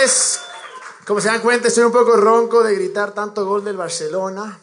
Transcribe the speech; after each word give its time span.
señores, 0.00 0.40
como 1.06 1.20
se 1.20 1.28
dan 1.28 1.40
cuenta, 1.40 1.68
estoy 1.68 1.84
un 1.84 1.92
poco 1.92 2.16
ronco 2.16 2.62
de 2.62 2.74
gritar 2.74 3.12
tanto 3.12 3.44
gol 3.44 3.64
del 3.64 3.76
Barcelona. 3.76 4.58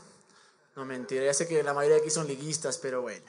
No 0.75 0.85
mentira, 0.85 1.25
ya 1.25 1.33
sé 1.33 1.47
que 1.47 1.61
la 1.63 1.73
mayoría 1.73 1.97
de 1.97 2.01
aquí 2.01 2.09
son 2.09 2.27
liguistas, 2.27 2.77
pero 2.77 3.01
bueno. 3.01 3.25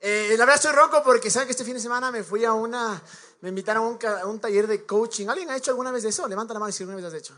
Eh, 0.00 0.34
la 0.36 0.44
verdad 0.44 0.56
estoy 0.56 0.72
ronco 0.72 1.02
porque 1.02 1.30
saben 1.30 1.46
que 1.46 1.52
este 1.52 1.64
fin 1.64 1.74
de 1.74 1.80
semana 1.80 2.10
me 2.10 2.22
fui 2.22 2.44
a 2.44 2.52
una, 2.52 3.00
me 3.40 3.48
invitaron 3.48 3.84
a 3.84 3.88
un, 3.88 3.98
a 4.22 4.26
un 4.26 4.40
taller 4.40 4.66
de 4.66 4.84
coaching. 4.84 5.28
¿Alguien 5.28 5.50
ha 5.50 5.56
hecho 5.56 5.70
alguna 5.70 5.90
vez 5.90 6.02
de 6.02 6.10
eso? 6.10 6.26
Levanta 6.28 6.54
la 6.54 6.60
mano 6.60 6.72
si 6.72 6.82
alguna 6.82 6.96
vez 6.96 7.06
has 7.06 7.14
hecho. 7.14 7.34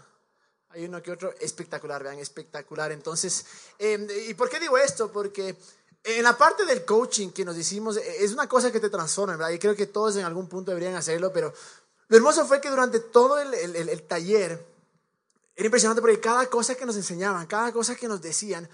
Hay 0.71 0.85
uno 0.85 1.03
que 1.03 1.11
otro 1.13 1.35
espectacular, 1.41 2.03
vean, 2.03 2.19
espectacular. 2.19 2.93
Entonces, 2.93 3.45
eh, 3.79 4.27
¿y 4.29 4.35
por 4.35 4.49
qué 4.49 4.61
digo 4.61 4.79
esto? 4.79 5.11
Porque 5.11 5.57
en 6.05 6.23
la 6.23 6.37
parte 6.37 6.65
del 6.65 6.85
coaching 6.85 7.31
que 7.31 7.45
nos 7.45 7.57
hicimos, 7.57 7.97
eh, 7.97 8.25
es 8.25 8.33
una 8.33 8.49
cosa 8.49 8.73
que 8.73 8.81
te 8.81 8.89
transforma, 8.89 9.37
¿verdad? 9.37 9.51
Y 9.51 9.59
creo 9.59 9.75
que 9.75 9.87
todos 9.87 10.17
en 10.17 10.25
algún 10.25 10.49
punto 10.49 10.71
deberían 10.71 10.95
hacerlo, 10.95 11.33
pero 11.33 11.53
lo 12.11 12.17
hermoso 12.17 12.45
fue 12.45 12.61
que 12.61 12.69
durante 12.69 13.01
todo 13.01 13.41
el, 13.41 13.55
el, 13.55 13.89
el 13.89 14.03
taller, 14.03 14.63
era 15.57 15.67
impresionante 15.67 16.03
porque 16.03 16.21
cada 16.21 16.47
cosa 16.47 16.75
que 16.75 16.85
nos 16.85 16.97
enseñaban, 16.97 17.47
cada 17.47 17.73
cosa 17.73 17.95
que 17.95 18.07
nos 18.07 18.21
decían, 18.21 18.69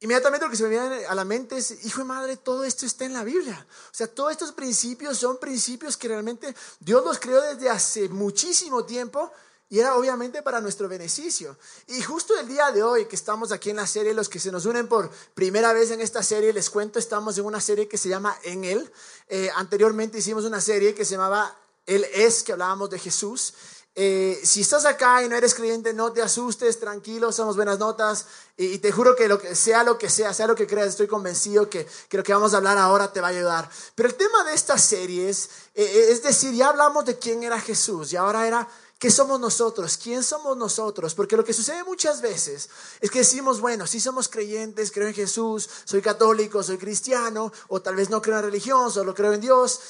Inmediatamente 0.00 0.46
lo 0.46 0.50
que 0.50 0.56
se 0.56 0.62
me 0.62 0.68
viene 0.68 1.06
a 1.06 1.14
la 1.14 1.24
mente 1.24 1.56
es, 1.56 1.84
hijo 1.84 2.02
de 2.02 2.04
madre, 2.04 2.36
todo 2.36 2.62
esto 2.62 2.86
está 2.86 3.04
en 3.04 3.14
la 3.14 3.24
Biblia. 3.24 3.66
O 3.90 3.94
sea, 3.94 4.06
todos 4.06 4.30
estos 4.30 4.52
principios 4.52 5.18
son 5.18 5.38
principios 5.38 5.96
que 5.96 6.06
realmente 6.06 6.54
Dios 6.78 7.04
los 7.04 7.18
creó 7.18 7.42
desde 7.42 7.68
hace 7.68 8.08
muchísimo 8.08 8.84
tiempo 8.84 9.32
y 9.68 9.80
era 9.80 9.96
obviamente 9.96 10.40
para 10.42 10.60
nuestro 10.60 10.88
beneficio. 10.88 11.58
Y 11.88 12.00
justo 12.00 12.38
el 12.38 12.46
día 12.46 12.70
de 12.70 12.84
hoy 12.84 13.06
que 13.06 13.16
estamos 13.16 13.50
aquí 13.50 13.70
en 13.70 13.76
la 13.76 13.88
serie, 13.88 14.14
los 14.14 14.28
que 14.28 14.38
se 14.38 14.52
nos 14.52 14.66
unen 14.66 14.86
por 14.86 15.10
primera 15.34 15.72
vez 15.72 15.90
en 15.90 16.00
esta 16.00 16.22
serie, 16.22 16.52
les 16.52 16.70
cuento, 16.70 17.00
estamos 17.00 17.36
en 17.36 17.44
una 17.44 17.60
serie 17.60 17.88
que 17.88 17.98
se 17.98 18.08
llama 18.08 18.38
En 18.44 18.64
Él. 18.64 18.92
Eh, 19.28 19.50
anteriormente 19.56 20.18
hicimos 20.18 20.44
una 20.44 20.60
serie 20.60 20.94
que 20.94 21.04
se 21.04 21.16
llamaba 21.16 21.54
Él 21.88 22.06
es, 22.12 22.42
que 22.42 22.52
hablábamos 22.52 22.90
de 22.90 22.98
Jesús. 22.98 23.54
Eh, 23.94 24.40
si 24.44 24.60
estás 24.60 24.84
acá 24.84 25.24
y 25.24 25.28
no 25.28 25.34
eres 25.34 25.54
creyente, 25.54 25.92
no 25.92 26.12
te 26.12 26.22
asustes, 26.22 26.78
tranquilo, 26.78 27.32
somos 27.32 27.56
buenas 27.56 27.78
notas. 27.78 28.26
Y, 28.56 28.78
te 28.78 28.92
juro 28.92 29.16
que, 29.16 29.26
lo 29.26 29.40
que 29.40 29.56
sea 29.56 29.82
lo 29.82 29.98
que 29.98 30.08
sea, 30.08 30.32
sea 30.32 30.46
lo 30.46 30.54
que 30.54 30.66
creas, 30.66 30.90
estoy 30.90 31.08
convencido 31.08 31.68
que, 31.68 31.88
lo 32.10 32.22
que 32.22 32.32
vamos 32.32 32.54
a 32.54 32.58
hablar 32.58 32.78
ahora 32.78 33.12
te 33.12 33.20
va 33.20 33.28
a 33.28 33.30
ayudar. 33.30 33.68
Pero 33.94 34.08
el 34.08 34.14
tema 34.14 34.44
de 34.44 34.54
esta 34.54 34.78
serie 34.78 35.28
es, 35.28 35.48
eh, 35.74 36.08
es 36.10 36.22
decir, 36.22 36.54
ya 36.54 36.68
hablamos 36.68 37.06
de 37.06 37.18
quién 37.18 37.42
era 37.42 37.58
Jesús 37.58 38.12
y 38.12 38.16
ahora 38.16 38.46
era 38.46 38.68
¿Qué 38.98 39.12
somos 39.12 39.38
nosotros? 39.38 39.96
¿Quién 39.96 40.24
somos 40.24 40.56
nosotros? 40.56 41.14
Porque 41.14 41.36
lo 41.36 41.44
que 41.44 41.52
sucede 41.52 41.84
muchas 41.84 42.20
veces 42.20 42.68
es 43.00 43.10
que 43.12 43.20
decimos, 43.20 43.60
bueno, 43.60 43.86
sí 43.86 44.00
somos 44.00 44.28
creyentes, 44.28 44.90
creo 44.90 45.06
en 45.06 45.14
Jesús, 45.14 45.70
soy 45.84 46.02
católico, 46.02 46.64
soy 46.64 46.78
cristiano, 46.78 47.52
o 47.68 47.80
tal 47.80 47.94
vez 47.94 48.10
no 48.10 48.20
creo 48.20 48.38
en 48.38 48.46
religión, 48.46 48.90
solo 48.90 49.14
creo 49.14 49.32
en 49.32 49.40
Dios. 49.40 49.80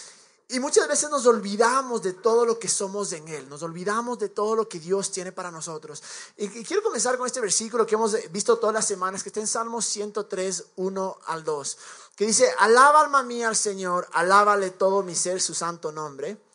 Y 0.51 0.61
muchas 0.61 0.89
veces 0.89 1.11
nos 1.11 1.27
olvidamos 1.27 2.03
de 2.03 2.15
todo 2.15 2.47
lo 2.47 2.59
que 2.59 2.69
somos 2.69 3.13
en 3.13 3.29
Él, 3.29 3.47
nos 3.51 3.63
olvidamos 3.63 4.19
de 4.19 4.31
todo 4.31 4.57
lo 4.57 4.67
que 4.67 4.81
Dios 4.81 5.11
tiene 5.11 5.31
para 5.31 5.51
nosotros. 5.51 6.03
Y 6.39 6.49
quiero 6.49 6.83
comenzar 6.83 7.19
con 7.19 7.27
este 7.27 7.43
versículo 7.43 7.87
que 7.87 7.97
hemos 7.97 8.17
visto 8.31 8.57
todas 8.57 8.73
las 8.73 8.87
semanas, 8.87 9.23
que 9.23 9.29
está 9.29 9.41
en 9.41 9.47
Salmos 9.47 9.85
103, 9.85 10.65
1 10.77 11.19
al 11.27 11.45
2, 11.45 11.79
que 12.17 12.27
dice, 12.27 12.51
alaba 12.61 13.03
alma 13.03 13.23
mía 13.23 13.49
al 13.49 13.57
Señor, 13.57 14.09
alábale 14.13 14.71
todo 14.71 15.03
mi 15.03 15.15
ser 15.15 15.43
su 15.43 15.53
santo 15.53 15.93
nombre. 15.93 16.48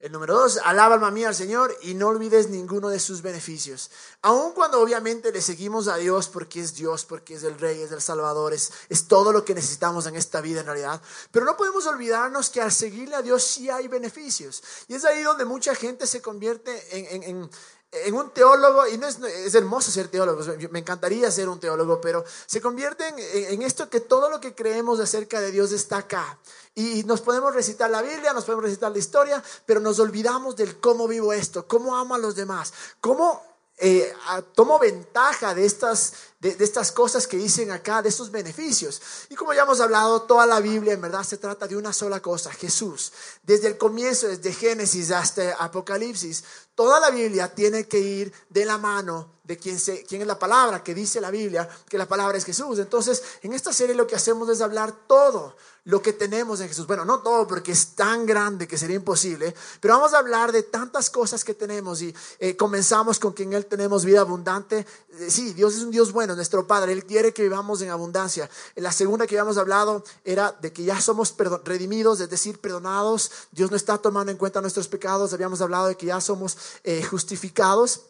El 0.00 0.12
número 0.12 0.32
dos, 0.34 0.58
alaba 0.64 0.94
alma 0.94 1.10
mía 1.10 1.28
al 1.28 1.34
Señor 1.34 1.76
y 1.82 1.92
no 1.92 2.08
olvides 2.08 2.48
ninguno 2.48 2.88
de 2.88 2.98
sus 2.98 3.20
beneficios. 3.20 3.90
Aun 4.22 4.52
cuando 4.52 4.80
obviamente 4.80 5.30
le 5.30 5.42
seguimos 5.42 5.88
a 5.88 5.96
Dios 5.98 6.30
porque 6.30 6.60
es 6.60 6.74
Dios, 6.74 7.04
porque 7.04 7.34
es 7.34 7.42
el 7.42 7.58
Rey, 7.58 7.82
es 7.82 7.92
el 7.92 8.00
Salvador, 8.00 8.54
es, 8.54 8.72
es 8.88 9.08
todo 9.08 9.30
lo 9.30 9.44
que 9.44 9.54
necesitamos 9.54 10.06
en 10.06 10.16
esta 10.16 10.40
vida 10.40 10.60
en 10.60 10.66
realidad. 10.66 11.02
Pero 11.30 11.44
no 11.44 11.54
podemos 11.54 11.84
olvidarnos 11.86 12.48
que 12.48 12.62
al 12.62 12.72
seguirle 12.72 13.14
a 13.14 13.20
Dios 13.20 13.44
sí 13.44 13.68
hay 13.68 13.88
beneficios. 13.88 14.62
Y 14.88 14.94
es 14.94 15.04
ahí 15.04 15.22
donde 15.22 15.44
mucha 15.44 15.74
gente 15.74 16.06
se 16.06 16.22
convierte 16.22 16.96
en, 16.96 17.22
en, 17.22 17.22
en 17.22 17.50
en 17.92 18.14
un 18.14 18.30
teólogo, 18.30 18.86
y 18.86 18.98
no 18.98 19.08
es, 19.08 19.18
es, 19.18 19.54
hermoso 19.54 19.90
ser 19.90 20.08
teólogo, 20.08 20.42
me 20.70 20.78
encantaría 20.78 21.30
ser 21.30 21.48
un 21.48 21.58
teólogo, 21.58 22.00
pero 22.00 22.24
se 22.46 22.60
convierte 22.60 23.04
en, 23.52 23.62
esto 23.62 23.90
que 23.90 24.00
todo 24.00 24.30
lo 24.30 24.40
que 24.40 24.54
creemos 24.54 25.00
acerca 25.00 25.40
de 25.40 25.50
Dios 25.50 25.72
está 25.72 25.98
acá. 25.98 26.38
Y 26.76 27.02
nos 27.02 27.20
podemos 27.20 27.52
recitar 27.52 27.90
la 27.90 28.00
Biblia, 28.00 28.32
nos 28.32 28.44
podemos 28.44 28.64
recitar 28.64 28.92
la 28.92 28.98
historia, 28.98 29.42
pero 29.66 29.80
nos 29.80 29.98
olvidamos 29.98 30.54
del 30.54 30.78
cómo 30.78 31.08
vivo 31.08 31.32
esto, 31.32 31.66
cómo 31.66 31.96
amo 31.96 32.14
a 32.14 32.18
los 32.18 32.36
demás, 32.36 32.72
cómo 33.00 33.42
eh, 33.78 34.12
tomo 34.54 34.78
ventaja 34.78 35.54
de 35.54 35.64
estas, 35.64 36.12
de, 36.40 36.56
estas 36.58 36.90
cosas 36.90 37.26
que 37.26 37.36
dicen 37.36 37.70
acá, 37.70 38.02
de 38.02 38.08
estos 38.08 38.30
beneficios. 38.30 39.00
Y 39.28 39.34
como 39.36 39.52
ya 39.52 39.62
hemos 39.62 39.80
hablado, 39.80 40.22
toda 40.22 40.46
la 40.46 40.60
Biblia 40.60 40.94
en 40.94 41.00
verdad 41.00 41.22
se 41.22 41.36
trata 41.36 41.68
de 41.68 41.76
una 41.76 41.92
sola 41.92 42.20
cosa, 42.20 42.50
Jesús. 42.50 43.12
Desde 43.42 43.68
el 43.68 43.78
comienzo, 43.78 44.26
desde 44.26 44.52
Génesis 44.52 45.10
hasta 45.10 45.54
Apocalipsis, 45.54 46.42
toda 46.74 46.98
la 46.98 47.10
Biblia 47.10 47.54
tiene 47.54 47.86
que 47.86 47.98
ir 47.98 48.32
de 48.48 48.64
la 48.64 48.78
mano 48.78 49.40
de 49.44 49.58
quién, 49.58 49.78
se, 49.78 50.04
quién 50.04 50.22
es 50.22 50.28
la 50.28 50.38
palabra, 50.38 50.82
que 50.82 50.94
dice 50.94 51.20
la 51.20 51.30
Biblia, 51.30 51.68
que 51.88 51.98
la 51.98 52.06
palabra 52.06 52.38
es 52.38 52.44
Jesús. 52.44 52.78
Entonces, 52.78 53.22
en 53.42 53.52
esta 53.52 53.72
serie 53.72 53.94
lo 53.94 54.06
que 54.06 54.14
hacemos 54.14 54.48
es 54.48 54.60
hablar 54.60 54.92
todo 55.06 55.56
lo 55.84 56.00
que 56.02 56.12
tenemos 56.12 56.60
en 56.60 56.68
Jesús. 56.68 56.86
Bueno, 56.86 57.04
no 57.04 57.20
todo 57.20 57.46
porque 57.46 57.72
es 57.72 57.96
tan 57.96 58.26
grande 58.26 58.68
que 58.68 58.78
sería 58.78 58.96
imposible, 58.96 59.54
pero 59.80 59.94
vamos 59.94 60.14
a 60.14 60.18
hablar 60.18 60.52
de 60.52 60.62
tantas 60.62 61.10
cosas 61.10 61.42
que 61.42 61.54
tenemos 61.54 62.02
y 62.02 62.14
eh, 62.38 62.56
comenzamos 62.56 63.18
con 63.18 63.32
que 63.32 63.42
en 63.42 63.54
Él 63.54 63.66
tenemos 63.66 64.04
vida 64.04 64.20
abundante. 64.20 64.86
Eh, 65.18 65.30
sí, 65.30 65.52
Dios 65.52 65.74
es 65.74 65.82
un 65.82 65.90
Dios 65.90 66.12
bueno, 66.12 66.29
nuestro 66.36 66.66
Padre, 66.66 66.92
Él 66.92 67.04
quiere 67.04 67.32
que 67.32 67.42
vivamos 67.42 67.82
en 67.82 67.90
abundancia. 67.90 68.48
La 68.76 68.92
segunda 68.92 69.26
que 69.26 69.36
habíamos 69.36 69.58
hablado 69.58 70.04
era 70.24 70.52
de 70.60 70.72
que 70.72 70.84
ya 70.84 71.00
somos 71.00 71.34
redimidos, 71.64 72.20
es 72.20 72.30
decir, 72.30 72.60
perdonados. 72.60 73.30
Dios 73.52 73.70
no 73.70 73.76
está 73.76 73.98
tomando 73.98 74.32
en 74.32 74.38
cuenta 74.38 74.60
nuestros 74.60 74.88
pecados. 74.88 75.32
Habíamos 75.32 75.60
hablado 75.60 75.86
de 75.86 75.96
que 75.96 76.06
ya 76.06 76.20
somos 76.20 76.56
eh, 76.84 77.02
justificados. 77.02 78.02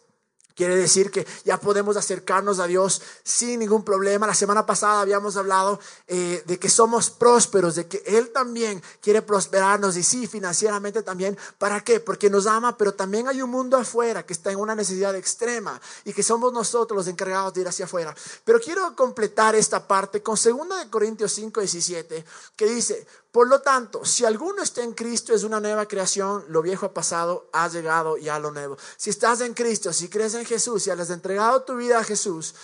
Quiere 0.60 0.76
decir 0.76 1.10
que 1.10 1.26
ya 1.42 1.58
podemos 1.58 1.96
acercarnos 1.96 2.58
a 2.58 2.66
Dios 2.66 3.00
sin 3.24 3.60
ningún 3.60 3.82
problema. 3.82 4.26
La 4.26 4.34
semana 4.34 4.66
pasada 4.66 5.00
habíamos 5.00 5.38
hablado 5.38 5.80
eh, 6.06 6.42
de 6.46 6.58
que 6.58 6.68
somos 6.68 7.08
prósperos, 7.08 7.76
de 7.76 7.86
que 7.86 8.02
Él 8.04 8.28
también 8.28 8.82
quiere 9.00 9.22
prosperarnos 9.22 9.96
y 9.96 10.02
sí, 10.02 10.26
financieramente 10.26 11.02
también. 11.02 11.38
¿Para 11.56 11.82
qué? 11.82 11.98
Porque 11.98 12.28
nos 12.28 12.46
ama, 12.46 12.76
pero 12.76 12.92
también 12.92 13.26
hay 13.26 13.40
un 13.40 13.48
mundo 13.48 13.78
afuera 13.78 14.26
que 14.26 14.34
está 14.34 14.52
en 14.52 14.58
una 14.58 14.74
necesidad 14.74 15.16
extrema 15.16 15.80
y 16.04 16.12
que 16.12 16.22
somos 16.22 16.52
nosotros 16.52 16.94
los 16.94 17.06
encargados 17.06 17.54
de 17.54 17.62
ir 17.62 17.68
hacia 17.68 17.86
afuera. 17.86 18.14
Pero 18.44 18.60
quiero 18.60 18.94
completar 18.94 19.54
esta 19.54 19.88
parte 19.88 20.22
con 20.22 20.34
2 20.34 20.88
Corintios 20.90 21.32
5, 21.32 21.58
17, 21.58 22.22
que 22.54 22.66
dice, 22.66 23.06
por 23.32 23.46
lo 23.48 23.60
tanto, 23.60 24.04
si 24.04 24.24
alguno 24.24 24.62
está 24.62 24.82
en 24.82 24.92
Cristo 24.92 25.32
es 25.32 25.44
una 25.44 25.60
nueva 25.60 25.86
creación, 25.86 26.44
lo 26.48 26.62
viejo 26.62 26.86
ha 26.86 26.94
pasado, 26.94 27.48
ha 27.52 27.68
llegado 27.68 28.16
ya 28.16 28.38
lo 28.40 28.50
nuevo. 28.50 28.76
Si 28.96 29.10
estás 29.10 29.40
en 29.40 29.54
Cristo, 29.54 29.92
si 29.92 30.08
crees 30.08 30.34
en 30.34 30.44
Jesús, 30.44 30.82
si 30.82 30.90
has 30.90 31.10
entregado 31.10 31.62
tu 31.62 31.76
vida 31.76 32.00
a 32.00 32.04
Jesús, 32.04 32.54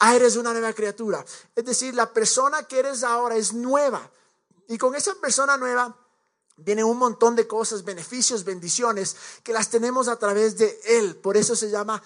eres 0.00 0.36
una 0.36 0.52
nueva 0.52 0.72
criatura. 0.72 1.24
Es 1.54 1.64
decir, 1.64 1.94
la 1.94 2.12
persona 2.12 2.64
que 2.64 2.80
eres 2.80 3.04
ahora 3.04 3.36
es 3.36 3.52
nueva. 3.52 4.10
Y 4.66 4.76
con 4.76 4.96
esa 4.96 5.14
persona 5.14 5.56
nueva 5.56 5.96
viene 6.56 6.82
un 6.82 6.98
montón 6.98 7.36
de 7.36 7.46
cosas, 7.46 7.84
beneficios, 7.84 8.44
bendiciones, 8.44 9.16
que 9.44 9.52
las 9.52 9.70
tenemos 9.70 10.08
a 10.08 10.16
través 10.16 10.58
de 10.58 10.80
Él. 10.84 11.14
Por 11.14 11.36
eso 11.36 11.54
se 11.54 11.70
llama 11.70 12.02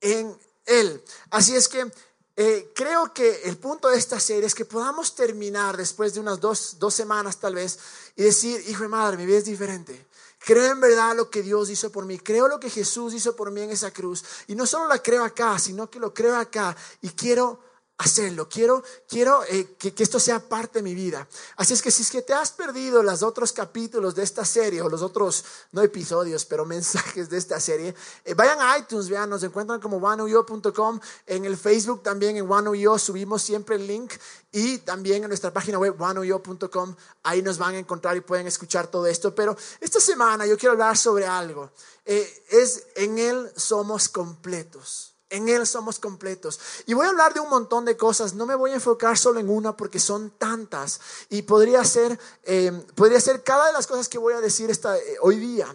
en 0.00 0.36
Él. 0.66 1.02
Así 1.30 1.54
es 1.54 1.68
que 1.68 1.90
eh, 2.36 2.72
creo 2.74 3.12
que 3.12 3.42
el 3.44 3.58
punto 3.58 3.88
de 3.88 3.98
esta 3.98 4.18
serie 4.18 4.46
es 4.46 4.54
que 4.54 4.64
podamos 4.64 5.14
terminar 5.14 5.76
después 5.76 6.14
de 6.14 6.20
unas 6.20 6.40
dos, 6.40 6.76
dos 6.78 6.94
semanas 6.94 7.38
tal 7.38 7.54
vez 7.54 7.78
y 8.16 8.22
decir, 8.22 8.62
hijo 8.68 8.82
de 8.82 8.88
madre, 8.88 9.16
mi 9.16 9.26
vida 9.26 9.38
es 9.38 9.44
diferente. 9.44 10.06
Creo 10.38 10.72
en 10.72 10.80
verdad 10.80 11.14
lo 11.14 11.30
que 11.30 11.42
Dios 11.42 11.70
hizo 11.70 11.92
por 11.92 12.04
mí. 12.04 12.18
Creo 12.18 12.48
lo 12.48 12.58
que 12.58 12.70
Jesús 12.70 13.14
hizo 13.14 13.36
por 13.36 13.50
mí 13.50 13.60
en 13.60 13.70
esa 13.70 13.92
cruz. 13.92 14.24
Y 14.48 14.54
no 14.54 14.66
solo 14.66 14.88
la 14.88 15.00
creo 15.00 15.22
acá, 15.22 15.58
sino 15.58 15.88
que 15.88 16.00
lo 16.00 16.12
creo 16.12 16.36
acá. 16.36 16.76
Y 17.00 17.10
quiero 17.10 17.60
hacerlo, 18.02 18.48
quiero, 18.48 18.82
quiero 19.08 19.44
eh, 19.44 19.76
que, 19.78 19.94
esto 20.02 20.18
sea 20.18 20.40
parte 20.40 20.80
de 20.80 20.82
mi 20.82 20.94
vida. 20.94 21.26
Así 21.56 21.72
es 21.72 21.82
que 21.82 21.90
si 21.90 22.02
es 22.02 22.10
que 22.10 22.22
te 22.22 22.32
has 22.32 22.50
perdido 22.50 23.02
los 23.02 23.22
otros 23.22 23.52
capítulos 23.52 24.14
de 24.14 24.22
esta 24.22 24.44
serie 24.44 24.82
o 24.82 24.88
los 24.88 25.02
otros, 25.02 25.44
no 25.72 25.82
episodios, 25.82 26.44
pero 26.44 26.64
mensajes 26.66 27.30
de 27.30 27.38
esta 27.38 27.60
serie, 27.60 27.94
eh, 28.24 28.34
vayan 28.34 28.60
a 28.60 28.76
iTunes, 28.78 29.08
vean, 29.08 29.30
nos 29.30 29.42
encuentran 29.42 29.80
como 29.80 29.98
oneuyo.com, 29.98 31.00
en 31.26 31.44
el 31.44 31.56
Facebook 31.56 32.02
también 32.02 32.36
en 32.36 32.50
oneuyo 32.50 32.98
subimos 32.98 33.42
siempre 33.42 33.76
el 33.76 33.86
link 33.86 34.12
y 34.50 34.78
también 34.78 35.22
en 35.22 35.28
nuestra 35.28 35.52
página 35.52 35.78
web 35.78 35.94
oneuyo.com, 36.00 36.96
ahí 37.22 37.40
nos 37.40 37.58
van 37.58 37.74
a 37.74 37.78
encontrar 37.78 38.16
y 38.16 38.20
pueden 38.20 38.46
escuchar 38.46 38.88
todo 38.88 39.06
esto. 39.06 39.34
Pero 39.34 39.56
esta 39.80 40.00
semana 40.00 40.44
yo 40.46 40.58
quiero 40.58 40.72
hablar 40.72 40.96
sobre 40.96 41.26
algo, 41.26 41.70
eh, 42.04 42.44
es 42.50 42.84
en 42.96 43.18
Él 43.18 43.52
somos 43.56 44.08
completos. 44.08 45.11
En 45.32 45.48
Él 45.48 45.66
somos 45.66 45.98
completos. 45.98 46.60
Y 46.84 46.92
voy 46.92 47.06
a 47.06 47.08
hablar 47.08 47.32
de 47.32 47.40
un 47.40 47.48
montón 47.48 47.86
de 47.86 47.96
cosas. 47.96 48.34
No 48.34 48.44
me 48.44 48.54
voy 48.54 48.72
a 48.72 48.74
enfocar 48.74 49.16
solo 49.16 49.40
en 49.40 49.48
una 49.48 49.74
porque 49.74 49.98
son 49.98 50.30
tantas. 50.32 51.00
Y 51.30 51.40
podría 51.40 51.82
ser, 51.84 52.20
eh, 52.44 52.70
podría 52.94 53.18
ser 53.18 53.42
cada 53.42 53.68
de 53.68 53.72
las 53.72 53.86
cosas 53.86 54.10
que 54.10 54.18
voy 54.18 54.34
a 54.34 54.42
decir 54.42 54.70
esta, 54.70 54.98
eh, 54.98 55.16
hoy 55.22 55.38
día. 55.38 55.74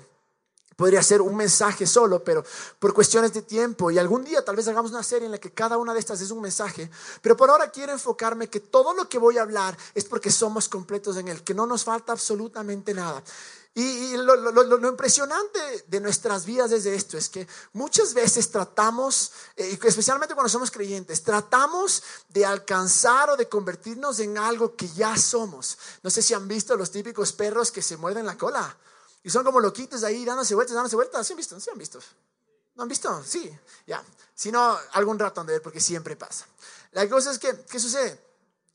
Podría 0.76 1.02
ser 1.02 1.24
un 1.24 1.36
mensaje 1.36 1.88
solo, 1.88 2.24
pero 2.24 2.46
por 2.78 2.94
cuestiones 2.94 3.34
de 3.34 3.42
tiempo. 3.42 3.90
Y 3.90 3.98
algún 3.98 4.24
día 4.24 4.46
tal 4.46 4.56
vez 4.56 4.68
hagamos 4.68 4.92
una 4.92 5.02
serie 5.02 5.26
en 5.26 5.32
la 5.32 5.40
que 5.40 5.52
cada 5.52 5.80
una 5.80 5.92
de 5.92 6.00
estas 6.00 6.22
es 6.22 6.30
un 6.30 6.40
mensaje. 6.40 6.92
Pero 7.24 7.36
por 7.36 7.50
ahora 7.50 7.72
quiero 7.72 7.94
enfocarme 7.94 8.52
que 8.52 8.60
todo 8.60 8.94
lo 8.94 9.10
que 9.10 9.18
voy 9.18 9.40
a 9.40 9.42
hablar 9.42 9.76
es 9.96 10.06
porque 10.06 10.30
somos 10.30 10.70
completos 10.70 11.18
en 11.18 11.30
Él, 11.30 11.44
que 11.44 11.56
no 11.56 11.66
nos 11.66 11.84
falta 11.84 12.12
absolutamente 12.12 12.94
nada. 12.94 13.24
Y, 13.80 14.18
lo, 14.18 14.90
impresionante 14.90 15.86
de 15.86 16.00
nuestras 16.00 16.46
vidas 16.46 16.72
desde 16.72 16.96
esto 16.96 17.16
es 17.16 17.30
que 17.30 17.48
muchas 17.74 18.16
veces 18.16 18.50
tratamos, 18.50 19.32
eh, 19.56 19.78
especialmente 19.84 20.34
cuando 20.34 20.50
somos 20.50 20.72
creyentes, 20.72 21.22
tratamos 21.22 22.02
de 22.30 22.44
alcanzar 22.44 23.30
o 23.30 23.38
de 23.38 23.48
convertirnos 23.48 24.20
en 24.20 24.40
algo 24.40 24.76
que 24.76 24.88
ya 24.88 25.16
somos. 25.16 25.78
No 26.02 26.10
sé 26.10 26.24
si 26.24 26.34
han 26.34 26.48
visto 26.48 26.76
los 26.76 26.90
típicos 26.90 27.34
perros 27.34 27.72
que 27.72 27.84
se 27.84 27.98
muerden 27.98 28.26
la 28.26 28.36
cola 28.36 28.76
y 29.22 29.30
son 29.30 29.44
como 29.44 29.60
loquitos 29.60 30.04
ahí 30.04 30.26
dándose 30.26 30.56
vueltas, 30.56 30.74
dándose 30.74 30.96
vueltas. 30.96 31.28
¿Sí 31.28 31.34
han 31.34 31.38
visto? 31.38 31.60
¿Sí 31.60 31.70
han 31.70 31.78
visto? 31.78 32.00
¿No 32.74 32.82
han 32.82 32.90
visto? 32.90 33.24
Sí, 33.24 33.56
ya. 33.86 34.04
Si 34.34 34.52
no, 34.52 34.76
algún 34.94 35.20
rato 35.20 35.42
han 35.42 35.46
de 35.46 35.54
ver 35.54 35.62
porque 35.62 35.82
siempre 35.82 36.16
pasa. 36.16 36.48
La 36.94 37.08
cosa 37.08 37.30
es 37.30 37.38
que, 37.38 37.56
¿qué 37.70 37.80
sucede? 37.80 38.27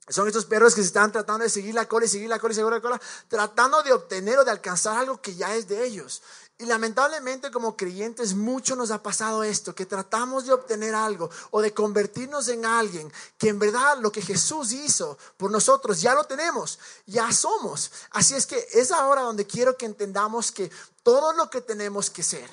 Son 0.08 0.26
estos 0.26 0.46
perros 0.46 0.74
que 0.74 0.80
se 0.80 0.88
están 0.88 1.12
tratando 1.12 1.44
de 1.44 1.50
seguir 1.50 1.74
la 1.74 1.86
cola 1.86 2.06
y 2.06 2.08
seguir 2.08 2.28
la 2.28 2.40
cola 2.40 2.52
y 2.52 2.56
seguir 2.56 2.72
la 2.72 2.80
cola, 2.80 3.00
tratando 3.28 3.82
de 3.84 3.92
obtener 3.92 4.38
o 4.38 4.44
de 4.44 4.50
alcanzar 4.50 4.98
algo 4.98 5.20
que 5.20 5.34
ya 5.36 5.54
es 5.54 5.68
de 5.68 5.84
ellos. 5.84 6.22
Y 6.58 6.66
lamentablemente 6.66 7.50
como 7.50 7.76
creyentes 7.76 8.34
mucho 8.34 8.74
nos 8.74 8.90
ha 8.90 9.02
pasado 9.02 9.44
esto, 9.44 9.74
que 9.74 9.86
tratamos 9.86 10.44
de 10.44 10.52
obtener 10.52 10.94
algo 10.94 11.30
o 11.50 11.60
de 11.60 11.72
convertirnos 11.72 12.48
en 12.48 12.66
alguien 12.66 13.12
que 13.38 13.48
en 13.48 13.60
verdad 13.60 13.98
lo 13.98 14.10
que 14.10 14.22
Jesús 14.22 14.72
hizo 14.72 15.18
por 15.36 15.50
nosotros 15.50 16.00
ya 16.00 16.14
lo 16.14 16.24
tenemos, 16.24 16.80
ya 17.06 17.30
somos. 17.32 17.92
Así 18.10 18.34
es 18.34 18.46
que 18.46 18.66
es 18.72 18.90
ahora 18.90 19.22
donde 19.22 19.46
quiero 19.46 19.76
que 19.76 19.86
entendamos 19.86 20.50
que 20.50 20.70
todo 21.02 21.32
lo 21.32 21.48
que 21.48 21.60
tenemos 21.60 22.10
que 22.10 22.22
ser, 22.22 22.50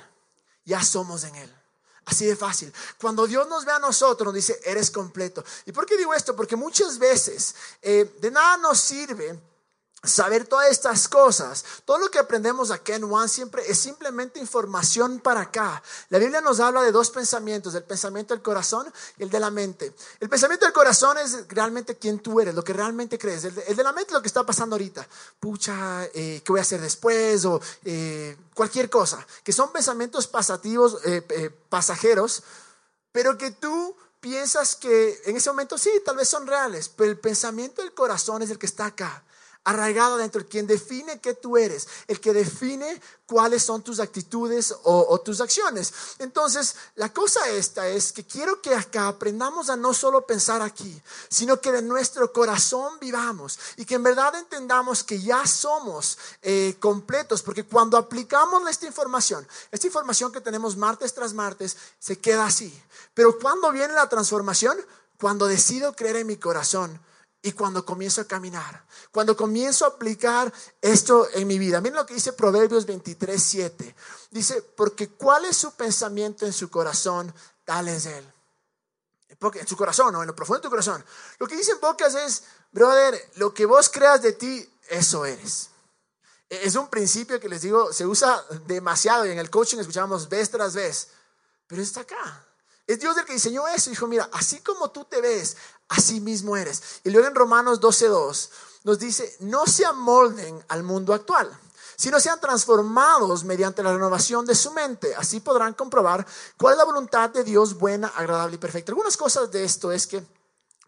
ya 0.65 0.83
somos 0.83 1.23
en 1.23 1.35
Él. 1.35 1.58
Así 2.09 2.25
de 2.25 2.35
fácil. 2.35 2.73
Cuando 2.99 3.27
Dios 3.27 3.47
nos 3.47 3.65
ve 3.65 3.71
a 3.71 3.77
nosotros, 3.77 4.25
nos 4.25 4.33
dice, 4.33 4.59
eres 4.65 4.89
completo. 4.89 5.43
¿Y 5.67 5.71
por 5.71 5.85
qué 5.85 5.95
digo 5.95 6.11
esto? 6.15 6.35
Porque 6.35 6.55
muchas 6.55 6.97
veces 6.97 7.53
eh, 7.83 8.15
de 8.19 8.31
nada 8.31 8.57
nos 8.57 8.79
sirve 8.79 9.39
saber 10.03 10.47
todas 10.47 10.69
estas 10.69 11.07
cosas, 11.07 11.65
todo 11.83 11.97
lo 11.97 12.09
que 12.09 12.19
aprendemos 12.19 12.71
aquí 12.71 12.93
en 12.93 13.03
One 13.03 13.27
siempre 13.27 13.63
es 13.69 13.79
simplemente 13.79 14.39
información 14.39 15.19
para 15.19 15.41
acá. 15.41 15.83
La 16.09 16.19
Biblia 16.19 16.39
nos 16.41 16.59
habla 16.59 16.81
de 16.81 16.91
dos 16.91 17.09
pensamientos, 17.09 17.75
el 17.75 17.83
pensamiento 17.83 18.33
del 18.33 18.41
corazón 18.41 18.91
y 19.17 19.23
el 19.23 19.29
de 19.29 19.39
la 19.39 19.51
mente. 19.51 19.93
El 20.19 20.29
pensamiento 20.29 20.65
del 20.65 20.73
corazón 20.73 21.17
es 21.17 21.47
realmente 21.49 21.97
quién 21.97 22.19
tú 22.19 22.39
eres, 22.39 22.55
lo 22.55 22.63
que 22.63 22.73
realmente 22.73 23.17
crees. 23.17 23.43
El 23.43 23.75
de, 23.75 23.83
la 23.83 23.91
mente 23.91 24.11
es 24.11 24.13
lo 24.13 24.21
que 24.21 24.27
está 24.27 24.45
pasando 24.45 24.75
ahorita. 24.75 25.05
Pucha, 25.39 26.05
eh, 26.13 26.41
¿qué 26.45 26.51
voy 26.51 26.59
a 26.59 26.63
hacer 26.63 26.79
después? 26.79 27.43
O 27.45 27.59
eh, 27.83 28.37
cualquier 28.53 28.89
cosa. 28.89 29.25
Que 29.43 29.51
son 29.51 29.71
pensamientos 29.73 30.27
pasativos, 30.27 30.99
eh, 31.03 31.51
pasajeros, 31.67 32.43
pero 33.11 33.37
que 33.37 33.51
tú 33.51 33.95
piensas 34.21 34.75
que 34.75 35.21
en 35.25 35.35
ese 35.35 35.49
momento 35.49 35.77
sí, 35.77 35.89
tal 36.05 36.15
vez 36.15 36.29
son 36.29 36.47
reales, 36.47 36.89
pero 36.89 37.09
el 37.09 37.17
pensamiento 37.17 37.81
del 37.81 37.93
corazón 37.93 38.41
es 38.41 38.49
el 38.49 38.57
que 38.57 38.65
está 38.65 38.85
acá 38.85 39.23
arraigado 39.69 40.17
dentro, 40.17 40.45
quien 40.47 40.67
define 40.67 41.19
qué 41.19 41.33
tú 41.33 41.57
eres, 41.57 41.87
el 42.07 42.19
que 42.19 42.33
define 42.33 43.01
cuáles 43.25 43.63
son 43.63 43.83
tus 43.83 43.99
actitudes 43.99 44.73
o, 44.83 45.19
tus 45.21 45.39
acciones. 45.39 45.93
Entonces, 46.17 46.75
la 46.95 47.13
cosa 47.13 47.47
esta 47.49 47.87
es 47.87 48.11
que 48.11 48.25
quiero 48.25 48.59
que 48.61 48.73
acá 48.73 49.07
aprendamos 49.07 49.69
a 49.69 49.75
no 49.75 49.93
solo 49.93 50.25
pensar 50.25 50.63
aquí, 50.63 50.99
sino 51.29 51.61
que 51.61 51.71
de 51.71 51.83
nuestro 51.83 52.33
corazón 52.33 52.97
vivamos 52.99 53.59
y 53.77 53.85
que 53.85 53.95
en 53.95 54.03
verdad 54.03 54.33
entendamos 54.35 55.03
que 55.03 55.21
ya 55.21 55.45
somos 55.45 56.17
eh, 56.41 56.75
completos, 56.79 57.43
porque 57.43 57.63
cuando 57.63 57.97
aplicamos 57.97 58.67
esta 58.67 58.87
información, 58.87 59.47
esta 59.71 59.87
información 59.87 60.31
que 60.31 60.41
tenemos 60.41 60.75
martes 60.75 61.13
tras 61.13 61.33
martes, 61.33 61.77
se 61.99 62.17
queda 62.17 62.45
así. 62.45 62.73
Pero 63.13 63.37
cuando 63.37 63.71
viene 63.71 63.93
la 63.93 64.09
transformación, 64.09 64.77
cuando 65.19 65.45
decido 65.45 65.93
creer 65.93 66.15
en 66.17 66.27
mi 66.27 66.37
corazón, 66.37 66.99
y 67.41 67.53
cuando 67.53 67.85
comienzo 67.85 68.21
a 68.21 68.25
caminar, 68.25 68.85
cuando 69.11 69.35
comienzo 69.35 69.85
a 69.85 69.89
aplicar 69.89 70.51
esto 70.81 71.27
en 71.33 71.47
mi 71.47 71.57
vida. 71.57 71.79
Miren 71.79 71.97
lo 71.97 72.05
que 72.05 72.13
dice 72.13 72.33
Proverbios 72.33 72.85
23, 72.85 73.41
7. 73.41 73.95
Dice, 74.31 74.61
porque 74.61 75.09
cuál 75.09 75.45
es 75.45 75.55
su 75.55 75.71
pensamiento 75.73 76.45
en 76.45 76.53
su 76.53 76.69
corazón, 76.69 77.33
tal 77.63 77.87
es 77.87 78.05
él. 78.05 78.33
En 79.29 79.67
su 79.67 79.77
corazón, 79.77 80.13
o 80.15 80.21
en 80.21 80.27
lo 80.27 80.35
profundo 80.35 80.59
de 80.59 80.63
tu 80.63 80.69
corazón. 80.69 81.03
Lo 81.37 81.47
que 81.47 81.55
dicen 81.55 81.79
pocas 81.79 82.13
es, 82.15 82.43
brother, 82.71 83.31
lo 83.35 83.53
que 83.53 83.65
vos 83.65 83.89
creas 83.89 84.21
de 84.21 84.33
ti, 84.33 84.69
eso 84.89 85.25
eres. 85.25 85.69
Es 86.49 86.75
un 86.75 86.89
principio 86.89 87.39
que 87.39 87.47
les 87.47 87.61
digo, 87.61 87.93
se 87.93 88.05
usa 88.05 88.43
demasiado 88.65 89.25
y 89.25 89.31
en 89.31 89.39
el 89.39 89.49
coaching 89.49 89.77
escuchamos 89.77 90.27
vez 90.27 90.49
tras 90.49 90.73
vez, 90.73 91.09
pero 91.67 91.81
está 91.81 92.01
acá. 92.01 92.48
Es 92.89 92.99
Dios 92.99 93.15
el 93.17 93.25
que 93.25 93.33
diseñó 93.33 93.67
eso. 93.67 93.91
Dijo, 93.91 94.07
mira, 94.07 94.27
así 94.33 94.61
como 94.61 94.89
tú 94.89 95.05
te 95.05 95.21
ves, 95.21 95.57
así 95.89 96.19
mismo 96.19 96.57
eres. 96.57 96.81
Y 97.03 97.11
luego 97.11 97.27
en 97.27 97.35
Romanos 97.35 97.79
12.2 97.79 98.49
nos 98.83 98.97
dice, 98.97 99.37
no 99.41 99.67
se 99.67 99.85
amolden 99.85 100.65
al 100.69 100.81
mundo 100.81 101.13
actual, 101.13 101.55
sino 101.95 102.19
sean 102.19 102.39
transformados 102.39 103.43
mediante 103.43 103.83
la 103.83 103.93
renovación 103.93 104.43
de 104.43 104.55
su 104.55 104.71
mente. 104.71 105.13
Así 105.13 105.39
podrán 105.39 105.75
comprobar 105.75 106.25
cuál 106.57 106.73
es 106.73 106.77
la 106.79 106.85
voluntad 106.85 107.29
de 107.29 107.43
Dios 107.43 107.77
buena, 107.77 108.07
agradable 108.07 108.55
y 108.55 108.59
perfecta. 108.59 108.91
Algunas 108.91 109.17
cosas 109.17 109.51
de 109.51 109.63
esto 109.63 109.91
es 109.91 110.07
que 110.07 110.25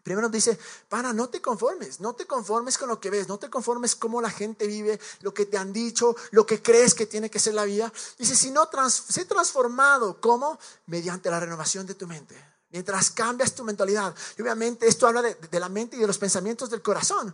Primero 0.02 0.28
dice, 0.28 0.58
para, 0.88 1.12
no 1.12 1.28
te 1.28 1.40
conformes, 1.40 2.00
no 2.00 2.14
te 2.14 2.26
conformes 2.26 2.76
con 2.76 2.88
lo 2.88 2.98
que 2.98 3.10
ves, 3.10 3.28
no 3.28 3.38
te 3.38 3.48
conformes 3.48 3.94
cómo 3.94 4.20
la 4.20 4.30
gente 4.30 4.66
vive, 4.66 4.98
lo 5.20 5.32
que 5.32 5.46
te 5.46 5.56
han 5.56 5.72
dicho, 5.72 6.16
lo 6.32 6.44
que 6.44 6.60
crees 6.60 6.94
que 6.94 7.06
tiene 7.06 7.30
que 7.30 7.38
ser 7.38 7.54
la 7.54 7.64
vida. 7.64 7.92
Dice, 8.18 8.34
si 8.34 8.50
no, 8.50 8.68
sé 8.88 9.24
transformado, 9.26 10.20
¿cómo? 10.20 10.58
Mediante 10.86 11.30
la 11.30 11.38
renovación 11.38 11.86
de 11.86 11.94
tu 11.94 12.08
mente. 12.08 12.34
Mientras 12.70 13.10
cambias 13.10 13.54
tu 13.54 13.62
mentalidad. 13.62 14.14
Y 14.36 14.42
obviamente 14.42 14.88
esto 14.88 15.06
habla 15.06 15.22
de, 15.22 15.34
de 15.34 15.60
la 15.60 15.68
mente 15.68 15.96
y 15.96 16.00
de 16.00 16.06
los 16.06 16.18
pensamientos 16.18 16.68
del 16.70 16.82
corazón. 16.82 17.32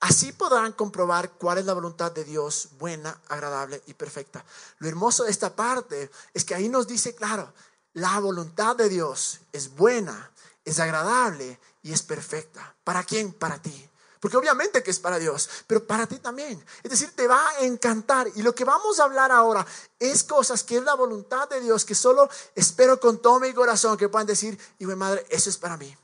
Así 0.00 0.32
podrán 0.32 0.72
comprobar 0.72 1.32
cuál 1.32 1.58
es 1.58 1.64
la 1.64 1.74
voluntad 1.74 2.12
de 2.12 2.24
Dios, 2.24 2.70
buena, 2.78 3.18
agradable 3.28 3.82
y 3.86 3.94
perfecta. 3.94 4.44
Lo 4.78 4.88
hermoso 4.88 5.24
de 5.24 5.30
esta 5.30 5.54
parte 5.54 6.10
es 6.34 6.44
que 6.44 6.54
ahí 6.54 6.68
nos 6.68 6.86
dice, 6.86 7.14
claro, 7.14 7.52
la 7.94 8.18
voluntad 8.18 8.76
de 8.76 8.88
Dios 8.88 9.40
es 9.52 9.74
buena, 9.74 10.32
es 10.64 10.78
agradable 10.80 11.58
y 11.82 11.92
es 11.92 12.02
perfecta. 12.02 12.74
¿Para 12.84 13.02
quién? 13.04 13.32
Para 13.32 13.60
ti. 13.60 13.90
Porque 14.20 14.36
obviamente 14.36 14.82
que 14.82 14.90
es 14.90 14.98
para 14.98 15.18
Dios, 15.18 15.48
pero 15.66 15.86
para 15.86 16.06
ti 16.06 16.18
también. 16.18 16.62
Es 16.82 16.90
decir, 16.90 17.10
te 17.16 17.26
va 17.26 17.48
a 17.48 17.60
encantar. 17.60 18.28
Y 18.34 18.42
lo 18.42 18.54
que 18.54 18.64
vamos 18.64 19.00
a 19.00 19.04
hablar 19.04 19.32
ahora 19.32 19.66
es 19.98 20.24
cosas 20.24 20.62
que 20.62 20.76
es 20.76 20.82
la 20.82 20.94
voluntad 20.94 21.48
de 21.48 21.60
Dios, 21.60 21.86
que 21.86 21.94
solo 21.94 22.28
espero 22.54 23.00
con 23.00 23.22
todo 23.22 23.40
mi 23.40 23.54
corazón 23.54 23.96
que 23.96 24.10
puedan 24.10 24.26
decir, 24.26 24.58
hijo 24.78 24.90
de 24.90 24.96
madre, 24.96 25.26
eso 25.30 25.48
es 25.48 25.56
para 25.56 25.78
mí. 25.78 25.96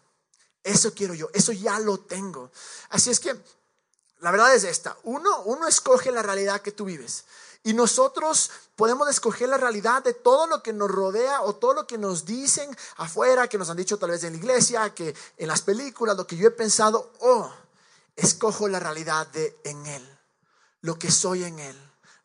Eso 0.65 0.95
quiero 0.95 1.13
yo, 1.13 1.29
eso 1.35 1.53
ya 1.53 1.79
lo 1.79 1.99
tengo. 1.99 2.51
Así 2.89 3.11
es 3.11 3.21
que 3.21 3.39
la 4.21 4.31
verdad 4.31 4.55
es 4.55 4.65
esta, 4.65 4.97
uno, 5.05 5.43
uno 5.43 5.69
escoge 5.69 6.11
la 6.11 6.23
realidad 6.23 6.63
que 6.63 6.73
tú 6.73 6.87
vives. 6.87 7.25
Y 7.67 7.75
nosotros 7.75 8.53
podemos 8.77 9.09
escoger 9.09 9.49
la 9.49 9.57
realidad 9.57 10.05
de 10.05 10.15
todo 10.15 10.47
lo 10.47 10.63
que 10.63 10.73
nos 10.73 10.89
rodea 10.89 11.43
o 11.43 11.57
todo 11.57 11.75
lo 11.75 11.85
que 11.85 11.99
nos 11.99 12.25
dicen 12.25 12.71
afuera, 12.99 13.49
que 13.49 13.59
nos 13.59 13.69
han 13.69 13.77
dicho 13.77 13.99
tal 13.99 14.13
vez 14.13 14.23
en 14.23 14.35
la 14.35 14.39
iglesia, 14.39 14.95
que 14.95 15.13
en 15.37 15.49
las 15.49 15.63
películas, 15.63 16.17
lo 16.17 16.29
que 16.29 16.37
yo 16.37 16.47
he 16.47 16.53
pensado, 16.53 17.13
oh, 17.19 17.53
escojo 18.15 18.69
la 18.69 18.79
realidad 18.79 19.27
de 19.27 19.59
en 19.65 19.85
Él, 19.85 20.19
lo 20.83 20.97
que 20.97 21.11
soy 21.11 21.43
en 21.43 21.59
Él, 21.59 21.77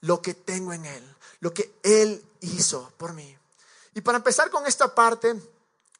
lo 0.01 0.21
que 0.21 0.35
tengo 0.35 0.73
en 0.73 0.85
Él, 0.85 1.15
lo 1.39 1.51
que 1.51 1.73
Él 1.81 2.23
hizo 2.41 2.93
por 2.97 3.13
mí. 3.13 3.35
Y 3.95 4.01
para 4.01 4.19
empezar 4.19 4.51
con 4.51 4.67
esta 4.67 4.93
parte, 4.93 5.33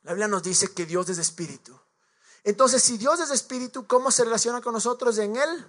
la 0.04 0.12
Biblia 0.12 0.27
nos 0.27 0.44
dice 0.44 0.72
que 0.72 0.86
Dios 0.86 1.10
es 1.10 1.18
espíritu. 1.18 1.75
Entonces, 2.44 2.84
si 2.84 3.00
Dios 3.00 3.20
es 3.20 3.32
espíritu, 3.32 3.88
¿cómo 3.88 4.12
se 4.12 4.24
relaciona 4.24 4.62
con 4.62 4.74
nosotros 4.74 5.18
en 5.18 5.36
Él? 5.36 5.65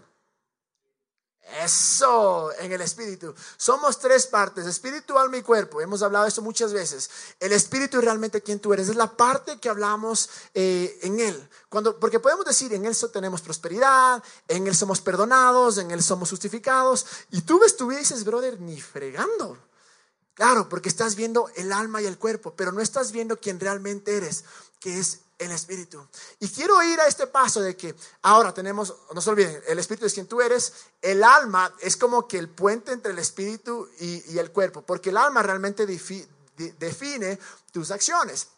Eso, 1.42 2.50
en 2.60 2.72
el 2.72 2.80
espíritu. 2.80 3.34
Somos 3.56 3.98
tres 3.98 4.26
partes, 4.26 4.64
espíritu, 4.64 5.18
alma 5.18 5.36
y 5.36 5.42
cuerpo. 5.42 5.80
Hemos 5.80 6.02
hablado 6.02 6.24
de 6.24 6.28
esto 6.28 6.40
muchas 6.40 6.72
veces. 6.72 7.10
El 7.40 7.52
espíritu 7.52 7.98
es 7.98 8.04
realmente 8.04 8.40
quien 8.40 8.60
tú 8.60 8.72
eres. 8.72 8.88
Es 8.88 8.96
la 8.96 9.16
parte 9.16 9.58
que 9.58 9.68
hablamos 9.68 10.30
eh, 10.54 10.98
en 11.02 11.20
él. 11.20 11.48
Cuando, 11.68 11.98
porque 11.98 12.20
podemos 12.20 12.46
decir, 12.46 12.72
en 12.72 12.86
él 12.86 12.96
tenemos 13.12 13.42
prosperidad, 13.42 14.22
en 14.48 14.66
él 14.66 14.74
somos 14.74 15.00
perdonados, 15.00 15.78
en 15.78 15.90
él 15.90 16.02
somos 16.02 16.30
justificados. 16.30 17.06
Y 17.32 17.42
tú 17.42 17.58
ves 17.58 17.76
tu 17.76 17.86
vida 17.86 17.98
y 17.98 18.02
dices, 18.02 18.24
brother, 18.24 18.60
ni 18.60 18.80
fregando. 18.80 19.58
Claro, 20.34 20.68
porque 20.68 20.88
estás 20.88 21.16
viendo 21.16 21.50
el 21.56 21.72
alma 21.72 22.00
y 22.00 22.06
el 22.06 22.18
cuerpo, 22.18 22.54
pero 22.56 22.72
no 22.72 22.80
estás 22.80 23.12
viendo 23.12 23.38
quién 23.38 23.60
realmente 23.60 24.16
eres, 24.16 24.44
que 24.80 24.98
es 24.98 25.20
el 25.50 25.56
Espíritu. 25.56 26.06
Y 26.40 26.48
quiero 26.48 26.82
ir 26.82 27.00
a 27.00 27.06
este 27.06 27.26
paso 27.26 27.60
de 27.60 27.76
que 27.76 27.94
ahora 28.22 28.52
tenemos, 28.54 28.94
no 29.14 29.20
se 29.20 29.30
olviden, 29.30 29.62
el 29.66 29.78
Espíritu 29.78 30.06
es 30.06 30.14
quien 30.14 30.26
tú 30.26 30.40
eres, 30.40 30.72
el 31.00 31.24
alma 31.24 31.74
es 31.80 31.96
como 31.96 32.26
que 32.28 32.38
el 32.38 32.48
puente 32.48 32.92
entre 32.92 33.12
el 33.12 33.18
Espíritu 33.18 33.88
y, 34.00 34.38
el 34.38 34.50
cuerpo, 34.50 34.82
porque 34.82 35.10
el 35.10 35.16
alma 35.16 35.42
realmente 35.42 35.86
define 35.86 37.38
tus 37.72 37.90
acciones. 37.90 38.48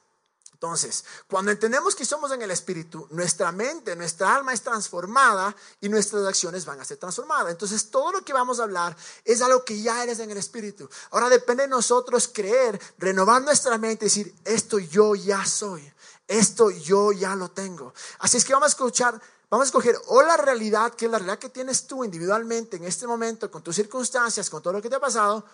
Entonces, 0.65 1.05
cuando 1.29 1.51
entendemos 1.51 1.95
que 1.95 2.07
somos 2.07 2.33
en 2.33 2.41
el 2.41 2.51
Espíritu, 2.51 3.07
nuestra 3.11 3.53
mente, 3.53 3.95
nuestra 3.95 4.35
alma 4.35 4.55
es 4.55 4.63
transformada 4.63 5.55
y 5.83 5.91
nuestras 5.91 6.25
acciones 6.27 6.65
van 6.65 6.81
a 6.81 6.87
ser 6.87 6.97
transformadas. 6.97 7.51
Entonces, 7.51 7.91
todo 7.91 8.13
lo 8.13 8.25
que 8.25 8.33
vamos 8.33 8.59
a 8.59 8.63
hablar 8.63 8.97
es 9.27 9.43
algo 9.43 9.63
que 9.63 9.83
ya 9.83 10.03
eres 10.03 10.21
en 10.21 10.31
el 10.31 10.39
Espíritu. 10.39 10.89
Ahora 11.11 11.29
depende 11.29 11.65
de 11.65 11.69
nosotros 11.69 12.31
creer, 12.33 12.81
renovar 12.97 13.43
nuestra 13.43 13.77
mente 13.77 14.07
y 14.07 14.09
decir, 14.09 14.35
esto 14.43 14.79
yo 14.79 15.15
ya 15.15 15.45
soy. 15.45 15.93
Esto 16.27 16.71
yo 16.71 17.13
ya 17.13 17.35
lo 17.37 17.51
tengo. 17.51 17.93
Así 18.19 18.37
es 18.37 18.45
que 18.45 18.53
vamos 18.53 18.67
a 18.67 18.71
escuchar, 18.71 19.21
vamos 19.51 19.67
a 19.67 19.69
escoger 19.69 19.97
o 20.07 20.23
la 20.23 20.37
realidad, 20.37 20.95
que 20.95 21.05
es 21.05 21.11
la 21.11 21.19
realidad 21.19 21.39
que 21.39 21.51
tienes 21.51 21.87
tú 21.87 22.05
individualmente 22.05 22.77
en 22.77 22.85
este 22.85 23.07
momento, 23.07 23.51
con 23.51 23.63
tus 23.63 23.77
circunstancias, 23.77 24.49
con 24.49 24.63
todo 24.63 24.73
lo 24.75 24.83
que 24.83 24.89
te 24.89 24.97
ha 24.97 25.01
pasado, 25.01 25.45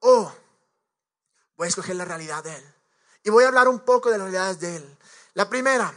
o 0.00 0.32
voy 1.56 1.66
a 1.66 1.68
escoger 1.68 1.96
la 1.96 2.04
realidad 2.04 2.44
de 2.44 2.54
Él. 2.54 2.74
Y 3.24 3.30
voy 3.30 3.44
a 3.44 3.48
hablar 3.48 3.68
un 3.68 3.80
poco 3.80 4.10
de 4.10 4.18
las 4.18 4.30
realidades 4.30 4.60
de 4.60 4.76
Él. 4.76 4.98
La 5.34 5.48
primera, 5.48 5.92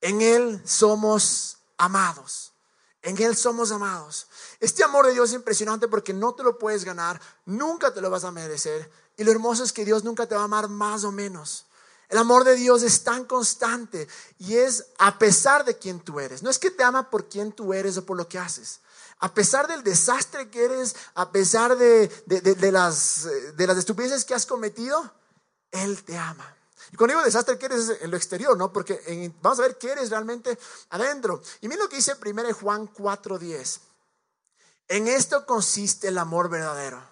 en 0.00 0.22
Él 0.22 0.62
somos 0.64 1.58
amados. 1.76 2.52
En 3.02 3.20
Él 3.20 3.36
somos 3.36 3.70
amados. 3.72 4.26
Este 4.58 4.82
amor 4.82 5.06
de 5.06 5.12
Dios 5.12 5.30
es 5.30 5.36
impresionante 5.36 5.86
porque 5.86 6.12
no 6.12 6.34
te 6.34 6.42
lo 6.42 6.58
puedes 6.58 6.84
ganar, 6.84 7.20
nunca 7.44 7.92
te 7.92 8.00
lo 8.00 8.10
vas 8.10 8.24
a 8.24 8.30
merecer. 8.30 8.90
Y 9.16 9.24
lo 9.24 9.32
hermoso 9.32 9.64
es 9.64 9.72
que 9.72 9.84
Dios 9.84 10.04
nunca 10.04 10.26
te 10.26 10.34
va 10.34 10.42
a 10.42 10.44
amar 10.44 10.68
más 10.68 11.04
o 11.04 11.12
menos. 11.12 11.66
El 12.08 12.18
amor 12.18 12.44
de 12.44 12.54
Dios 12.54 12.82
es 12.82 13.02
tan 13.02 13.24
constante 13.24 14.06
y 14.38 14.56
es 14.56 14.86
a 14.98 15.18
pesar 15.18 15.64
de 15.64 15.76
quien 15.76 16.00
tú 16.00 16.20
eres. 16.20 16.42
No 16.42 16.50
es 16.50 16.58
que 16.58 16.70
te 16.70 16.84
ama 16.84 17.10
por 17.10 17.28
quien 17.28 17.52
tú 17.52 17.74
eres 17.74 17.96
o 17.96 18.06
por 18.06 18.16
lo 18.16 18.28
que 18.28 18.38
haces. 18.38 18.80
A 19.18 19.32
pesar 19.32 19.66
del 19.66 19.82
desastre 19.82 20.50
que 20.50 20.64
eres, 20.64 20.94
a 21.14 21.32
pesar 21.32 21.76
de, 21.76 22.10
las, 22.70 23.26
de 23.56 23.66
las 23.66 23.78
estupideces 23.78 24.24
que 24.24 24.34
has 24.34 24.46
cometido, 24.46 25.10
Él 25.72 26.04
te 26.04 26.16
ama. 26.16 26.54
Y 26.92 26.96
cuando 26.96 27.14
digo 27.14 27.24
desastre, 27.24 27.58
¿qué 27.58 27.66
eres 27.66 27.92
en 28.00 28.10
lo 28.10 28.16
exterior? 28.16 28.56
¿no? 28.56 28.72
Porque 28.72 29.32
vamos 29.42 29.58
a 29.58 29.62
ver 29.62 29.78
qué 29.78 29.90
eres 29.90 30.10
realmente 30.10 30.56
adentro. 30.90 31.42
Y 31.60 31.68
mira 31.68 31.82
lo 31.82 31.88
que 31.88 31.96
dice 31.96 32.14
1 32.14 32.54
Juan 32.54 32.92
4:10. 32.92 33.80
En 34.88 35.08
esto 35.08 35.44
consiste 35.46 36.08
el 36.08 36.18
amor 36.18 36.48
verdadero. 36.48 37.02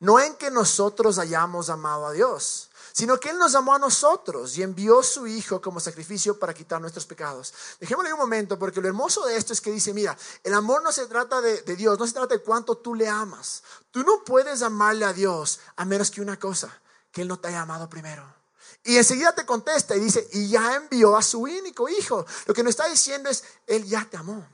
No 0.00 0.18
en 0.18 0.34
que 0.34 0.50
nosotros 0.50 1.18
hayamos 1.18 1.70
amado 1.70 2.06
a 2.06 2.12
Dios, 2.12 2.70
sino 2.92 3.18
que 3.18 3.30
Él 3.30 3.38
nos 3.38 3.54
amó 3.54 3.74
a 3.74 3.78
nosotros 3.78 4.56
y 4.56 4.62
envió 4.62 5.02
su 5.02 5.26
Hijo 5.26 5.60
como 5.60 5.80
sacrificio 5.80 6.38
para 6.38 6.54
quitar 6.54 6.80
nuestros 6.80 7.06
pecados. 7.06 7.52
Dejémosle 7.80 8.12
un 8.12 8.18
momento, 8.18 8.58
porque 8.58 8.80
lo 8.80 8.88
hermoso 8.88 9.24
de 9.26 9.36
esto 9.36 9.52
es 9.52 9.60
que 9.60 9.70
dice, 9.70 9.94
mira, 9.94 10.16
el 10.44 10.54
amor 10.54 10.82
no 10.82 10.92
se 10.92 11.06
trata 11.06 11.40
de, 11.40 11.62
de 11.62 11.76
Dios, 11.76 11.98
no 11.98 12.06
se 12.06 12.12
trata 12.12 12.34
de 12.34 12.42
cuánto 12.42 12.76
tú 12.76 12.94
le 12.94 13.08
amas. 13.08 13.62
Tú 13.90 14.02
no 14.04 14.24
puedes 14.24 14.62
amarle 14.62 15.04
a 15.04 15.12
Dios 15.12 15.60
a 15.76 15.84
menos 15.84 16.10
que 16.10 16.20
una 16.20 16.38
cosa, 16.38 16.80
que 17.10 17.22
Él 17.22 17.28
no 17.28 17.38
te 17.38 17.48
haya 17.48 17.62
amado 17.62 17.88
primero. 17.88 18.42
Y 18.84 18.96
enseguida 18.96 19.34
te 19.34 19.46
contesta 19.46 19.96
y 19.96 20.00
dice, 20.00 20.28
y 20.32 20.48
ya 20.48 20.74
envió 20.74 21.16
a 21.16 21.22
su 21.22 21.40
único 21.40 21.88
hijo. 21.88 22.26
Lo 22.46 22.54
que 22.54 22.62
nos 22.62 22.70
está 22.70 22.88
diciendo 22.88 23.30
es, 23.30 23.44
Él 23.66 23.84
ya 23.84 24.06
te 24.08 24.16
amó. 24.16 24.46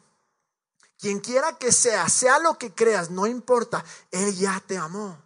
Quien 0.98 1.20
quiera 1.20 1.56
que 1.56 1.72
sea, 1.72 2.08
sea 2.08 2.38
lo 2.38 2.58
que 2.58 2.74
creas, 2.74 3.10
no 3.10 3.26
importa, 3.26 3.84
Él 4.10 4.36
ya 4.36 4.62
te 4.66 4.76
amó. 4.76 5.16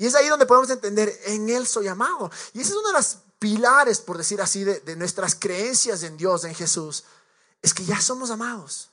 Y 0.00 0.06
es 0.06 0.14
ahí 0.14 0.28
donde 0.28 0.46
podemos 0.46 0.70
entender, 0.70 1.14
en 1.26 1.50
Él 1.50 1.66
soy 1.66 1.86
amado. 1.86 2.30
Y 2.54 2.62
ese 2.62 2.70
es 2.70 2.76
uno 2.78 2.88
de 2.88 2.94
los 2.94 3.18
pilares, 3.38 4.00
por 4.00 4.16
decir 4.16 4.40
así, 4.40 4.64
de, 4.64 4.80
de 4.80 4.96
nuestras 4.96 5.34
creencias 5.34 6.02
en 6.04 6.16
Dios, 6.16 6.44
en 6.44 6.54
Jesús. 6.54 7.04
Es 7.60 7.74
que 7.74 7.84
ya 7.84 8.00
somos 8.00 8.30
amados. 8.30 8.88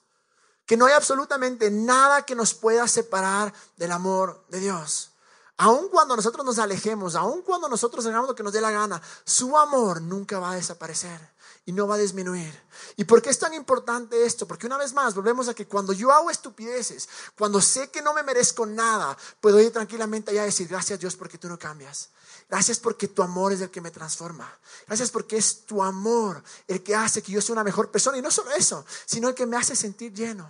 Que 0.66 0.76
no 0.76 0.86
hay 0.86 0.92
absolutamente 0.92 1.72
nada 1.72 2.24
que 2.24 2.36
nos 2.36 2.54
pueda 2.54 2.90
separar 2.90 3.54
del 3.78 3.94
amor 3.94 4.44
de 4.50 4.60
Dios. 4.60 5.12
Aun 5.56 5.88
cuando 5.88 6.14
nosotros 6.14 6.46
nos 6.46 6.60
alejemos, 6.60 7.16
aun 7.16 7.42
cuando 7.42 7.70
nosotros 7.70 8.06
hagamos 8.06 8.28
lo 8.28 8.36
que 8.36 8.44
nos 8.44 8.52
dé 8.52 8.60
la 8.60 8.72
gana, 8.72 9.02
su 9.24 9.58
amor 9.58 10.02
nunca 10.02 10.40
va 10.40 10.52
a 10.52 10.56
desaparecer 10.56 11.22
y 11.68 11.74
no 11.74 11.86
va 11.86 11.96
a 11.96 11.98
disminuir. 11.98 12.58
¿Y 12.96 13.04
por 13.04 13.22
qué 13.22 13.30
es 13.30 13.38
tan 13.38 13.54
importante 13.54 14.26
esto? 14.26 14.48
Porque 14.48 14.68
una 14.68 14.78
vez 14.78 14.94
más, 14.94 15.14
volvemos 15.14 15.50
a 15.50 15.54
que 15.54 15.68
cuando 15.68 15.92
yo 15.92 16.14
hago 16.14 16.32
estupideces, 16.32 17.10
cuando 17.38 17.60
sé 17.60 17.92
que 17.92 18.02
no 18.02 18.14
me 18.14 18.24
merezco 18.24 18.66
nada, 18.66 19.18
puedo 19.42 19.60
ir 19.60 19.74
tranquilamente 19.74 20.32
allá 20.32 20.44
y 20.44 20.46
decir, 20.46 20.70
gracias 20.70 20.98
Dios 20.98 21.18
porque 21.18 21.38
tú 21.38 21.50
no 21.50 21.60
cambias. 21.60 22.10
Gracias 22.50 22.80
porque 22.80 23.10
tu 23.10 23.22
amor 23.22 23.52
es 23.52 23.60
el 23.60 23.70
que 23.70 23.82
me 23.82 23.92
transforma. 23.92 24.50
Gracias 24.88 25.12
porque 25.12 25.36
es 25.36 25.66
tu 25.66 25.84
amor 25.84 26.42
el 26.70 26.82
que 26.82 26.96
hace 26.96 27.22
que 27.22 27.34
yo 27.34 27.42
sea 27.42 27.52
una 27.52 27.66
mejor 27.66 27.92
persona. 27.92 28.18
Y 28.18 28.22
no 28.22 28.32
solo 28.32 28.52
eso, 28.52 28.86
sino 29.06 29.28
el 29.28 29.36
que 29.36 29.46
me 29.46 29.58
hace 29.58 29.76
sentir 29.76 30.14
lleno. 30.14 30.50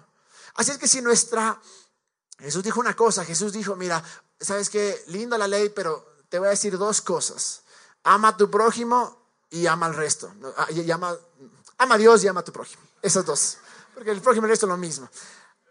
Así 0.53 0.69
es 0.69 0.77
que 0.77 0.87
si 0.87 1.01
nuestra... 1.01 1.59
Jesús 2.37 2.63
dijo 2.63 2.79
una 2.79 2.95
cosa, 2.95 3.25
Jesús 3.25 3.53
dijo, 3.53 3.75
mira, 3.75 4.03
sabes 4.39 4.69
qué, 4.69 5.03
linda 5.07 5.35
la 5.39 5.47
ley, 5.47 5.69
pero 5.69 6.13
te 6.29 6.37
voy 6.37 6.49
a 6.49 6.51
decir 6.51 6.77
dos 6.77 7.01
cosas. 7.01 7.63
Ama 8.03 8.27
a 8.27 8.37
tu 8.37 8.51
prójimo 8.51 9.26
y 9.49 9.67
ama 9.67 9.85
al 9.85 9.95
resto. 9.95 10.33
Ah, 10.57 10.67
ama, 11.77 11.95
a 11.95 11.97
Dios 11.97 12.23
y 12.23 12.27
ama 12.27 12.41
a 12.41 12.43
tu 12.43 12.51
prójimo. 12.51 12.81
Esas 13.01 13.25
dos. 13.25 13.57
Porque 13.93 14.11
el 14.11 14.21
prójimo 14.21 14.45
y 14.45 14.47
el 14.47 14.51
resto 14.51 14.65
es 14.65 14.69
lo 14.69 14.77
mismo. 14.77 15.09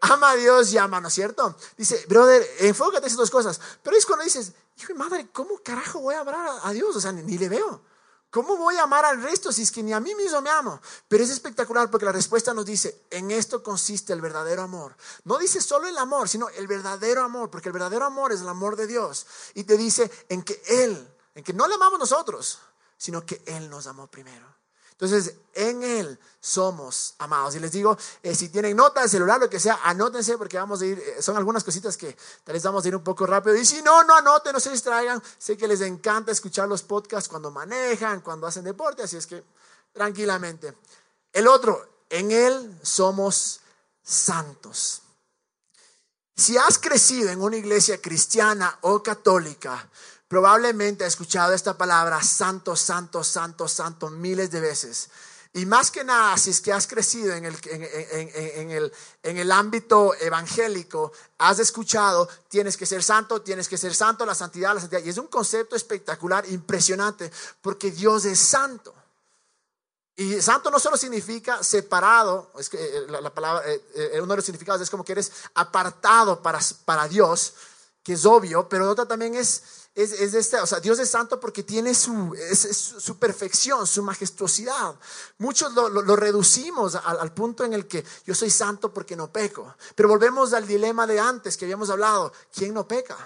Ama 0.00 0.30
a 0.30 0.36
Dios 0.36 0.72
y 0.72 0.78
ama, 0.78 1.00
¿no 1.00 1.08
es 1.08 1.14
cierto? 1.14 1.56
Dice, 1.76 2.04
brother, 2.08 2.46
enfócate 2.60 2.98
en 2.98 3.04
esas 3.06 3.18
dos 3.18 3.30
cosas. 3.30 3.60
Pero 3.82 3.96
es 3.96 4.04
cuando 4.04 4.24
dices, 4.24 4.52
hijo 4.76 4.92
de 4.92 4.98
madre, 4.98 5.28
¿cómo 5.32 5.58
carajo 5.64 6.00
voy 6.00 6.14
a 6.14 6.20
hablar 6.20 6.60
a 6.62 6.72
Dios? 6.72 6.94
O 6.96 7.00
sea, 7.00 7.12
ni 7.12 7.38
le 7.38 7.48
veo. 7.48 7.82
¿Cómo 8.30 8.58
voy 8.58 8.76
a 8.76 8.82
amar 8.82 9.04
al 9.06 9.22
resto 9.22 9.50
si 9.50 9.62
es 9.62 9.70
que 9.70 9.82
ni 9.82 9.94
a 9.94 10.00
mí 10.00 10.14
mismo 10.14 10.42
me 10.42 10.50
amo? 10.50 10.78
Pero 11.08 11.24
es 11.24 11.30
espectacular 11.30 11.90
porque 11.90 12.04
la 12.04 12.12
respuesta 12.12 12.52
nos 12.52 12.66
dice, 12.66 13.06
en 13.10 13.30
esto 13.30 13.62
consiste 13.62 14.12
el 14.12 14.20
verdadero 14.20 14.60
amor. 14.62 14.94
No 15.24 15.38
dice 15.38 15.60
solo 15.62 15.86
el 15.86 15.96
amor, 15.96 16.28
sino 16.28 16.50
el 16.50 16.66
verdadero 16.66 17.22
amor, 17.22 17.50
porque 17.50 17.70
el 17.70 17.72
verdadero 17.72 18.04
amor 18.04 18.32
es 18.32 18.42
el 18.42 18.48
amor 18.48 18.76
de 18.76 18.86
Dios. 18.86 19.26
Y 19.54 19.64
te 19.64 19.78
dice 19.78 20.10
en 20.28 20.42
que 20.42 20.60
Él, 20.66 21.08
en 21.34 21.44
que 21.44 21.54
no 21.54 21.66
le 21.66 21.76
amamos 21.76 21.98
nosotros, 21.98 22.58
sino 22.96 23.24
que 23.24 23.42
Él 23.46 23.68
nos 23.70 23.86
amó 23.86 24.06
primero. 24.06 24.56
Entonces, 24.98 25.34
en 25.52 25.82
Él 25.82 26.18
somos 26.40 27.14
amados. 27.18 27.54
Y 27.54 27.60
les 27.60 27.70
digo, 27.70 27.98
eh, 28.22 28.34
si 28.34 28.48
tienen 28.48 28.74
nota 28.74 29.02
de 29.02 29.08
celular, 29.10 29.38
lo 29.38 29.50
que 29.50 29.60
sea, 29.60 29.80
anótense 29.84 30.38
porque 30.38 30.56
vamos 30.56 30.80
a 30.80 30.86
ir, 30.86 30.98
eh, 30.98 31.20
son 31.20 31.36
algunas 31.36 31.62
cositas 31.62 31.98
que 31.98 32.16
tal 32.44 32.54
vez 32.54 32.62
vamos 32.62 32.82
a 32.82 32.88
ir 32.88 32.96
un 32.96 33.04
poco 33.04 33.26
rápido. 33.26 33.54
Y 33.56 33.66
si 33.66 33.82
no, 33.82 34.04
no 34.04 34.16
anoten, 34.16 34.54
no 34.54 34.60
se 34.60 34.70
distraigan. 34.70 35.22
Sé 35.36 35.58
que 35.58 35.68
les 35.68 35.82
encanta 35.82 36.32
escuchar 36.32 36.66
los 36.66 36.82
podcasts 36.82 37.28
cuando 37.28 37.50
manejan, 37.50 38.22
cuando 38.22 38.46
hacen 38.46 38.64
deporte, 38.64 39.02
así 39.02 39.18
es 39.18 39.26
que 39.26 39.44
tranquilamente. 39.92 40.78
El 41.30 41.46
otro, 41.46 41.86
en 42.08 42.30
Él 42.30 42.78
somos 42.82 43.60
santos. 44.02 45.02
Si 46.34 46.56
has 46.56 46.78
crecido 46.78 47.28
en 47.28 47.42
una 47.42 47.56
iglesia 47.56 48.00
cristiana 48.00 48.78
o 48.80 49.02
católica, 49.02 49.90
probablemente 50.28 51.04
ha 51.04 51.06
escuchado 51.06 51.52
esta 51.52 51.76
palabra 51.76 52.22
santo, 52.22 52.76
santo, 52.76 53.22
santo, 53.22 53.68
santo 53.68 54.10
miles 54.10 54.50
de 54.50 54.60
veces. 54.60 55.08
Y 55.56 55.64
más 55.64 55.90
que 55.90 56.04
nada, 56.04 56.36
si 56.36 56.50
es 56.50 56.60
que 56.60 56.70
has 56.70 56.86
crecido 56.86 57.32
en 57.32 57.46
el, 57.46 57.56
en, 57.70 58.70
el, 58.70 58.92
en 59.22 59.38
el 59.38 59.50
ámbito 59.50 60.14
evangélico, 60.20 61.12
has 61.38 61.58
escuchado, 61.60 62.28
tienes 62.48 62.76
que 62.76 62.84
ser 62.84 63.02
santo, 63.02 63.40
tienes 63.40 63.66
que 63.66 63.78
ser 63.78 63.94
santo, 63.94 64.26
la 64.26 64.34
santidad, 64.34 64.74
la 64.74 64.80
santidad. 64.80 65.02
Y 65.02 65.08
es 65.08 65.16
un 65.16 65.28
concepto 65.28 65.74
espectacular, 65.74 66.44
impresionante, 66.50 67.32
porque 67.62 67.90
Dios 67.90 68.26
es 68.26 68.38
santo. 68.38 68.94
Y 70.14 70.42
santo 70.42 70.70
no 70.70 70.78
solo 70.78 70.98
significa 70.98 71.62
separado, 71.62 72.50
es 72.58 72.68
que 72.68 72.78
eh, 72.78 73.06
la, 73.08 73.32
palabra, 73.32 73.66
eh, 73.66 73.82
eh, 73.94 74.20
uno 74.20 74.32
de 74.32 74.36
los 74.36 74.44
significados 74.44 74.82
es 74.82 74.90
como 74.90 75.04
que 75.04 75.12
eres 75.12 75.32
apartado 75.54 76.42
para, 76.42 76.58
para 76.84 77.08
Dios, 77.08 77.54
que 78.02 78.12
es 78.12 78.26
obvio, 78.26 78.68
pero 78.68 78.90
otra 78.90 79.06
también 79.06 79.34
es 79.34 79.62
es, 79.96 80.12
es 80.12 80.34
este, 80.34 80.60
o 80.60 80.66
sea, 80.66 80.78
Dios 80.78 80.98
es 80.98 81.08
santo 81.08 81.40
porque 81.40 81.62
tiene 81.62 81.94
su, 81.94 82.36
su 82.54 83.18
perfección, 83.18 83.86
su 83.86 84.02
majestuosidad. 84.02 84.94
Muchos 85.38 85.72
lo, 85.72 85.88
reducimos 86.16 86.94
al, 86.96 87.32
punto 87.32 87.64
en 87.64 87.72
el 87.72 87.86
que 87.88 88.04
yo 88.26 88.34
soy 88.34 88.50
santo 88.50 88.92
porque 88.92 89.16
no 89.16 89.32
peco. 89.32 89.74
Pero 89.94 90.10
volvemos 90.10 90.52
al 90.52 90.66
dilema 90.66 91.06
de 91.06 91.18
antes 91.18 91.56
que 91.56 91.64
habíamos 91.64 91.88
hablado. 91.88 92.30
¿Quién 92.54 92.74
no 92.74 92.86
peca? 92.86 93.16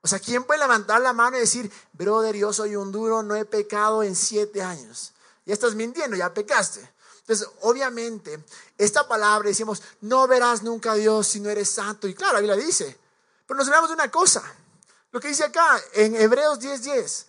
O 0.00 0.08
sea, 0.08 0.18
¿quién 0.18 0.44
puede 0.44 0.60
levantar 0.60 1.02
la 1.02 1.12
mano 1.12 1.36
y 1.36 1.40
decir, 1.40 1.70
brother, 1.92 2.34
yo 2.34 2.50
soy 2.50 2.76
un 2.76 2.90
duro, 2.90 3.22
no 3.22 3.36
he 3.36 3.44
pecado 3.44 4.02
en 4.02 4.16
siete 4.16 4.62
años? 4.62 5.12
Ya 5.44 5.52
estás 5.52 5.74
mintiendo, 5.74 6.16
ya 6.16 6.32
pecaste. 6.32 6.80
Entonces, 7.20 7.46
obviamente, 7.60 8.42
esta 8.78 9.06
palabra 9.06 9.48
decimos, 9.48 9.82
no 10.00 10.26
verás 10.26 10.62
nunca 10.62 10.92
a 10.92 10.94
Dios 10.94 11.26
si 11.26 11.40
no 11.40 11.50
eres 11.50 11.68
santo. 11.68 12.08
Y 12.08 12.14
claro, 12.14 12.34
la 12.34 12.40
Biblia 12.40 12.56
dice, 12.56 12.98
pero 13.46 13.58
nos 13.58 13.66
olvidamos 13.66 13.90
de 13.90 13.94
una 13.94 14.10
cosa. 14.10 14.42
Lo 15.16 15.20
que 15.20 15.28
dice 15.28 15.44
acá 15.44 15.82
en 15.94 16.14
Hebreos 16.14 16.60
10:10. 16.60 17.24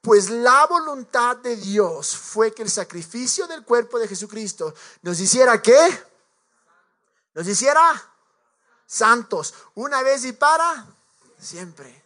Pues 0.00 0.30
la 0.30 0.64
voluntad 0.66 1.38
de 1.38 1.56
Dios 1.56 2.16
fue 2.16 2.54
que 2.54 2.62
el 2.62 2.70
sacrificio 2.70 3.48
del 3.48 3.64
cuerpo 3.64 3.98
de 3.98 4.06
Jesucristo 4.06 4.72
nos 5.00 5.18
hiciera 5.18 5.60
qué? 5.60 6.04
Nos 7.34 7.48
hiciera 7.48 7.82
santos, 8.86 9.54
una 9.74 10.02
vez 10.02 10.24
y 10.24 10.30
para 10.30 10.86
siempre. 11.36 12.04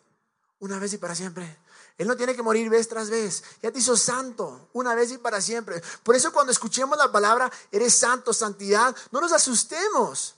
Una 0.61 0.79
vez 0.79 0.95
y 0.95 0.97
para 0.97 1.15
siempre. 1.15 1.59
Él 1.99 2.09
no 2.09 2.17
tiene 2.17 2.35
que 2.35 2.43
morir 2.43 2.71
vez 2.71 2.89
tras 2.89 3.11
vez. 3.11 3.45
Ya 3.61 3.71
te 3.71 3.81
hizo 3.81 3.95
santo, 3.95 4.71
una 4.73 4.95
vez 4.95 5.13
y 5.13 5.19
para 5.19 5.43
siempre. 5.43 5.83
Por 6.03 6.17
eso 6.17 6.33
cuando 6.33 6.51
escuchemos 6.51 6.97
la 6.97 7.13
palabra, 7.13 7.53
eres 7.71 7.95
santo, 7.95 8.33
santidad, 8.33 8.97
no 9.11 9.21
nos 9.21 9.33
asustemos. 9.33 10.35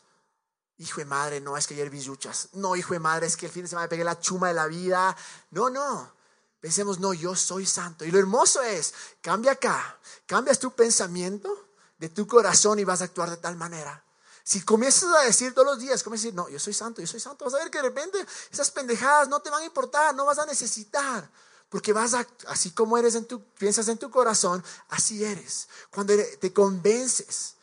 Hijo 0.79 1.01
de 1.01 1.07
madre, 1.07 1.41
no, 1.41 1.57
es 1.57 1.67
que 1.67 1.75
ayer 1.75 1.91
vi. 1.91 2.05
No, 2.53 2.77
hijo 2.77 2.95
de 2.95 3.01
madre, 3.01 3.27
es 3.27 3.37
que 3.37 3.47
el 3.47 3.53
fin 3.53 3.63
de 3.63 3.69
semana 3.69 3.87
me 3.87 3.89
pegué 3.89 4.05
la 4.05 4.21
chuma 4.21 4.49
de 4.49 4.55
la 4.55 4.67
vida. 4.67 5.17
No, 5.51 5.69
no. 5.71 6.13
Pensemos, 6.61 7.01
no, 7.01 7.13
yo 7.15 7.35
soy 7.35 7.67
santo. 7.67 8.05
Y 8.05 8.11
lo 8.11 8.19
hermoso 8.19 8.63
es, 8.63 8.95
cambia 9.21 9.53
acá, 9.53 9.99
cambias 10.27 10.59
tu 10.59 10.73
pensamiento 10.73 11.69
de 11.99 12.09
tu 12.09 12.27
corazón 12.27 12.79
y 12.79 12.85
vas 12.85 13.01
a 13.01 13.05
actuar 13.05 13.31
de 13.31 13.37
tal 13.37 13.57
manera. 13.57 14.05
Si 14.45 14.63
comienzas 14.63 15.15
a 15.15 15.25
decir 15.25 15.53
todos 15.53 15.67
los 15.67 15.79
días, 15.79 16.03
comienzas 16.03 16.25
a 16.25 16.29
decir, 16.29 16.37
no, 16.37 16.49
yo 16.49 16.59
soy 16.59 16.73
santo, 16.73 17.01
yo 17.01 17.07
soy 17.07 17.21
santo, 17.21 17.45
vas 17.45 17.55
a 17.55 17.59
ver 17.59 17.71
que 17.71 17.79
de 17.79 17.89
repente 17.89 18.25
esas 18.51 18.71
pendejadas 18.71 19.29
no 19.29 19.41
te 19.41 19.51
van 19.51 19.63
a 19.63 19.67
importar, 19.67 20.15
no 20.15 20.25
vas 20.25 20.39
a 20.39 20.47
necesitar. 20.47 21.29
Porque 21.69 21.93
vas 21.93 22.15
a, 22.15 22.27
así 22.47 22.71
como 22.71 22.97
eres 22.97 23.15
en 23.15 23.27
tu, 23.27 23.45
piensas 23.55 23.89
en 23.89 23.99
tu 23.99 24.11
corazón, 24.11 24.65
así 24.89 25.25
eres. 25.25 25.69
Cuando 25.91 26.15
te 26.41 26.53
convences 26.53 27.57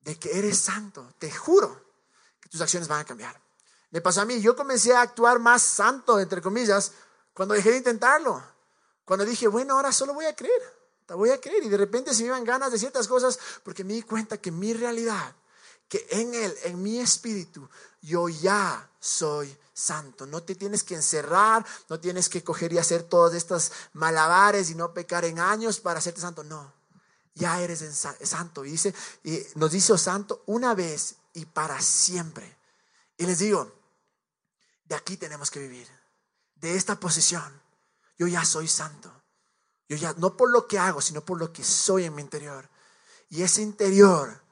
de 0.00 0.18
que 0.18 0.38
eres 0.38 0.58
santo. 0.58 1.12
Te 1.18 1.30
juro 1.30 1.89
tus 2.50 2.60
acciones 2.60 2.88
van 2.88 3.00
a 3.00 3.04
cambiar. 3.04 3.40
Me 3.90 4.00
pasó 4.00 4.20
a 4.20 4.24
mí, 4.24 4.40
yo 4.40 4.54
comencé 4.54 4.94
a 4.94 5.00
actuar 5.00 5.38
más 5.38 5.62
santo, 5.62 6.20
entre 6.20 6.42
comillas, 6.42 6.92
cuando 7.32 7.54
dejé 7.54 7.70
de 7.70 7.78
intentarlo. 7.78 8.42
Cuando 9.04 9.24
dije, 9.24 9.48
bueno, 9.48 9.74
ahora 9.74 9.92
solo 9.92 10.14
voy 10.14 10.26
a 10.26 10.36
creer, 10.36 10.62
voy 11.08 11.30
a 11.30 11.40
creer. 11.40 11.64
Y 11.64 11.68
de 11.68 11.76
repente 11.76 12.14
se 12.14 12.22
me 12.22 12.28
iban 12.28 12.44
ganas 12.44 12.70
de 12.70 12.78
ciertas 12.78 13.08
cosas 13.08 13.38
porque 13.64 13.84
me 13.84 13.94
di 13.94 14.02
cuenta 14.02 14.36
que 14.38 14.50
mi 14.50 14.72
realidad, 14.72 15.34
que 15.88 16.06
en 16.10 16.34
Él, 16.34 16.54
en 16.64 16.82
mi 16.82 17.00
espíritu, 17.00 17.68
yo 18.00 18.28
ya 18.28 18.88
soy 19.00 19.56
santo. 19.72 20.26
No 20.26 20.42
te 20.42 20.54
tienes 20.54 20.84
que 20.84 20.94
encerrar, 20.94 21.64
no 21.88 21.98
tienes 21.98 22.28
que 22.28 22.44
coger 22.44 22.72
y 22.72 22.78
hacer 22.78 23.02
todas 23.02 23.34
estas 23.34 23.72
malabares 23.92 24.70
y 24.70 24.74
no 24.74 24.94
pecar 24.94 25.24
en 25.24 25.40
años 25.40 25.80
para 25.80 25.98
hacerte 25.98 26.20
santo. 26.20 26.44
No, 26.44 26.72
ya 27.34 27.60
eres 27.60 27.82
santo. 28.22 28.64
Y, 28.64 28.70
dice, 28.70 28.94
y 29.24 29.42
nos 29.56 29.72
dice, 29.72 29.92
oh 29.92 29.98
santo, 29.98 30.44
una 30.46 30.74
vez 30.74 31.16
y 31.32 31.44
para 31.46 31.80
siempre. 31.80 32.56
Y 33.16 33.26
les 33.26 33.38
digo, 33.38 33.72
de 34.84 34.94
aquí 34.94 35.16
tenemos 35.16 35.50
que 35.50 35.60
vivir, 35.60 35.88
de 36.56 36.74
esta 36.74 36.98
posición. 36.98 37.60
Yo 38.18 38.26
ya 38.26 38.44
soy 38.44 38.68
santo. 38.68 39.12
Yo 39.88 39.96
ya, 39.96 40.12
no 40.18 40.36
por 40.36 40.50
lo 40.50 40.66
que 40.66 40.78
hago, 40.78 41.00
sino 41.00 41.24
por 41.24 41.38
lo 41.38 41.52
que 41.52 41.64
soy 41.64 42.04
en 42.04 42.14
mi 42.14 42.22
interior. 42.22 42.68
Y 43.28 43.42
ese 43.42 43.62
interior, 43.62 44.42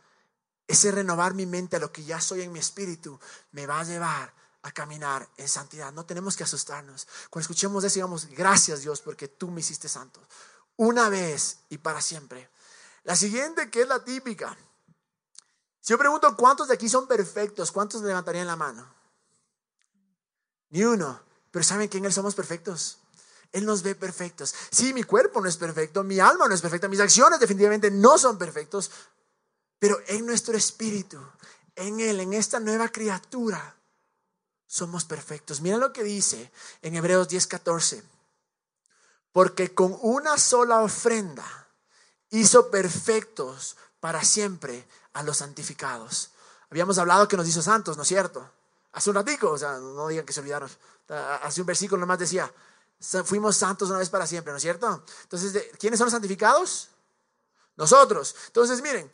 ese 0.67 0.91
renovar 0.91 1.35
mi 1.35 1.47
mente 1.47 1.77
a 1.77 1.81
lo 1.81 1.93
que 1.93 2.05
ya 2.05 2.21
soy 2.21 2.43
en 2.43 2.53
mi 2.53 2.59
espíritu, 2.59 3.19
me 3.53 3.67
va 3.67 3.81
a 3.81 3.85
llevar 3.85 4.33
a 4.63 4.73
caminar 4.73 5.29
en 5.37 5.49
santidad. 5.49 5.93
No 5.93 6.07
tenemos 6.07 6.37
que 6.37 6.45
asustarnos. 6.45 7.07
Cuando 7.31 7.43
escuchemos 7.43 7.85
eso, 7.85 7.95
digamos, 7.95 8.27
gracias 8.27 8.83
Dios 8.83 9.01
porque 9.01 9.29
tú 9.29 9.51
me 9.51 9.61
hiciste 9.61 9.89
santo. 9.89 10.21
Una 10.77 11.09
vez 11.09 11.61
y 11.69 11.79
para 11.79 12.01
siempre. 12.01 12.51
La 13.05 13.17
siguiente, 13.17 13.71
que 13.71 13.83
es 13.83 13.89
la 13.89 14.05
típica. 14.05 14.57
Si 15.81 15.93
yo 15.93 15.99
pregunto 15.99 16.37
cuántos 16.37 16.69
de 16.69 16.75
aquí 16.75 16.89
son 16.89 17.07
perfectos, 17.07 17.73
¿cuántos 17.73 18.03
levantarían 18.03 18.47
la 18.47 18.57
mano? 18.57 18.87
Ni 20.71 20.85
uno. 20.85 21.21
Pero 21.51 21.65
¿saben 21.65 21.89
que 21.89 21.99
en 21.99 22.05
Él 22.05 22.13
somos 22.13 22.35
perfectos? 22.35 22.99
Él 23.53 23.65
nos 23.65 23.83
ve 23.83 23.95
perfectos. 23.95 24.55
Sí, 24.71 24.93
mi 24.93 25.03
cuerpo 25.03 25.41
no 25.41 25.49
es 25.49 25.57
perfecto, 25.57 26.05
mi 26.05 26.21
alma 26.21 26.49
no 26.49 26.55
es 26.55 26.61
perfecta, 26.61 26.89
mis 26.89 27.01
acciones 27.01 27.41
definitivamente 27.41 27.91
no 27.91 28.19
son 28.19 28.37
perfectos, 28.37 28.91
pero 29.79 29.99
en 30.09 30.27
nuestro 30.27 30.57
espíritu, 30.57 31.19
en 31.75 32.01
Él, 32.01 32.21
en 32.21 32.35
esta 32.35 32.61
nueva 32.61 32.89
criatura, 32.89 33.77
somos 34.67 35.05
perfectos. 35.05 35.61
Mira 35.61 35.79
lo 35.79 35.93
que 35.93 36.05
dice 36.05 36.53
en 36.83 36.95
Hebreos 36.95 37.29
10:14. 37.29 38.03
Porque 39.33 39.73
con 39.73 39.97
una 40.03 40.37
sola 40.37 40.83
ofrenda 40.83 41.69
hizo 42.31 42.71
perfectos 42.71 43.77
para 44.01 44.23
siempre 44.25 44.87
a 45.19 45.23
los 45.25 45.39
santificados. 45.39 46.31
Habíamos 46.71 46.97
hablado 46.99 47.27
que 47.27 47.37
nos 47.37 47.49
hizo 47.49 47.61
santos, 47.61 47.97
¿no 47.97 48.05
es 48.05 48.09
cierto? 48.09 48.49
Hace 48.93 49.11
un 49.11 49.17
ratico, 49.17 49.51
o 49.51 49.59
sea, 49.59 49.79
no 49.79 50.07
digan 50.07 50.25
que 50.25 50.33
se 50.33 50.39
olvidaron. 50.39 50.71
Hace 51.43 51.61
un 51.61 51.67
versículo 51.67 51.99
nomás 51.99 52.21
decía, 52.21 52.53
fuimos 53.25 53.57
santos 53.57 53.89
una 53.91 53.99
vez 53.99 54.11
para 54.11 54.29
siempre, 54.29 54.53
¿no 54.53 54.59
es 54.59 54.63
cierto? 54.63 55.05
Entonces, 55.25 55.71
¿quiénes 55.79 55.99
son 55.99 56.07
los 56.07 56.13
santificados? 56.13 56.91
Nosotros. 57.77 58.37
Entonces, 58.47 58.81
miren, 58.81 59.11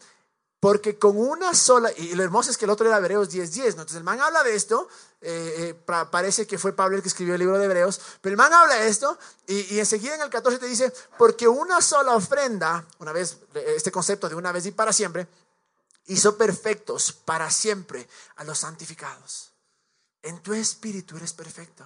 porque 0.61 0.99
con 0.99 1.16
una 1.16 1.54
sola, 1.54 1.90
y 1.96 2.14
lo 2.14 2.23
hermoso 2.23 2.50
es 2.50 2.58
que 2.58 2.66
el 2.66 2.70
otro 2.70 2.87
era 2.87 2.99
Hebreos 2.99 3.30
10.10, 3.30 3.49
10, 3.49 3.66
entonces 3.68 3.96
el 3.96 4.04
man 4.04 4.20
habla 4.20 4.42
de 4.42 4.54
esto, 4.54 4.88
eh, 5.23 5.75
eh, 5.88 6.06
parece 6.11 6.46
que 6.46 6.58
fue 6.58 6.75
Pablo 6.75 6.96
el 6.96 7.02
que 7.02 7.08
escribió 7.08 7.34
el 7.34 7.40
libro 7.40 7.58
de 7.58 7.64
Hebreos, 7.64 7.99
pero 8.20 8.34
el 8.34 8.37
man 8.37 8.52
habla 8.52 8.75
de 8.75 8.88
esto, 8.88 9.18
y, 9.46 9.75
y, 9.75 9.78
enseguida 9.78 10.16
en 10.16 10.23
el 10.23 10.30
14 10.30 10.58
te 10.58 10.66
dice, 10.66 10.92
porque 11.16 11.49
una 11.49 11.80
sola 11.80 12.14
ofrenda, 12.14 12.87
una 12.99 13.12
vez, 13.12 13.38
este 13.54 13.90
concepto 13.90 14.28
de 14.28 14.34
una 14.34 14.52
vez 14.52 14.66
y 14.66 14.70
para 14.73 14.92
siempre, 14.92 15.28
hizo 16.06 16.37
perfectos 16.37 17.12
para 17.12 17.50
siempre 17.50 18.08
a 18.37 18.44
los 18.44 18.58
santificados. 18.58 19.52
En 20.23 20.42
tu 20.42 20.54
espíritu 20.54 21.16
eres 21.16 21.32
perfecto. 21.32 21.84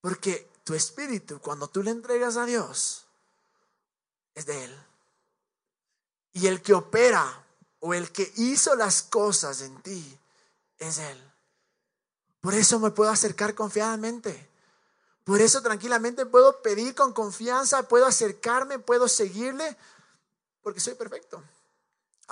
Porque 0.00 0.50
tu 0.64 0.74
espíritu, 0.74 1.40
cuando 1.40 1.68
tú 1.68 1.82
le 1.82 1.90
entregas 1.90 2.36
a 2.36 2.44
Dios, 2.44 3.06
es 4.34 4.46
de 4.46 4.64
Él. 4.64 4.86
Y 6.32 6.46
el 6.46 6.62
que 6.62 6.74
opera 6.74 7.44
o 7.80 7.94
el 7.94 8.10
que 8.10 8.32
hizo 8.36 8.74
las 8.74 9.02
cosas 9.02 9.60
en 9.62 9.80
ti 9.82 10.18
es 10.78 10.98
Él. 10.98 11.32
Por 12.40 12.54
eso 12.54 12.80
me 12.80 12.90
puedo 12.90 13.10
acercar 13.10 13.54
confiadamente. 13.54 14.50
Por 15.24 15.40
eso 15.40 15.62
tranquilamente 15.62 16.26
puedo 16.26 16.62
pedir 16.62 16.94
con 16.94 17.12
confianza, 17.12 17.86
puedo 17.86 18.06
acercarme, 18.06 18.80
puedo 18.80 19.06
seguirle, 19.06 19.76
porque 20.62 20.80
soy 20.80 20.94
perfecto. 20.94 21.42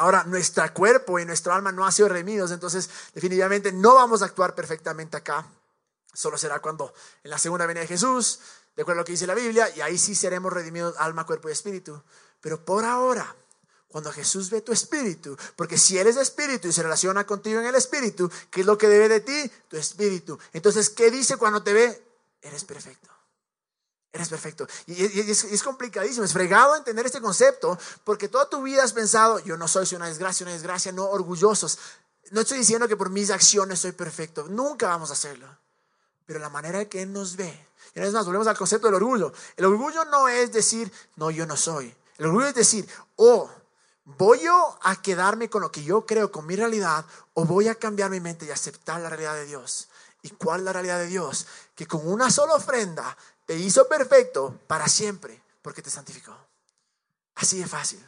Ahora, 0.00 0.24
nuestro 0.24 0.64
cuerpo 0.72 1.18
y 1.18 1.26
nuestro 1.26 1.52
alma 1.52 1.72
no 1.72 1.84
han 1.84 1.92
sido 1.92 2.08
redimidos, 2.08 2.52
entonces 2.52 2.88
definitivamente 3.12 3.70
no 3.70 3.96
vamos 3.96 4.22
a 4.22 4.24
actuar 4.24 4.54
perfectamente 4.54 5.18
acá. 5.18 5.46
Solo 6.14 6.38
será 6.38 6.58
cuando 6.60 6.94
en 7.22 7.30
la 7.30 7.36
segunda 7.36 7.66
venida 7.66 7.82
de 7.82 7.86
Jesús, 7.86 8.40
de 8.74 8.80
acuerdo 8.80 9.00
a 9.00 9.02
lo 9.02 9.04
que 9.04 9.12
dice 9.12 9.26
la 9.26 9.34
Biblia, 9.34 9.68
y 9.76 9.82
ahí 9.82 9.98
sí 9.98 10.14
seremos 10.14 10.54
redimidos 10.54 10.94
alma, 10.96 11.26
cuerpo 11.26 11.50
y 11.50 11.52
espíritu. 11.52 12.02
Pero 12.40 12.64
por 12.64 12.86
ahora, 12.86 13.36
cuando 13.88 14.10
Jesús 14.10 14.48
ve 14.48 14.62
tu 14.62 14.72
espíritu, 14.72 15.36
porque 15.54 15.76
si 15.76 15.98
Él 15.98 16.06
es 16.06 16.16
espíritu 16.16 16.68
y 16.68 16.72
se 16.72 16.82
relaciona 16.82 17.26
contigo 17.26 17.60
en 17.60 17.66
el 17.66 17.74
espíritu, 17.74 18.30
¿qué 18.50 18.60
es 18.62 18.66
lo 18.66 18.78
que 18.78 18.88
debe 18.88 19.06
de 19.06 19.20
ti? 19.20 19.52
Tu 19.68 19.76
espíritu. 19.76 20.38
Entonces, 20.54 20.88
¿qué 20.88 21.10
dice 21.10 21.36
cuando 21.36 21.62
te 21.62 21.74
ve? 21.74 22.02
Eres 22.40 22.64
perfecto. 22.64 23.10
Eres 24.12 24.28
perfecto. 24.28 24.66
Y, 24.86 25.04
es, 25.30 25.62
complicadísimo, 25.62 26.24
es 26.24 26.32
fregado 26.32 26.76
entender 26.76 27.06
este 27.06 27.20
concepto, 27.20 27.78
porque 28.04 28.28
toda 28.28 28.48
tu 28.48 28.62
vida 28.62 28.82
has 28.82 28.92
pensado, 28.92 29.38
yo 29.40 29.56
no 29.56 29.68
soy, 29.68 29.86
soy 29.86 29.96
una 29.96 30.08
desgracia, 30.08 30.44
una 30.44 30.54
desgracia, 30.54 30.90
no 30.92 31.06
orgullosos. 31.06 31.78
No 32.30 32.40
estoy 32.40 32.58
diciendo 32.58 32.88
que 32.88 32.96
por 32.96 33.10
mis 33.10 33.30
acciones 33.30 33.78
soy 33.80 33.92
perfecto, 33.92 34.46
nunca 34.48 34.88
vamos 34.88 35.10
a 35.10 35.12
hacerlo 35.12 35.46
pero 36.30 36.38
la 36.38 36.48
manera 36.48 36.80
en 36.82 36.88
que 36.88 37.02
Él 37.02 37.12
nos 37.12 37.34
ve. 37.34 37.48
Y 37.92 37.98
una 37.98 38.06
vez 38.06 38.14
más, 38.14 38.24
volvemos 38.24 38.46
al 38.46 38.56
concepto 38.56 38.86
del 38.86 38.94
orgullo. 38.94 39.32
El 39.56 39.64
orgullo 39.64 40.04
no 40.04 40.28
es 40.28 40.52
decir, 40.52 40.92
no, 41.16 41.28
yo 41.32 41.44
no 41.44 41.56
soy. 41.56 41.92
El 42.18 42.26
orgullo 42.26 42.46
es 42.46 42.54
decir, 42.54 42.88
oh, 43.16 43.50
voy 44.04 44.42
yo 44.44 44.78
a 44.80 45.02
quedarme 45.02 45.50
con 45.50 45.60
lo 45.60 45.72
que 45.72 45.82
yo 45.82 46.06
creo, 46.06 46.30
con 46.30 46.46
mi 46.46 46.54
realidad, 46.54 47.04
o 47.34 47.44
voy 47.44 47.66
a 47.66 47.74
cambiar 47.74 48.10
mi 48.10 48.20
mente 48.20 48.46
y 48.46 48.52
aceptar 48.52 49.00
la 49.00 49.08
realidad 49.08 49.34
de 49.34 49.46
Dios. 49.46 49.88
¿Y 50.22 50.30
cuál 50.30 50.60
es 50.60 50.66
la 50.66 50.72
realidad 50.72 50.98
de 50.98 51.08
Dios? 51.08 51.48
Que 51.74 51.88
con 51.88 52.06
una 52.08 52.30
sola 52.30 52.54
ofrenda 52.54 53.16
te 53.50 53.56
hizo 53.56 53.88
perfecto 53.88 54.60
para 54.68 54.86
siempre, 54.86 55.42
porque 55.60 55.82
te 55.82 55.90
santificó. 55.90 56.32
Así 57.34 57.58
de 57.58 57.66
fácil. 57.66 57.98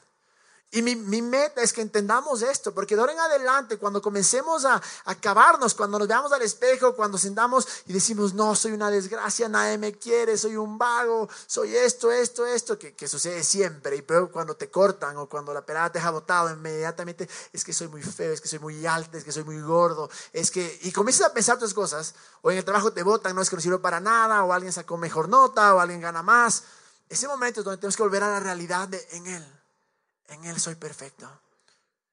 Y 0.74 0.80
mi, 0.80 1.20
meta 1.20 1.60
es 1.60 1.70
que 1.70 1.82
entendamos 1.82 2.40
esto, 2.40 2.72
porque 2.72 2.94
de 2.94 3.02
ahora 3.02 3.12
en 3.12 3.20
adelante, 3.20 3.76
cuando 3.76 4.00
comencemos 4.00 4.64
a, 4.64 4.80
acabarnos, 5.04 5.74
cuando 5.74 5.98
nos 5.98 6.08
veamos 6.08 6.32
al 6.32 6.40
espejo, 6.40 6.96
cuando 6.96 7.18
sentamos 7.18 7.68
y 7.84 7.92
decimos, 7.92 8.32
no, 8.32 8.54
soy 8.54 8.72
una 8.72 8.90
desgracia, 8.90 9.50
nadie 9.50 9.76
me 9.76 9.92
quiere, 9.92 10.38
soy 10.38 10.56
un 10.56 10.78
vago, 10.78 11.28
soy 11.46 11.76
esto, 11.76 12.10
esto, 12.10 12.46
esto, 12.46 12.78
que, 12.78 12.94
que 12.94 13.06
sucede 13.06 13.44
siempre. 13.44 13.96
Y 13.96 14.02
pero 14.02 14.32
cuando 14.32 14.56
te 14.56 14.70
cortan 14.70 15.14
o 15.18 15.28
cuando 15.28 15.52
la 15.52 15.60
pelada 15.60 15.92
te 15.92 15.98
ha 15.98 16.08
botado, 16.08 16.50
inmediatamente 16.50 17.28
es 17.52 17.64
que 17.64 17.74
soy 17.74 17.88
muy 17.88 18.02
feo, 18.02 18.32
es 18.32 18.40
que 18.40 18.48
soy 18.48 18.58
muy 18.58 18.86
alto, 18.86 19.18
es 19.18 19.24
que 19.24 19.32
soy 19.32 19.44
muy 19.44 19.60
gordo, 19.60 20.08
es 20.32 20.50
que. 20.50 20.78
Y 20.84 20.92
comienzas 20.92 21.26
a 21.26 21.34
pensar 21.34 21.58
tus 21.58 21.74
cosas, 21.74 22.14
o 22.40 22.50
en 22.50 22.56
el 22.56 22.64
trabajo 22.64 22.94
te 22.94 23.02
botan, 23.02 23.36
no 23.36 23.42
es 23.42 23.50
que 23.50 23.56
no 23.56 23.62
sirve 23.62 23.78
para 23.78 24.00
nada, 24.00 24.42
o 24.42 24.54
alguien 24.54 24.72
sacó 24.72 24.96
mejor 24.96 25.28
nota, 25.28 25.74
o 25.74 25.80
alguien 25.80 26.00
gana 26.00 26.22
más. 26.22 26.62
Ese 27.10 27.28
momento 27.28 27.60
es 27.60 27.64
donde 27.66 27.76
tenemos 27.76 27.94
que 27.94 28.04
volver 28.04 28.22
a 28.22 28.30
la 28.30 28.40
realidad 28.40 28.88
en 29.10 29.26
Él 29.26 29.61
en 30.28 30.44
Él 30.44 30.60
soy 30.60 30.74
perfecto. 30.74 31.28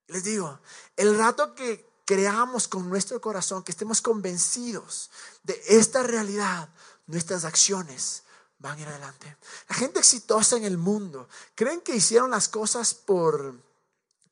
Les 0.08 0.24
digo, 0.24 0.60
el 0.96 1.18
rato 1.18 1.54
que 1.54 1.88
creamos 2.06 2.68
con 2.68 2.90
nuestro 2.90 3.22
corazón, 3.22 3.64
que 3.64 3.72
estemos 3.72 4.02
convencidos 4.02 5.12
de 5.44 5.62
esta 5.68 6.02
realidad, 6.02 6.70
nuestras 7.06 7.46
acciones 7.46 8.24
van 8.58 8.78
a 8.78 8.82
ir 8.82 8.88
adelante. 8.88 9.38
La 9.68 9.76
gente 9.76 10.00
exitosa 10.00 10.58
en 10.58 10.66
el 10.66 10.78
mundo, 10.78 11.30
¿creen 11.56 11.82
que 11.82 11.96
hicieron 11.96 12.32
las 12.32 12.50
cosas 12.50 12.94
por 12.94 13.56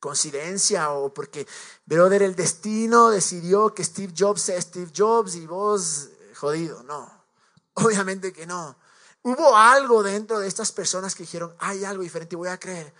coincidencia 0.00 0.90
o 0.90 1.12
porque, 1.12 1.46
brother, 1.86 2.22
el 2.22 2.34
destino 2.34 3.10
decidió 3.10 3.74
que 3.74 3.84
Steve 3.84 4.12
Jobs 4.16 4.42
sea 4.42 4.60
Steve 4.60 4.92
Jobs 4.94 5.34
y 5.36 5.46
vos 5.46 6.08
jodido? 6.34 6.82
No, 6.82 7.08
obviamente 7.74 8.32
que 8.32 8.46
no. 8.46 8.76
Hubo 9.22 9.56
algo 9.56 10.02
dentro 10.02 10.38
de 10.38 10.48
estas 10.48 10.72
personas 10.72 11.14
que 11.14 11.24
dijeron, 11.24 11.54
hay 11.58 11.84
algo 11.84 12.02
diferente 12.02 12.34
y 12.34 12.38
voy 12.38 12.48
a 12.48 12.58
creer. 12.58 12.92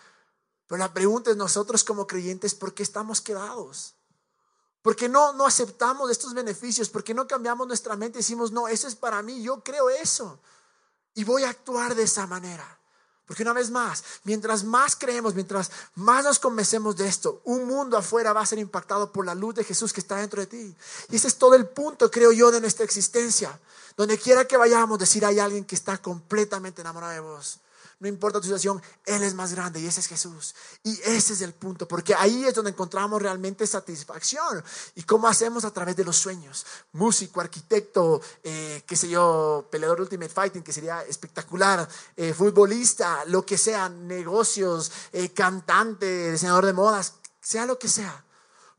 Pero 0.68 0.78
la 0.78 0.92
pregunta 0.92 1.30
es 1.30 1.36
nosotros 1.36 1.82
como 1.82 2.06
creyentes, 2.06 2.54
¿por 2.54 2.74
qué 2.74 2.82
estamos 2.82 3.20
quedados? 3.20 3.94
¿Por 4.82 4.94
qué 4.94 5.08
no, 5.08 5.32
no 5.32 5.46
aceptamos 5.46 6.10
estos 6.10 6.34
beneficios? 6.34 6.88
¿Por 6.88 7.02
qué 7.02 7.14
no 7.14 7.26
cambiamos 7.26 7.66
nuestra 7.66 7.96
mente 7.96 8.18
y 8.18 8.22
decimos, 8.22 8.52
no, 8.52 8.68
eso 8.68 8.86
es 8.86 8.94
para 8.94 9.22
mí, 9.22 9.42
yo 9.42 9.64
creo 9.64 9.90
eso? 9.90 10.38
Y 11.14 11.24
voy 11.24 11.44
a 11.44 11.50
actuar 11.50 11.94
de 11.94 12.04
esa 12.04 12.26
manera. 12.26 12.78
Porque 13.26 13.42
una 13.42 13.52
vez 13.52 13.70
más, 13.70 14.04
mientras 14.24 14.64
más 14.64 14.96
creemos, 14.96 15.34
mientras 15.34 15.70
más 15.96 16.24
nos 16.24 16.38
convencemos 16.38 16.96
de 16.96 17.08
esto, 17.08 17.42
un 17.44 17.66
mundo 17.66 17.98
afuera 17.98 18.32
va 18.32 18.40
a 18.40 18.46
ser 18.46 18.58
impactado 18.58 19.12
por 19.12 19.26
la 19.26 19.34
luz 19.34 19.54
de 19.54 19.64
Jesús 19.64 19.92
que 19.92 20.00
está 20.00 20.16
dentro 20.16 20.40
de 20.40 20.46
ti. 20.46 20.74
Y 21.10 21.16
ese 21.16 21.28
es 21.28 21.36
todo 21.36 21.54
el 21.54 21.66
punto, 21.68 22.10
creo 22.10 22.32
yo, 22.32 22.50
de 22.50 22.60
nuestra 22.60 22.86
existencia. 22.86 23.58
Donde 23.98 24.18
quiera 24.18 24.46
que 24.46 24.56
vayamos, 24.56 24.98
decir 24.98 25.26
hay 25.26 25.40
alguien 25.40 25.66
que 25.66 25.74
está 25.74 25.98
completamente 25.98 26.80
enamorado 26.80 27.12
de 27.12 27.20
vos. 27.20 27.58
No 28.00 28.08
importa 28.08 28.38
tu 28.38 28.44
situación, 28.44 28.80
Él 29.04 29.22
es 29.22 29.34
más 29.34 29.52
grande 29.54 29.80
y 29.80 29.86
ese 29.86 30.00
es 30.00 30.06
Jesús. 30.06 30.54
Y 30.84 30.92
ese 31.02 31.32
es 31.32 31.40
el 31.40 31.52
punto, 31.52 31.88
porque 31.88 32.14
ahí 32.14 32.44
es 32.44 32.54
donde 32.54 32.70
encontramos 32.70 33.20
realmente 33.20 33.66
satisfacción. 33.66 34.62
¿Y 34.94 35.02
cómo 35.02 35.26
hacemos 35.26 35.64
a 35.64 35.72
través 35.72 35.96
de 35.96 36.04
los 36.04 36.16
sueños? 36.16 36.64
Músico, 36.92 37.40
arquitecto, 37.40 38.20
eh, 38.44 38.84
qué 38.86 38.96
sé 38.96 39.08
yo, 39.08 39.66
peleador 39.70 40.00
Ultimate 40.00 40.32
Fighting, 40.32 40.62
que 40.62 40.72
sería 40.72 41.02
espectacular, 41.02 41.88
eh, 42.16 42.32
futbolista, 42.32 43.24
lo 43.26 43.44
que 43.44 43.58
sea, 43.58 43.88
negocios, 43.88 44.92
eh, 45.12 45.30
cantante, 45.30 46.32
diseñador 46.32 46.66
de 46.66 46.72
modas, 46.72 47.14
sea 47.40 47.66
lo 47.66 47.78
que 47.78 47.88
sea 47.88 48.24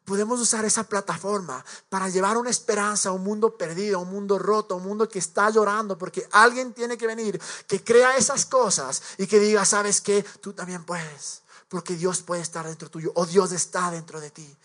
podemos 0.10 0.39
usar 0.39 0.65
esa 0.65 0.86
plataforma 0.86 1.63
para 1.88 2.10
llevar 2.10 2.36
una 2.36 2.50
esperanza 2.50 3.10
a 3.10 3.12
un 3.12 3.24
mundo 3.24 3.56
perdido, 3.56 4.00
a 4.00 4.02
un 4.02 4.10
mundo 4.10 4.39
roto, 4.39 4.74
a 4.74 4.78
un 4.78 4.84
mundo 4.84 5.08
que 5.08 5.19
está 5.19 5.52
llorando, 5.52 6.00
porque 6.00 6.28
alguien 6.32 6.74
tiene 6.74 6.98
que 6.98 7.06
venir 7.06 7.39
que 7.67 7.84
crea 7.84 8.17
esas 8.17 8.48
cosas 8.48 9.04
y 9.19 9.28
que 9.28 9.39
diga, 9.39 9.63
sabes 9.65 10.02
que 10.02 10.24
tú 10.41 10.52
también 10.54 10.84
puedes, 10.84 11.43
porque 11.67 11.95
Dios 11.95 12.24
puede 12.24 12.41
estar 12.41 12.65
dentro 12.65 12.89
tuyo 12.89 13.12
o 13.13 13.28
Dios 13.28 13.52
está 13.52 13.91
dentro 13.91 14.19
de 14.19 14.32
ti. 14.32 14.58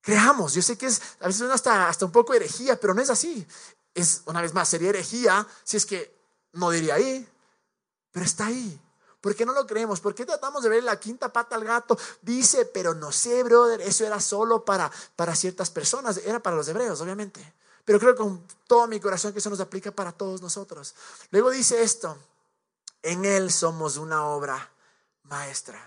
Creamos, 0.00 0.54
yo 0.54 0.62
sé 0.62 0.78
que 0.78 0.86
es, 0.86 1.02
a 1.20 1.26
veces 1.26 1.42
hasta, 1.50 1.90
hasta 1.90 2.06
un 2.06 2.12
poco 2.12 2.32
herejía, 2.32 2.80
pero 2.80 2.94
no 2.94 3.02
es 3.02 3.10
así. 3.10 3.46
Es, 3.92 4.22
una 4.24 4.40
vez 4.40 4.54
más, 4.54 4.70
sería 4.70 4.88
herejía 4.88 5.46
si 5.64 5.76
es 5.76 5.84
que 5.84 6.18
no 6.54 6.70
diría 6.70 6.94
ahí, 6.94 7.28
pero 8.10 8.24
está 8.24 8.46
ahí. 8.46 8.80
¿Por 9.22 9.36
qué 9.36 9.46
no 9.46 9.52
lo 9.52 9.64
creemos? 9.68 10.00
¿Por 10.00 10.16
qué 10.16 10.26
tratamos 10.26 10.64
de 10.64 10.68
ver 10.68 10.82
la 10.82 10.98
quinta 10.98 11.32
pata 11.32 11.54
al 11.54 11.64
gato? 11.64 11.96
Dice, 12.20 12.66
pero 12.66 12.92
no 12.92 13.12
sé, 13.12 13.44
brother, 13.44 13.80
eso 13.80 14.04
era 14.04 14.20
solo 14.20 14.64
para, 14.64 14.90
para 15.14 15.36
ciertas 15.36 15.70
personas, 15.70 16.18
era 16.18 16.40
para 16.40 16.56
los 16.56 16.66
hebreos, 16.66 17.00
obviamente. 17.00 17.54
Pero 17.84 18.00
creo 18.00 18.16
con 18.16 18.44
todo 18.66 18.88
mi 18.88 18.98
corazón 18.98 19.32
que 19.32 19.38
eso 19.38 19.48
nos 19.48 19.60
aplica 19.60 19.92
para 19.92 20.10
todos 20.10 20.42
nosotros. 20.42 20.96
Luego 21.30 21.50
dice 21.50 21.84
esto, 21.84 22.18
en 23.00 23.24
Él 23.24 23.52
somos 23.52 23.96
una 23.96 24.26
obra 24.26 24.72
maestra. 25.22 25.80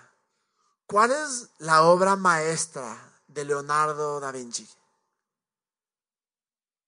¿Cuál 0.87 1.11
es 1.11 1.49
la 1.57 1.83
obra 1.83 2.15
maestra 2.15 2.97
de 3.27 3.43
Leonardo 3.43 4.21
da 4.21 4.31
Vinci? 4.31 4.65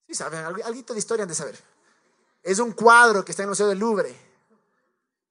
Sí, 0.08 0.14
saben, 0.14 0.46
algo 0.46 0.64
de 0.64 0.98
historia 0.98 1.24
han 1.24 1.30
de 1.30 1.36
saber. 1.36 1.62
Es 2.42 2.60
un 2.60 2.72
cuadro 2.72 3.26
que 3.26 3.34
está 3.34 3.44
en 3.44 3.48
el 3.48 3.50
Museo 3.50 3.68
del 3.68 3.80
Louvre. 3.80 4.27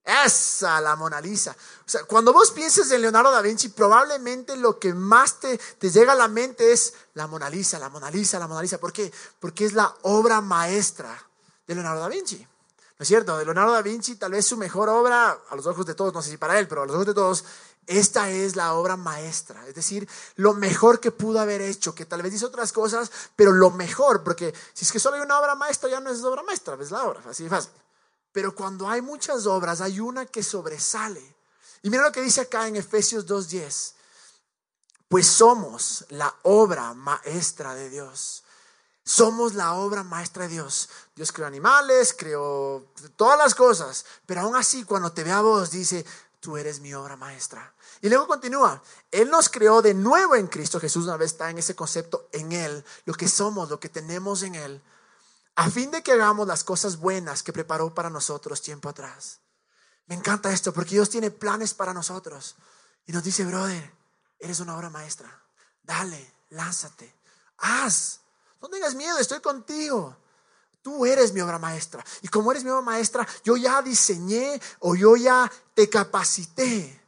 Esa, 0.07 0.79
la 0.79 0.95
Mona 0.95 1.19
Lisa. 1.19 1.51
O 1.51 1.89
sea, 1.89 2.05
cuando 2.05 2.31
vos 2.31 2.51
pienses 2.51 2.89
en 2.91 3.01
Leonardo 3.01 3.29
da 3.29 3.41
Vinci, 3.41 3.67
probablemente 3.67 4.55
lo 4.55 4.79
que 4.79 4.93
más 4.93 5.41
te, 5.41 5.57
te 5.57 5.89
llega 5.89 6.13
a 6.13 6.15
la 6.15 6.29
mente 6.29 6.71
es 6.71 6.93
la 7.13 7.27
Mona 7.27 7.49
Lisa, 7.49 7.77
la 7.77 7.89
Mona 7.89 8.09
Lisa, 8.09 8.39
la 8.39 8.47
Mona 8.47 8.61
Lisa. 8.61 8.77
¿Por 8.77 8.93
qué? 8.93 9.11
Porque 9.41 9.65
es 9.65 9.73
la 9.73 9.93
obra 10.03 10.39
maestra 10.39 11.21
de 11.67 11.75
Leonardo 11.75 11.99
da 11.99 12.07
Vinci. 12.07 12.37
¿No 12.37 13.03
es 13.03 13.07
cierto? 13.07 13.37
De 13.37 13.43
Leonardo 13.43 13.73
da 13.73 13.81
Vinci, 13.81 14.15
tal 14.15 14.31
vez 14.31 14.45
su 14.45 14.55
mejor 14.55 14.87
obra, 14.87 15.37
a 15.49 15.55
los 15.57 15.67
ojos 15.67 15.85
de 15.85 15.93
todos, 15.93 16.13
no 16.13 16.21
sé 16.21 16.29
si 16.29 16.37
para 16.37 16.57
él, 16.57 16.69
pero 16.69 16.83
a 16.83 16.85
los 16.85 16.95
ojos 16.95 17.07
de 17.07 17.13
todos, 17.13 17.43
esta 17.85 18.29
es 18.29 18.55
la 18.55 18.75
obra 18.75 18.95
maestra. 18.95 19.67
Es 19.67 19.75
decir, 19.75 20.07
lo 20.37 20.53
mejor 20.53 21.01
que 21.01 21.11
pudo 21.11 21.41
haber 21.41 21.59
hecho, 21.61 21.93
que 21.93 22.05
tal 22.05 22.21
vez 22.21 22.33
hizo 22.33 22.47
otras 22.47 22.71
cosas, 22.71 23.11
pero 23.35 23.51
lo 23.51 23.71
mejor, 23.71 24.23
porque 24.23 24.53
si 24.73 24.85
es 24.85 24.91
que 24.93 25.01
solo 25.01 25.17
hay 25.17 25.21
una 25.21 25.37
obra 25.37 25.55
maestra, 25.55 25.89
ya 25.89 25.99
no 25.99 26.09
es 26.09 26.23
obra 26.23 26.43
maestra, 26.43 26.77
es 26.79 26.91
la 26.91 27.03
obra, 27.03 27.21
así 27.29 27.43
de 27.43 27.49
fácil. 27.49 27.71
Pero 28.37 28.53
cuando 28.53 28.87
hay 28.87 29.01
muchas 29.01 29.47
obras, 29.47 29.81
hay 29.81 29.99
una 29.99 30.27
que 30.27 30.43
sobresale. 30.43 31.35
Y 31.81 31.89
mira 31.89 32.03
lo 32.03 32.11
que 32.11 32.21
dice 32.21 32.41
acá 32.41 32.67
en 32.67 32.75
Efesios 32.75 33.25
2.10. 33.25 33.93
Pues 35.07 35.25
somos 35.25 36.05
la 36.09 36.31
obra 36.43 36.93
maestra 36.93 37.73
de 37.73 37.89
Dios. 37.89 38.43
Somos 39.03 39.55
la 39.55 39.73
obra 39.73 40.03
maestra 40.03 40.43
de 40.43 40.49
Dios. 40.49 40.87
Dios 41.15 41.31
creó 41.31 41.47
animales, 41.47 42.13
creó 42.15 42.85
todas 43.15 43.39
las 43.39 43.55
cosas. 43.55 44.05
Pero 44.27 44.41
aún 44.41 44.55
así, 44.55 44.83
cuando 44.83 45.11
te 45.11 45.23
ve 45.23 45.31
a 45.31 45.41
vos, 45.41 45.71
dice, 45.71 46.05
tú 46.39 46.57
eres 46.57 46.79
mi 46.79 46.93
obra 46.93 47.15
maestra. 47.15 47.73
Y 48.03 48.09
luego 48.09 48.27
continúa, 48.27 48.83
Él 49.09 49.31
nos 49.31 49.49
creó 49.49 49.81
de 49.81 49.95
nuevo 49.95 50.35
en 50.35 50.45
Cristo 50.45 50.79
Jesús, 50.79 51.05
una 51.05 51.17
vez 51.17 51.31
está 51.31 51.49
en 51.49 51.57
ese 51.57 51.75
concepto, 51.75 52.29
en 52.31 52.51
Él, 52.51 52.85
lo 53.05 53.15
que 53.15 53.27
somos, 53.27 53.67
lo 53.67 53.79
que 53.79 53.89
tenemos 53.89 54.43
en 54.43 54.53
Él 54.53 54.79
a 55.57 55.71
fin 55.71 55.89
de 55.89 56.03
que 56.03 56.11
hagamos 56.11 56.47
las 56.47 56.63
cosas 56.63 56.97
buenas 56.97 57.41
que 57.41 57.51
preparó 57.51 57.91
para 57.91 58.11
nosotros 58.11 58.61
tiempo 58.61 58.89
atrás. 58.89 59.39
Me 60.05 60.13
encanta 60.13 60.53
esto 60.53 60.71
porque 60.71 60.91
Dios 60.91 61.09
tiene 61.09 61.31
planes 61.31 61.73
para 61.73 61.95
nosotros 61.95 62.55
y 63.07 63.11
nos 63.11 63.23
dice, 63.23 63.43
brother, 63.43 63.91
eres 64.37 64.59
una 64.59 64.77
obra 64.77 64.91
maestra. 64.91 65.27
Dale, 65.81 66.31
lánzate, 66.49 67.11
haz. 67.57 68.19
No 68.61 68.69
tengas 68.69 68.93
miedo, 68.93 69.17
estoy 69.17 69.39
contigo. 69.39 70.15
Tú 70.83 71.07
eres 71.07 71.33
mi 71.33 71.41
obra 71.41 71.57
maestra. 71.57 72.05
Y 72.21 72.27
como 72.27 72.51
eres 72.51 72.63
mi 72.63 72.69
obra 72.69 72.83
maestra, 72.83 73.27
yo 73.43 73.57
ya 73.57 73.81
diseñé 73.81 74.61
o 74.81 74.95
yo 74.95 75.15
ya 75.15 75.51
te 75.73 75.89
capacité 75.89 77.03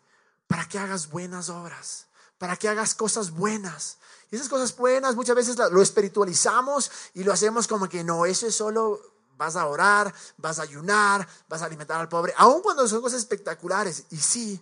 para 0.48 0.68
que 0.68 0.80
hagas 0.80 1.12
buenas 1.12 1.50
obras, 1.50 2.08
para 2.40 2.58
que 2.58 2.68
hagas 2.68 2.96
cosas 2.96 3.30
buenas. 3.30 4.00
Esas 4.32 4.50
cosas 4.50 4.76
buenas 4.76 5.16
muchas 5.16 5.36
veces 5.36 5.58
lo 5.72 5.82
espiritualizamos 5.82 6.92
y 7.16 7.24
lo 7.24 7.34
hacemos 7.34 7.68
como 7.68 7.90
que 7.90 8.04
no, 8.04 8.26
eso 8.26 8.46
es 8.48 8.56
solo 8.56 9.02
vas 9.40 9.56
a 9.56 9.66
orar, 9.68 10.14
vas 10.38 10.60
a 10.60 10.64
ayunar, 10.64 11.28
vas 11.48 11.62
a 11.62 11.66
alimentar 11.66 12.00
al 12.00 12.10
pobre, 12.10 12.34
aun 12.38 12.62
cuando 12.62 12.88
son 12.88 13.02
cosas 13.02 13.20
espectaculares. 13.20 14.04
Y 14.12 14.18
sí, 14.18 14.62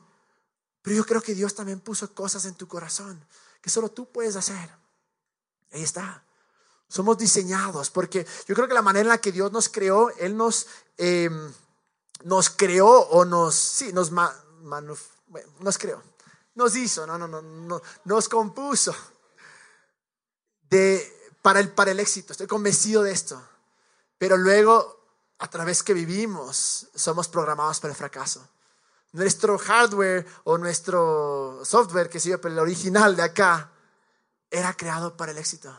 pero 0.84 0.96
yo 0.96 1.06
creo 1.06 1.22
que 1.22 1.34
Dios 1.34 1.56
también 1.56 1.80
puso 1.80 2.14
cosas 2.14 2.46
en 2.46 2.54
tu 2.54 2.68
corazón 2.68 3.20
que 3.60 3.72
solo 3.72 3.90
tú 3.90 4.06
puedes 4.06 4.36
hacer. 4.36 4.70
Ahí 5.72 5.84
está. 5.84 6.24
Somos 6.88 7.18
diseñados 7.18 7.90
porque 7.90 8.26
yo 8.48 8.56
creo 8.56 8.68
que 8.68 8.74
la 8.74 8.84
manera 8.84 9.02
en 9.02 9.10
la 9.10 9.18
que 9.18 9.32
Dios 9.32 9.52
nos 9.52 9.68
creó, 9.68 10.12
Él 10.20 10.38
nos, 10.38 10.68
em, 10.96 11.52
nos 12.24 12.50
creó 12.52 12.88
o 12.88 13.26
nos, 13.26 13.56
sí, 13.56 13.92
nos, 13.92 14.12
nos 14.12 15.78
creó, 15.78 16.02
nos 16.56 16.76
hizo, 16.76 17.06
no, 17.06 17.18
no, 17.18 17.28
no, 17.28 17.42
no, 17.42 17.82
nos 18.06 18.30
compuso 18.30 18.96
de, 20.70 21.32
para, 21.42 21.60
el, 21.60 21.70
para 21.70 21.92
el 21.92 22.00
éxito. 22.00 22.34
Estoy 22.34 22.48
convencido 22.48 23.04
de 23.04 23.12
esto. 23.12 23.42
Pero 24.18 24.38
luego, 24.38 25.00
a 25.40 25.50
través 25.50 25.84
que 25.84 25.94
vivimos, 25.94 26.88
somos 26.96 27.28
programados 27.28 27.80
para 27.80 27.92
el 27.92 27.98
fracaso. 27.98 28.48
Nuestro 29.14 29.58
hardware 29.58 30.26
o 30.44 30.58
nuestro 30.58 31.62
software, 31.64 32.10
que 32.10 32.20
se 32.20 32.38
pero 32.38 32.54
el 32.54 32.60
original 32.60 33.16
de 33.16 33.24
acá, 33.24 33.72
era 34.50 34.74
creado 34.76 35.16
para 35.16 35.32
el 35.32 35.38
éxito. 35.38 35.76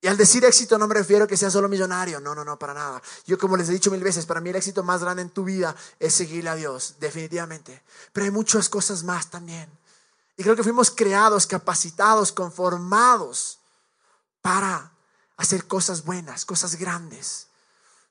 Y 0.00 0.08
al 0.08 0.16
decir 0.16 0.44
éxito 0.44 0.78
no 0.78 0.86
me 0.86 0.94
refiero 0.94 1.26
que 1.26 1.36
sea 1.36 1.50
solo 1.50 1.68
millonario, 1.68 2.20
no, 2.20 2.34
no, 2.34 2.44
no, 2.44 2.58
para 2.58 2.74
nada. 2.74 3.02
Yo 3.26 3.38
como 3.38 3.56
les 3.56 3.68
he 3.68 3.72
dicho 3.72 3.90
mil 3.90 4.02
veces, 4.02 4.26
para 4.26 4.40
mí 4.40 4.50
el 4.50 4.56
éxito 4.56 4.82
más 4.82 5.00
grande 5.00 5.22
en 5.22 5.30
tu 5.30 5.44
vida 5.44 5.74
es 5.98 6.14
seguirle 6.14 6.50
a 6.50 6.54
Dios, 6.54 6.96
definitivamente. 7.00 7.82
Pero 8.12 8.26
hay 8.26 8.30
muchas 8.30 8.68
cosas 8.68 9.02
más 9.02 9.30
también. 9.30 9.68
Y 10.36 10.42
creo 10.42 10.54
que 10.54 10.62
fuimos 10.62 10.90
creados, 10.90 11.46
capacitados, 11.46 12.30
conformados 12.30 13.58
para 14.46 14.92
hacer 15.38 15.66
cosas 15.66 16.04
buenas, 16.04 16.44
cosas 16.44 16.76
grandes. 16.76 17.48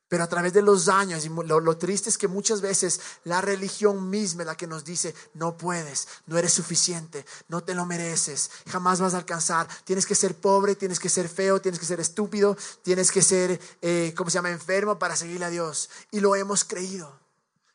Pero 0.10 0.26
a 0.26 0.28
través 0.28 0.52
de 0.52 0.62
los 0.62 0.90
años, 0.90 1.24
y 1.24 1.30
lo, 1.30 1.78
triste 1.78 2.10
es 2.10 2.18
que 2.18 2.28
muchas 2.28 2.60
veces 2.60 3.00
la 3.24 3.40
religión 3.40 4.10
misma 4.10 4.42
es 4.42 4.48
la 4.48 4.58
que 4.58 4.68
nos 4.68 4.84
dice, 4.84 5.16
no 5.34 5.56
puedes, 5.56 6.10
no 6.26 6.38
eres 6.38 6.52
suficiente, 6.52 7.26
no 7.48 7.64
te 7.64 7.74
lo 7.74 7.86
mereces, 7.86 8.52
jamás 8.68 9.00
vas 9.00 9.14
a 9.14 9.18
alcanzar, 9.20 9.70
tienes 9.86 10.06
que 10.06 10.14
ser 10.14 10.36
pobre, 10.36 10.76
tienes 10.76 11.00
que 11.00 11.08
ser 11.08 11.30
feo, 11.30 11.62
tienes 11.62 11.80
que 11.80 11.86
ser 11.86 12.02
estúpido, 12.02 12.58
tienes 12.84 13.14
que 13.14 13.22
ser, 13.22 13.58
eh, 13.82 14.14
¿cómo 14.18 14.30
se 14.30 14.36
llama?, 14.36 14.50
enfermo 14.50 15.00
para 15.00 15.16
seguirle 15.16 15.46
a 15.46 15.50
Dios. 15.50 15.90
Y 16.12 16.20
lo 16.20 16.36
hemos 16.36 16.66
creído. 16.66 17.18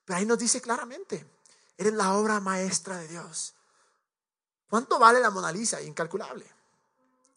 Pero 0.04 0.18
ahí 0.18 0.26
nos 0.26 0.38
dice 0.38 0.60
claramente, 0.60 1.26
eres 1.78 1.94
la 1.94 2.12
obra 2.12 2.40
maestra 2.40 2.98
de 2.98 3.08
Dios. 3.08 3.54
¿Cuánto 4.68 4.98
vale 4.98 5.18
la 5.18 5.30
Mona 5.30 5.50
Lisa? 5.50 5.80
Incalculable. 5.80 6.44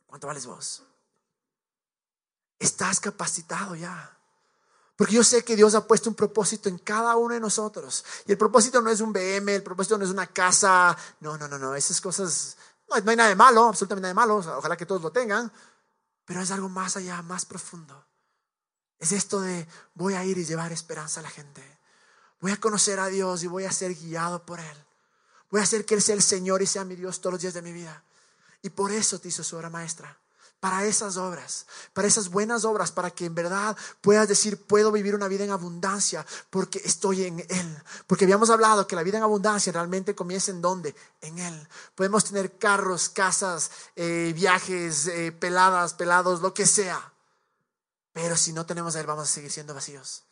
¿Cuánto 0.05 0.27
vales 0.27 0.45
vos? 0.45 0.83
Estás 2.63 2.99
capacitado 2.99 3.76
ya. 3.76 4.17
Porque 4.95 5.15
yo 5.15 5.23
sé 5.23 5.43
que 5.43 5.56
Dios 5.56 5.73
ha 5.76 5.88
puesto 5.88 6.10
un 6.10 6.15
propósito 6.15 6.69
en 6.69 6.78
cada 6.78 7.15
uno 7.15 7.34
de 7.34 7.39
nosotros. 7.39 8.06
Y 8.28 8.32
el 8.32 8.38
propósito 8.38 8.82
no 8.82 8.89
es 8.89 9.02
un 9.02 9.12
BM, 9.12 9.56
el 9.56 9.63
propósito 9.63 9.97
no 9.97 10.06
es 10.06 10.12
una 10.12 10.28
casa. 10.28 10.95
No, 11.19 11.38
no, 11.38 11.47
no, 11.47 11.58
no. 11.58 11.76
Esas 11.76 11.99
cosas, 11.99 12.58
no, 12.89 12.95
hay 12.95 13.15
nada 13.15 13.30
de 13.30 13.36
malo, 13.36 13.65
absolutamente 13.65 14.04
nada 14.04 14.10
de 14.10 14.13
malo. 14.13 14.58
Ojalá 14.58 14.78
que 14.78 14.86
todos 14.86 15.02
lo 15.02 15.12
tengan. 15.12 15.52
Pero 16.26 16.41
es 16.41 16.52
algo 16.52 16.69
más 16.69 16.95
allá, 16.95 17.21
más 17.23 17.45
profundo. 17.45 18.06
Es 18.99 19.12
esto 19.12 19.41
de 19.41 19.67
voy 19.95 20.13
a 20.13 20.23
ir 20.23 20.38
y 20.38 20.45
llevar 20.45 20.71
esperanza 20.71 21.19
a 21.19 21.23
la 21.23 21.30
gente. 21.30 21.62
Voy 22.39 22.52
a 22.52 22.60
conocer 22.60 22.99
a 22.99 23.08
Dios 23.08 23.43
y 23.43 23.47
voy 23.47 23.65
a 23.65 23.71
ser 23.71 23.95
guiado 23.95 24.45
por 24.45 24.60
Él. 24.60 24.86
Voy 25.49 25.60
a 25.60 25.63
hacer 25.63 25.86
que 25.86 25.95
Él 25.95 26.02
sea 26.02 26.15
el 26.15 26.21
Señor 26.21 26.62
y 26.62 26.67
sea 26.67 26.86
mi 26.86 26.95
Dios 26.95 27.19
todos 27.19 27.34
los 27.34 27.41
días 27.41 27.54
de 27.54 27.62
mi 27.62 27.71
vida. 27.71 28.04
Y 28.62 28.69
por 28.69 28.91
eso 28.91 29.19
te 29.19 29.28
hizo 29.28 29.43
su 29.43 29.58
obra 29.58 29.69
maestra 29.69 30.22
para 30.63 30.86
esas 30.86 31.17
obras, 31.17 31.65
para 31.91 32.08
esas 32.08 32.30
buenas 32.30 32.63
obras, 32.63 32.89
para 32.89 33.12
que 33.12 33.26
en 33.26 33.36
verdad 33.36 33.76
puedas 33.99 34.30
decir, 34.30 34.65
puedo 34.65 34.93
vivir 34.93 35.13
una 35.13 35.28
vida 35.28 35.43
en 35.43 35.52
abundancia 35.52 36.26
porque 36.49 36.82
estoy 36.86 37.26
en 37.26 37.41
Él. 37.41 37.84
Porque 38.08 38.23
habíamos 38.23 38.49
hablado 38.49 38.88
que 38.88 38.95
la 38.95 39.04
vida 39.04 39.17
en 39.17 39.26
abundancia 39.26 39.73
realmente 39.73 40.15
comienza 40.15 40.52
en 40.52 40.62
dónde? 40.62 40.95
En 41.19 41.38
Él. 41.38 41.67
Podemos 41.95 42.23
tener 42.23 42.58
carros, 42.58 43.10
casas, 43.10 43.71
eh, 43.97 44.32
viajes, 44.34 45.08
eh, 45.08 45.34
peladas, 45.34 45.95
pelados, 45.95 46.39
lo 46.39 46.54
que 46.54 46.65
sea. 46.65 47.12
Pero 48.13 48.38
si 48.38 48.54
no 48.54 48.65
tenemos 48.65 48.95
a 48.95 49.02
Él, 49.02 49.06
vamos 49.06 49.30
a 49.30 49.34
seguir 49.34 49.52
siendo 49.52 49.73
vacíos. 49.73 50.23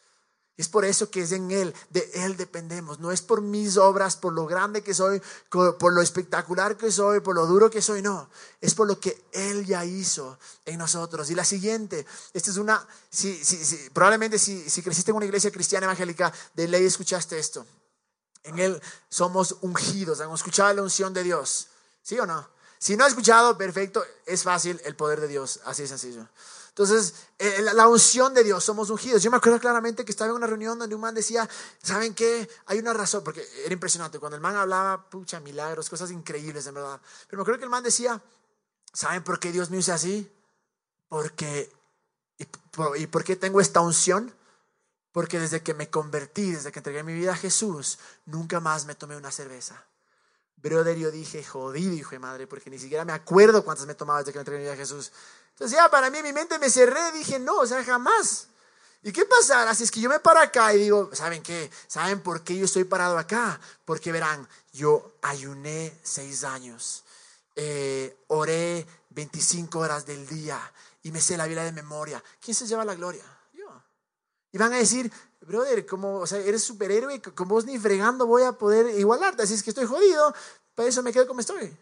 Es 0.57 0.67
por 0.67 0.85
eso 0.85 1.09
que 1.09 1.21
es 1.21 1.31
en 1.31 1.49
Él, 1.49 1.73
de 1.89 2.09
Él 2.13 2.37
dependemos. 2.37 2.99
No 2.99 3.11
es 3.11 3.21
por 3.21 3.41
mis 3.41 3.77
obras, 3.77 4.15
por 4.15 4.33
lo 4.33 4.45
grande 4.45 4.83
que 4.83 4.93
soy, 4.93 5.21
por 5.49 5.93
lo 5.93 6.01
espectacular 6.01 6.77
que 6.77 6.91
soy, 6.91 7.19
por 7.21 7.35
lo 7.35 7.45
duro 7.47 7.71
que 7.71 7.81
soy, 7.81 8.01
no. 8.01 8.29
Es 8.59 8.75
por 8.75 8.87
lo 8.87 8.99
que 8.99 9.23
Él 9.31 9.65
ya 9.65 9.85
hizo 9.85 10.37
en 10.65 10.77
nosotros. 10.77 11.29
Y 11.31 11.35
la 11.35 11.45
siguiente, 11.45 12.05
esta 12.33 12.51
es 12.51 12.57
una, 12.57 12.85
si, 13.09 13.43
si, 13.43 13.89
probablemente 13.89 14.37
si, 14.37 14.69
si 14.69 14.83
creciste 14.83 15.11
en 15.11 15.17
una 15.17 15.25
iglesia 15.25 15.51
cristiana 15.51 15.85
evangélica, 15.85 16.31
de 16.53 16.67
ley 16.67 16.85
escuchaste 16.85 17.39
esto. 17.39 17.65
En 18.43 18.59
Él 18.59 18.81
somos 19.09 19.57
ungidos, 19.61 20.19
hemos 20.19 20.41
escuchado 20.41 20.73
la 20.73 20.83
unción 20.83 21.13
de 21.13 21.23
Dios. 21.23 21.67
¿Sí 22.03 22.19
o 22.19 22.25
no? 22.25 22.47
Si 22.77 22.97
no 22.97 23.05
has 23.05 23.11
escuchado, 23.11 23.57
perfecto, 23.57 24.03
es 24.25 24.43
fácil 24.43 24.81
el 24.85 24.95
poder 24.95 25.21
de 25.21 25.27
Dios, 25.27 25.59
así 25.65 25.83
de 25.83 25.87
sencillo. 25.87 26.27
Entonces, 26.71 27.13
eh, 27.37 27.65
la 27.73 27.87
unción 27.87 28.33
de 28.33 28.45
Dios, 28.45 28.63
somos 28.63 28.89
ungidos. 28.89 29.21
Yo 29.21 29.29
me 29.29 29.37
acuerdo 29.37 29.59
claramente 29.59 30.05
que 30.05 30.11
estaba 30.11 30.29
en 30.29 30.37
una 30.37 30.47
reunión 30.47 30.79
donde 30.79 30.95
un 30.95 31.01
man 31.01 31.13
decía, 31.13 31.47
¿saben 31.83 32.15
qué? 32.15 32.49
Hay 32.65 32.79
una 32.79 32.93
razón, 32.93 33.25
porque 33.25 33.45
era 33.65 33.73
impresionante. 33.73 34.19
Cuando 34.19 34.37
el 34.37 34.41
man 34.41 34.55
hablaba, 34.55 35.09
pucha, 35.09 35.41
milagros, 35.41 35.89
cosas 35.89 36.11
increíbles, 36.11 36.65
en 36.67 36.75
verdad. 36.75 37.01
Pero 37.27 37.39
me 37.39 37.41
acuerdo 37.41 37.59
que 37.59 37.65
el 37.65 37.69
man 37.69 37.83
decía, 37.83 38.21
¿saben 38.93 39.21
por 39.21 39.37
qué 39.37 39.51
Dios 39.51 39.69
me 39.69 39.79
usa 39.79 39.95
así? 39.95 40.31
Porque, 41.09 41.69
¿y 42.37 42.45
por, 42.45 42.97
¿y 42.97 43.05
por 43.07 43.25
qué 43.25 43.35
tengo 43.35 43.59
esta 43.59 43.81
unción? 43.81 44.33
Porque 45.11 45.41
desde 45.41 45.61
que 45.61 45.73
me 45.73 45.89
convertí, 45.89 46.51
desde 46.51 46.71
que 46.71 46.79
entregué 46.79 47.03
mi 47.03 47.13
vida 47.13 47.33
a 47.33 47.35
Jesús, 47.35 47.99
nunca 48.25 48.61
más 48.61 48.85
me 48.85 48.95
tomé 48.95 49.17
una 49.17 49.29
cerveza. 49.29 49.85
Brother, 50.61 50.97
yo 50.97 51.11
dije, 51.11 51.43
jodido, 51.43 51.93
hijo 51.93 52.11
de 52.11 52.19
madre, 52.19 52.47
porque 52.47 52.69
ni 52.69 52.77
siquiera 52.77 53.03
me 53.03 53.13
acuerdo 53.13 53.65
cuántas 53.65 53.87
me 53.87 53.95
tomaba 53.95 54.19
desde 54.19 54.31
que 54.31 54.37
me 54.37 54.41
entregué 54.41 54.71
a 54.71 54.75
Jesús. 54.75 55.11
Entonces 55.51 55.77
ya 55.77 55.89
para 55.89 56.09
mí 56.09 56.21
mi 56.21 56.33
mente 56.33 56.59
me 56.59 56.69
cerré, 56.69 57.11
dije, 57.13 57.39
no, 57.39 57.57
o 57.57 57.67
sea, 57.67 57.83
jamás. 57.83 58.47
¿Y 59.03 59.11
qué 59.11 59.25
pasará 59.25 59.73
si 59.73 59.83
es 59.83 59.91
que 59.91 59.99
yo 59.99 60.09
me 60.09 60.19
paro 60.19 60.39
acá 60.39 60.73
y 60.73 60.77
digo, 60.77 61.09
¿saben 61.13 61.41
qué? 61.41 61.71
¿Saben 61.87 62.21
por 62.21 62.43
qué 62.43 62.55
yo 62.55 62.65
estoy 62.65 62.83
parado 62.83 63.17
acá? 63.17 63.59
Porque 63.83 64.11
verán, 64.11 64.47
yo 64.73 65.13
ayuné 65.23 65.99
seis 66.03 66.43
años, 66.43 67.03
eh, 67.55 68.15
oré 68.27 68.85
25 69.09 69.79
horas 69.79 70.05
del 70.05 70.27
día 70.27 70.59
y 71.01 71.11
me 71.11 71.19
sé 71.19 71.35
la 71.35 71.45
Biblia 71.45 71.63
de 71.63 71.71
memoria. 71.71 72.23
¿Quién 72.39 72.53
se 72.53 72.67
lleva 72.67 72.85
la 72.85 72.93
gloria? 72.93 73.23
Y 74.51 74.57
van 74.57 74.73
a 74.73 74.77
decir, 74.77 75.11
brother, 75.41 75.85
como, 75.85 76.17
o 76.17 76.27
sea, 76.27 76.39
eres 76.39 76.63
superhéroe, 76.63 77.21
con 77.21 77.47
vos 77.47 77.65
ni 77.65 77.79
fregando 77.79 78.25
voy 78.25 78.43
a 78.43 78.53
poder 78.53 78.97
igualarte, 78.99 79.43
así 79.43 79.53
es 79.53 79.63
que 79.63 79.71
estoy 79.71 79.85
jodido, 79.85 80.33
para 80.75 80.89
eso 80.89 81.01
me 81.03 81.11
quedo 81.13 81.27
como 81.27 81.39
estoy. 81.39 81.77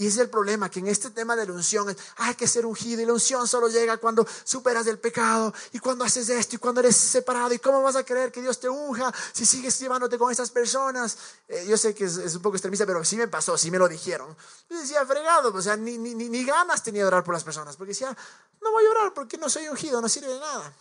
Y 0.00 0.06
ese 0.06 0.20
es 0.20 0.22
el 0.22 0.30
problema, 0.30 0.70
que 0.70 0.78
en 0.78 0.86
este 0.86 1.10
tema 1.10 1.34
de 1.34 1.44
la 1.44 1.52
unción 1.52 1.94
hay 2.18 2.34
que 2.36 2.46
ser 2.46 2.64
ungido 2.64 3.02
y 3.02 3.04
la 3.04 3.12
unción 3.12 3.48
solo 3.48 3.66
llega 3.66 3.96
cuando 3.96 4.24
superas 4.44 4.86
el 4.86 5.00
pecado 5.00 5.52
y 5.72 5.80
cuando 5.80 6.04
haces 6.04 6.28
esto 6.28 6.54
y 6.54 6.58
cuando 6.60 6.78
eres 6.78 6.96
separado. 6.96 7.52
¿Y 7.52 7.58
cómo 7.58 7.82
vas 7.82 7.96
a 7.96 8.04
creer 8.04 8.30
que 8.30 8.40
Dios 8.40 8.60
te 8.60 8.68
unja 8.68 9.12
si 9.32 9.44
sigues 9.44 9.76
llevándote 9.80 10.16
con 10.16 10.30
estas 10.30 10.52
personas? 10.52 11.18
Eh, 11.48 11.66
yo 11.68 11.76
sé 11.76 11.96
que 11.96 12.04
es, 12.04 12.16
un 12.16 12.42
poco 12.42 12.54
extremista, 12.54 12.86
pero 12.86 13.04
sí 13.04 13.16
me 13.16 13.26
pasó, 13.26 13.58
sí 13.58 13.72
me 13.72 13.78
lo 13.78 13.88
dijeron. 13.88 14.36
Yo 14.70 14.78
decía, 14.78 15.04
fregado, 15.04 15.52
o 15.52 15.62
sea, 15.62 15.76
ni, 15.76 15.98
ni, 15.98 16.14
ni, 16.14 16.44
ganas 16.44 16.84
tenía 16.84 17.02
de 17.02 17.08
orar 17.08 17.24
por 17.24 17.34
las 17.34 17.42
personas, 17.42 17.76
porque 17.76 17.90
decía, 17.90 18.16
no 18.62 18.70
voy 18.70 18.86
a 18.86 18.90
orar 18.90 19.14
porque 19.14 19.36
no 19.36 19.50
soy 19.50 19.66
ungido, 19.66 20.00
no 20.00 20.08
sirve 20.08 20.28
de 20.28 20.38
nada. 20.38 20.72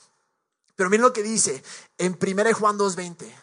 Pero 0.77 0.91
miren 0.91 1.01
lo 1.01 1.11
que 1.11 1.23
dice 1.23 1.61
en 1.97 2.17
1 2.21 2.53
Juan 2.53 2.77
2.20. 2.77 3.33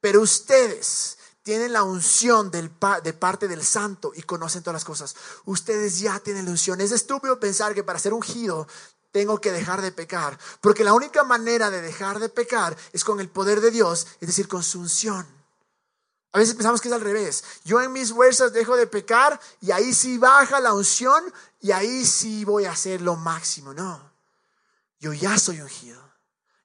Pero 0.00 0.22
ustedes 0.22 1.18
tienen 1.42 1.74
la 1.74 1.82
unción 1.84 2.50
de 2.50 3.12
parte 3.12 3.48
del 3.48 3.62
santo 3.62 4.12
y 4.16 4.22
conocen 4.22 4.62
todas 4.62 4.74
las 4.74 4.84
cosas. 4.84 5.14
Ustedes 5.44 6.00
ya 6.00 6.18
tienen 6.20 6.46
la 6.46 6.52
unción. 6.52 6.80
Es 6.80 6.90
estúpido 6.90 7.38
pensar 7.38 7.74
que 7.74 7.84
para 7.84 7.98
ser 7.98 8.14
ungido 8.14 8.66
tengo 9.12 9.40
que 9.40 9.52
dejar 9.52 9.82
de 9.82 9.92
pecar, 9.92 10.38
porque 10.60 10.84
la 10.84 10.94
única 10.94 11.24
manera 11.24 11.68
de 11.68 11.82
dejar 11.82 12.20
de 12.20 12.28
pecar 12.28 12.76
es 12.92 13.02
con 13.02 13.18
el 13.18 13.28
poder 13.28 13.60
de 13.60 13.72
Dios, 13.72 14.06
es 14.20 14.28
decir, 14.28 14.46
con 14.46 14.62
su 14.62 14.78
unción. 14.78 15.26
A 16.32 16.38
veces 16.38 16.54
pensamos 16.54 16.80
que 16.80 16.86
es 16.86 16.94
al 16.94 17.00
revés. 17.00 17.42
Yo 17.64 17.80
en 17.82 17.92
mis 17.92 18.12
fuerzas 18.12 18.52
dejo 18.52 18.76
de 18.76 18.86
pecar 18.86 19.38
y 19.60 19.72
ahí 19.72 19.92
sí 19.92 20.16
baja 20.16 20.60
la 20.60 20.72
unción 20.72 21.24
y 21.60 21.72
ahí 21.72 22.06
sí 22.06 22.44
voy 22.44 22.66
a 22.66 22.72
hacer 22.72 23.00
lo 23.02 23.16
máximo. 23.16 23.74
No, 23.74 24.12
yo 25.00 25.12
ya 25.12 25.36
soy 25.36 25.60
ungido 25.60 26.09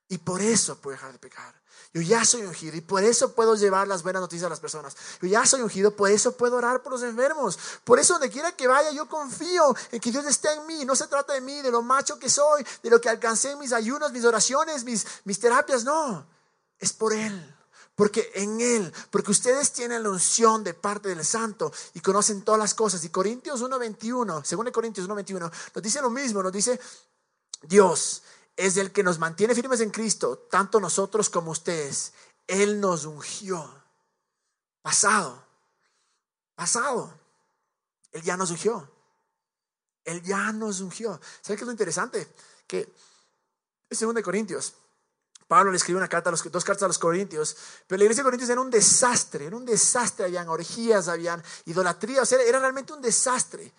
y 0.07 0.17
por 0.19 0.41
eso 0.41 0.77
puedo 0.77 0.95
dejar 0.95 1.11
de 1.11 1.19
pecar. 1.19 1.53
Yo 1.93 2.01
ya 2.01 2.25
soy 2.25 2.41
ungido 2.43 2.75
y 2.75 2.81
por 2.81 3.03
eso 3.03 3.33
puedo 3.33 3.55
llevar 3.55 3.87
las 3.87 4.03
buenas 4.03 4.21
noticias 4.21 4.45
a 4.45 4.49
las 4.49 4.59
personas. 4.59 4.95
Yo 5.21 5.27
ya 5.27 5.45
soy 5.45 5.61
ungido, 5.61 5.95
por 5.95 6.11
eso 6.11 6.35
puedo 6.35 6.57
orar 6.57 6.83
por 6.83 6.91
los 6.91 7.03
enfermos. 7.03 7.57
Por 7.83 7.99
eso 7.99 8.13
donde 8.13 8.29
quiera 8.29 8.51
que 8.51 8.67
vaya, 8.67 8.91
yo 8.91 9.07
confío 9.07 9.75
en 9.91 9.99
que 9.99 10.11
Dios 10.11 10.25
esté 10.25 10.51
en 10.53 10.67
mí. 10.67 10.85
No 10.85 10.95
se 10.95 11.07
trata 11.07 11.33
de 11.33 11.41
mí, 11.41 11.61
de 11.61 11.71
lo 11.71 11.81
macho 11.81 12.19
que 12.19 12.29
soy, 12.29 12.65
de 12.83 12.89
lo 12.89 12.99
que 12.99 13.09
alcancé 13.09 13.51
en 13.51 13.59
mis 13.59 13.71
ayunos, 13.71 14.11
mis 14.11 14.25
oraciones, 14.25 14.83
mis, 14.83 15.05
mis 15.23 15.39
terapias. 15.39 15.85
No, 15.85 16.27
es 16.79 16.91
por 16.93 17.13
Él. 17.13 17.55
Porque 17.95 18.29
en 18.35 18.59
Él, 18.59 18.93
porque 19.09 19.31
ustedes 19.31 19.71
tienen 19.71 20.03
la 20.03 20.09
unción 20.09 20.65
de 20.65 20.73
parte 20.73 21.07
del 21.07 21.23
Santo 21.23 21.71
y 21.93 22.01
conocen 22.01 22.41
todas 22.41 22.59
las 22.59 22.73
cosas. 22.73 23.03
Y 23.05 23.09
Corintios 23.09 23.63
1.21, 23.63 24.43
según 24.43 24.69
Corintios 24.71 25.07
1.21, 25.07 25.39
nos 25.73 25.83
dice 25.83 26.01
lo 26.01 26.09
mismo, 26.09 26.43
nos 26.43 26.51
dice 26.51 26.77
Dios 27.61 28.21
es 28.55 28.77
el 28.77 28.91
que 28.91 29.03
nos 29.03 29.19
mantiene 29.19 29.55
firmes 29.55 29.81
en 29.81 29.89
Cristo, 29.89 30.47
tanto 30.49 30.79
nosotros 30.79 31.29
como 31.29 31.51
ustedes. 31.51 32.13
Él 32.47 32.79
nos 32.79 33.05
ungió. 33.05 33.83
Pasado. 34.81 35.43
Pasado. 36.55 37.13
Él 38.11 38.21
ya 38.21 38.37
nos 38.37 38.51
ungió. 38.51 38.89
Él 40.03 40.21
ya 40.21 40.51
nos 40.51 40.79
ungió. 40.81 41.19
¿Sabe 41.41 41.57
qué 41.57 41.63
es 41.63 41.67
lo 41.67 41.71
interesante? 41.71 42.33
Que 42.67 42.93
segundo 43.91 44.19
de 44.19 44.23
Corintios. 44.23 44.73
Pablo 45.47 45.71
le 45.71 45.77
escribió 45.77 45.97
una 45.97 46.07
carta 46.07 46.29
a 46.29 46.31
los, 46.31 46.43
dos 46.51 46.63
cartas 46.63 46.83
a 46.83 46.87
los 46.87 46.97
Corintios, 46.97 47.55
pero 47.85 47.99
la 47.99 48.05
iglesia 48.05 48.23
de 48.23 48.27
Corintios 48.27 48.49
era 48.49 48.61
un 48.61 48.71
desastre, 48.71 49.45
era 49.45 49.55
un 49.55 49.65
desastre, 49.65 50.25
habían 50.25 50.49
orgías, 50.49 51.07
habían 51.07 51.43
idolatría, 51.65 52.23
o 52.23 52.25
sea, 52.25 52.41
era 52.41 52.59
realmente 52.59 52.93
un 52.93 53.01
desastre. 53.01 53.71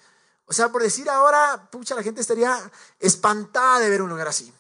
O 0.45 0.53
sea, 0.53 0.71
por 0.71 0.83
decir 0.83 1.11
ahora, 1.11 1.69
pucha, 1.71 1.97
la 1.97 2.05
gente 2.05 2.21
estaría 2.21 2.71
espantada 3.01 3.81
de 3.81 3.91
ver 3.91 4.01
un 4.01 4.09
lugar 4.09 4.29
así. 4.29 4.53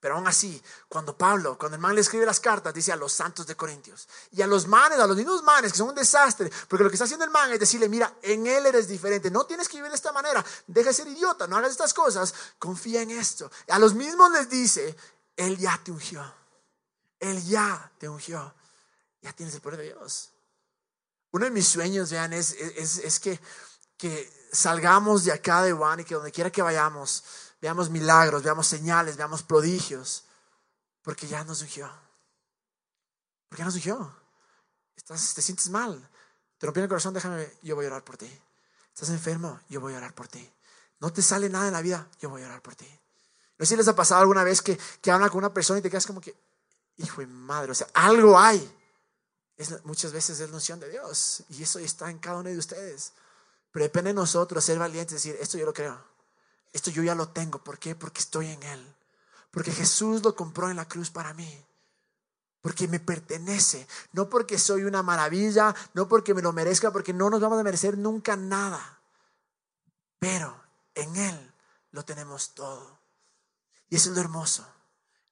Pero 0.00 0.14
aún 0.16 0.26
así, 0.26 0.60
cuando 0.88 1.16
Pablo, 1.16 1.58
cuando 1.58 1.76
el 1.76 1.82
man 1.82 1.94
le 1.94 2.00
escribe 2.00 2.24
las 2.24 2.40
cartas, 2.40 2.72
dice 2.72 2.90
a 2.90 2.96
los 2.96 3.12
santos 3.12 3.46
de 3.46 3.54
Corintios 3.54 4.08
y 4.32 4.40
a 4.40 4.46
los 4.46 4.66
manes, 4.66 4.98
a 4.98 5.06
los 5.06 5.16
mismos 5.16 5.42
manes 5.42 5.72
que 5.72 5.78
son 5.78 5.90
un 5.90 5.94
desastre, 5.94 6.50
porque 6.68 6.82
lo 6.82 6.88
que 6.88 6.94
está 6.94 7.04
haciendo 7.04 7.26
el 7.26 7.30
man 7.30 7.52
es 7.52 7.60
decirle, 7.60 7.86
mira, 7.86 8.14
en 8.22 8.46
él 8.46 8.64
eres 8.64 8.88
diferente, 8.88 9.30
no 9.30 9.44
tienes 9.44 9.68
que 9.68 9.76
vivir 9.76 9.90
de 9.90 9.96
esta 9.96 10.10
manera, 10.10 10.42
deja 10.66 10.88
de 10.88 10.94
ser 10.94 11.06
idiota, 11.06 11.46
no 11.46 11.58
hagas 11.58 11.72
estas 11.72 11.92
cosas, 11.92 12.34
confía 12.58 13.02
en 13.02 13.10
esto. 13.10 13.50
A 13.68 13.78
los 13.78 13.92
mismos 13.92 14.32
les 14.32 14.48
dice, 14.48 14.96
él 15.36 15.58
ya 15.58 15.78
te 15.84 15.90
ungió, 15.90 16.24
él 17.18 17.44
ya 17.44 17.92
te 17.98 18.08
ungió, 18.08 18.54
ya 19.20 19.34
tienes 19.34 19.54
el 19.54 19.60
poder 19.60 19.80
de 19.80 19.84
Dios. 19.84 20.30
Uno 21.32 21.44
de 21.44 21.50
mis 21.50 21.68
sueños, 21.68 22.10
vean, 22.10 22.32
es, 22.32 22.52
es, 22.52 22.96
es 22.98 23.20
que, 23.20 23.38
que 23.98 24.32
salgamos 24.50 25.24
de 25.24 25.32
acá 25.32 25.62
de 25.62 25.72
Juan 25.72 26.00
y 26.00 26.04
que 26.04 26.14
donde 26.14 26.32
quiera 26.32 26.50
que 26.50 26.62
vayamos, 26.62 27.22
veamos 27.60 27.90
milagros, 27.90 28.42
veamos 28.42 28.66
señales, 28.66 29.16
veamos 29.16 29.42
prodigios, 29.42 30.24
porque 31.02 31.26
ya 31.26 31.44
nos 31.44 31.62
ungió. 31.62 31.90
Porque 33.48 33.60
ya 33.60 33.66
nos 33.66 33.74
ungió. 33.74 34.14
Estás, 34.96 35.34
te 35.34 35.42
sientes 35.42 35.68
mal, 35.70 36.08
te 36.58 36.66
rompió 36.66 36.82
el 36.82 36.88
corazón, 36.88 37.14
déjame, 37.14 37.50
yo 37.62 37.74
voy 37.74 37.86
a 37.86 37.88
orar 37.88 38.04
por 38.04 38.16
ti. 38.16 38.30
Estás 38.92 39.10
enfermo, 39.10 39.60
yo 39.68 39.80
voy 39.80 39.94
a 39.94 39.98
orar 39.98 40.14
por 40.14 40.28
ti. 40.28 40.52
No 41.00 41.12
te 41.12 41.22
sale 41.22 41.48
nada 41.48 41.66
en 41.68 41.72
la 41.72 41.82
vida, 41.82 42.08
yo 42.20 42.28
voy 42.28 42.42
a 42.42 42.46
orar 42.46 42.62
por 42.62 42.74
ti. 42.74 42.86
No 43.58 43.66
sé 43.66 43.70
si 43.70 43.76
les 43.76 43.88
ha 43.88 43.94
pasado 43.94 44.20
alguna 44.20 44.44
vez 44.44 44.62
que, 44.62 44.78
que 45.00 45.10
hablan 45.10 45.28
con 45.28 45.38
una 45.38 45.52
persona 45.52 45.78
y 45.78 45.82
te 45.82 45.90
quedas 45.90 46.06
como 46.06 46.20
que, 46.20 46.34
hijo 46.96 47.20
de 47.20 47.26
madre, 47.26 47.72
o 47.72 47.74
sea, 47.74 47.88
algo 47.94 48.38
hay. 48.38 48.76
Muchas 49.84 50.12
veces 50.12 50.40
es 50.40 50.50
la 50.50 50.76
de 50.76 50.90
Dios 50.90 51.42
y 51.50 51.62
eso 51.62 51.78
está 51.78 52.10
en 52.10 52.18
cada 52.18 52.38
uno 52.38 52.48
de 52.48 52.56
ustedes. 52.56 53.12
Pero 53.70 53.84
depende 53.84 54.10
de 54.10 54.14
nosotros 54.14 54.64
ser 54.64 54.78
valientes 54.78 55.12
y 55.12 55.28
decir, 55.28 55.42
esto 55.42 55.58
yo 55.58 55.66
lo 55.66 55.74
creo. 55.74 56.09
Esto 56.72 56.90
yo 56.90 57.02
ya 57.02 57.14
lo 57.14 57.28
tengo. 57.28 57.62
¿Por 57.62 57.78
qué? 57.78 57.94
Porque 57.94 58.20
estoy 58.20 58.48
en 58.48 58.62
Él. 58.62 58.96
Porque 59.50 59.72
Jesús 59.72 60.22
lo 60.22 60.34
compró 60.36 60.70
en 60.70 60.76
la 60.76 60.86
cruz 60.86 61.10
para 61.10 61.34
mí. 61.34 61.66
Porque 62.60 62.88
me 62.88 63.00
pertenece. 63.00 63.86
No 64.12 64.28
porque 64.28 64.58
soy 64.58 64.84
una 64.84 65.02
maravilla, 65.02 65.74
no 65.94 66.08
porque 66.08 66.34
me 66.34 66.42
lo 66.42 66.52
merezca, 66.52 66.92
porque 66.92 67.12
no 67.12 67.30
nos 67.30 67.40
vamos 67.40 67.58
a 67.58 67.64
merecer 67.64 67.98
nunca 67.98 68.36
nada. 68.36 69.00
Pero 70.18 70.62
en 70.94 71.16
Él 71.16 71.52
lo 71.90 72.04
tenemos 72.04 72.54
todo. 72.54 72.98
Y 73.88 73.96
eso 73.96 74.10
es 74.10 74.14
lo 74.14 74.20
hermoso. 74.20 74.66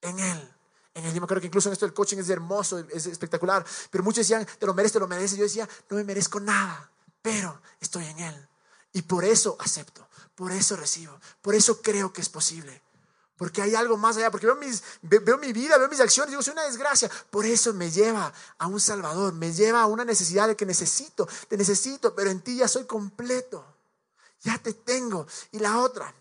En 0.01 0.19
Él. 0.19 0.55
En 0.95 1.05
Él. 1.05 1.15
Yo 1.15 1.21
me 1.21 1.25
acuerdo 1.25 1.43
que 1.43 1.47
incluso 1.47 1.69
en 1.69 1.75
esto 1.75 1.87
del 1.87 1.95
coaching 1.95 2.19
es 2.19 2.31
hermoso, 2.31 2.79
es 2.79 3.07
espectacular. 3.07 3.65
Pero 3.91 4.03
muchos 4.03 4.27
decían, 4.27 4.47
te 4.59 4.67
lo 4.67 4.75
mereces, 4.75 4.95
te 4.95 5.01
lo 5.01 5.07
mereces. 5.07 5.39
Yo 5.39 5.45
decía, 5.45 5.69
no 5.91 5.97
me 5.97 6.05
merezco 6.05 6.41
nada. 6.41 6.91
Pero 7.23 7.61
estoy 7.79 8.07
en 8.07 8.19
Él. 8.19 8.49
Y 8.93 9.03
por 9.03 9.25
eso 9.25 9.57
acepto. 9.61 10.09
Por 10.39 10.53
eso 10.53 10.77
recibo, 10.77 11.21
por 11.43 11.57
eso 11.57 11.83
creo 11.83 12.13
que 12.13 12.21
es 12.21 12.29
posible. 12.29 12.81
Porque 13.37 13.61
hay 13.61 13.75
algo 13.75 13.97
más 13.97 14.17
allá, 14.17 14.31
porque 14.31 14.47
veo, 14.47 14.55
mis, 14.55 14.85
veo 15.03 15.37
mi 15.37 15.53
vida, 15.53 15.77
veo 15.79 15.89
mis 15.89 15.99
acciones, 15.99 16.31
digo, 16.31 16.43
soy 16.43 16.53
una 16.53 16.63
desgracia. 16.63 17.11
Por 17.31 17.45
eso 17.45 17.75
me 17.75 17.91
lleva 17.91 18.33
a 18.57 18.67
un 18.69 18.79
Salvador, 18.79 19.33
me 19.33 19.53
lleva 19.53 19.83
a 19.83 19.87
una 19.87 20.05
necesidad 20.05 20.47
de 20.47 20.57
que 20.57 20.65
necesito, 20.65 21.29
te 21.49 21.57
necesito, 21.57 22.15
pero 22.15 22.31
en 22.31 22.41
ti 22.41 22.57
ya 22.57 22.69
soy 22.69 22.85
completo. 22.85 23.65
Ya 24.43 24.59
te 24.59 24.75
tengo. 24.75 25.27
Y 25.51 25.59
la 25.59 25.79
otra, 25.79 26.15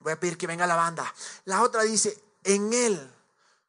voy 0.00 0.12
a 0.12 0.20
pedir 0.20 0.36
que 0.36 0.46
venga 0.46 0.66
la 0.66 0.76
banda. 0.76 1.14
La 1.46 1.62
otra 1.62 1.82
dice, 1.82 2.22
en 2.44 2.74
Él 2.74 3.10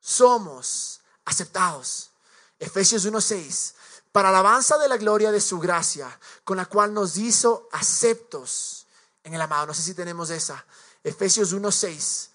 somos 0.01 0.99
aceptados. 1.23 2.11
Efesios 2.59 3.05
1:6, 3.05 3.73
para 4.17 4.29
alabanza 4.29 4.79
de 4.79 4.89
la 4.89 4.97
gloria 4.97 5.31
de 5.31 5.39
su 5.39 5.59
gracia, 5.59 6.09
con 6.43 6.57
la 6.57 6.65
cual 6.65 6.91
nos 6.91 7.17
hizo 7.17 7.69
aceptos 7.71 8.87
en 9.23 9.35
el 9.35 9.41
amado. 9.41 9.67
No 9.67 9.75
sé 9.75 9.83
si 9.83 9.93
tenemos 9.93 10.31
esa. 10.31 10.65
Efesios 11.03 11.53
1:6, 11.53 12.29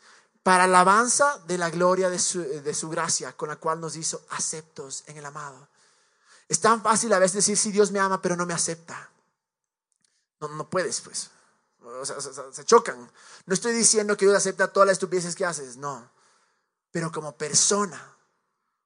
para 0.44 0.62
alabanza 0.62 1.40
de 1.44 1.58
la 1.58 1.70
gloria 1.70 2.08
de 2.08 2.20
su, 2.20 2.38
de 2.38 2.72
su 2.72 2.88
gracia, 2.88 3.36
con 3.36 3.48
la 3.48 3.56
cual 3.56 3.80
nos 3.80 3.96
hizo 3.96 4.24
aceptos 4.30 5.02
en 5.08 5.16
el 5.16 5.26
amado. 5.26 5.66
Es 6.46 6.60
tan 6.60 6.80
fácil 6.84 7.12
a 7.14 7.18
veces 7.18 7.34
decir, 7.34 7.58
si 7.58 7.72
Dios 7.72 7.90
me 7.90 7.98
ama, 7.98 8.22
pero 8.22 8.36
no 8.36 8.46
me 8.46 8.54
acepta. 8.54 9.10
No, 10.38 10.46
no 10.46 10.70
puedes, 10.70 11.00
pues. 11.00 11.30
Se, 12.52 12.64
chocan. 12.64 13.10
No 13.46 13.54
estoy 13.54 13.72
diciendo 13.72 14.16
que 14.16 14.24
Dios 14.24 14.36
acepta 14.36 14.72
todas 14.72 14.86
las 14.86 14.92
estupideces 14.92 15.34
que 15.34 15.44
haces, 15.44 15.78
no. 15.78 16.08
Pero 16.92 17.10
como 17.10 17.36
persona, 17.36 18.11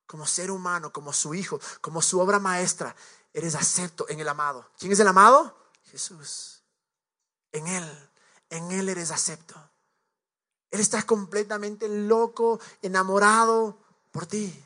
como 0.07 0.27
ser 0.27 0.51
humano, 0.51 0.93
como 0.93 1.13
su 1.13 1.35
hijo, 1.35 1.61
como 1.81 2.03
su 2.03 2.21
obra 2.21 2.39
maestra, 2.39 2.95
eres 3.33 3.55
acepto 3.55 4.09
en 4.09 4.21
el 4.21 4.29
amado. 4.29 4.69
¿Quién 4.79 4.93
es 4.93 5.01
el 5.01 5.09
amado? 5.09 5.57
Jesús. 5.91 6.63
En 7.53 7.67
Él, 7.67 8.11
en 8.51 8.71
Él 8.73 8.89
eres 8.89 9.11
acepto. 9.11 9.55
Él 10.71 10.81
está 10.81 11.03
completamente 11.03 11.89
loco, 11.89 12.61
enamorado 12.83 13.79
por 14.13 14.27
ti. 14.27 14.63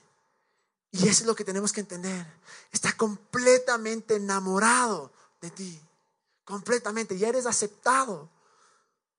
Y 0.92 1.08
eso 1.08 1.22
es 1.22 1.26
lo 1.26 1.34
que 1.34 1.44
tenemos 1.44 1.72
que 1.72 1.80
entender. 1.80 2.26
Está 2.72 2.96
completamente 2.96 4.16
enamorado 4.16 5.12
de 5.40 5.50
ti. 5.50 5.80
Completamente. 6.44 7.16
Ya 7.16 7.28
eres 7.28 7.46
aceptado. 7.46 8.28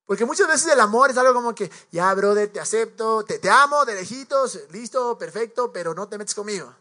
Porque 0.06 0.26
muchas 0.26 0.48
veces 0.48 0.72
el 0.72 0.80
amor 0.80 1.12
es 1.12 1.18
algo 1.18 1.34
como 1.34 1.56
que, 1.56 1.72
ya, 1.92 2.14
brother, 2.14 2.52
te 2.52 2.60
acepto, 2.60 3.24
te, 3.24 3.40
te 3.40 3.50
amo 3.50 3.86
de 3.86 3.96
lejitos, 3.96 4.60
listo, 4.72 5.18
perfecto, 5.18 5.72
pero 5.72 5.94
no 5.94 6.08
te 6.08 6.18
metes 6.18 6.36
conmigo. 6.36 6.74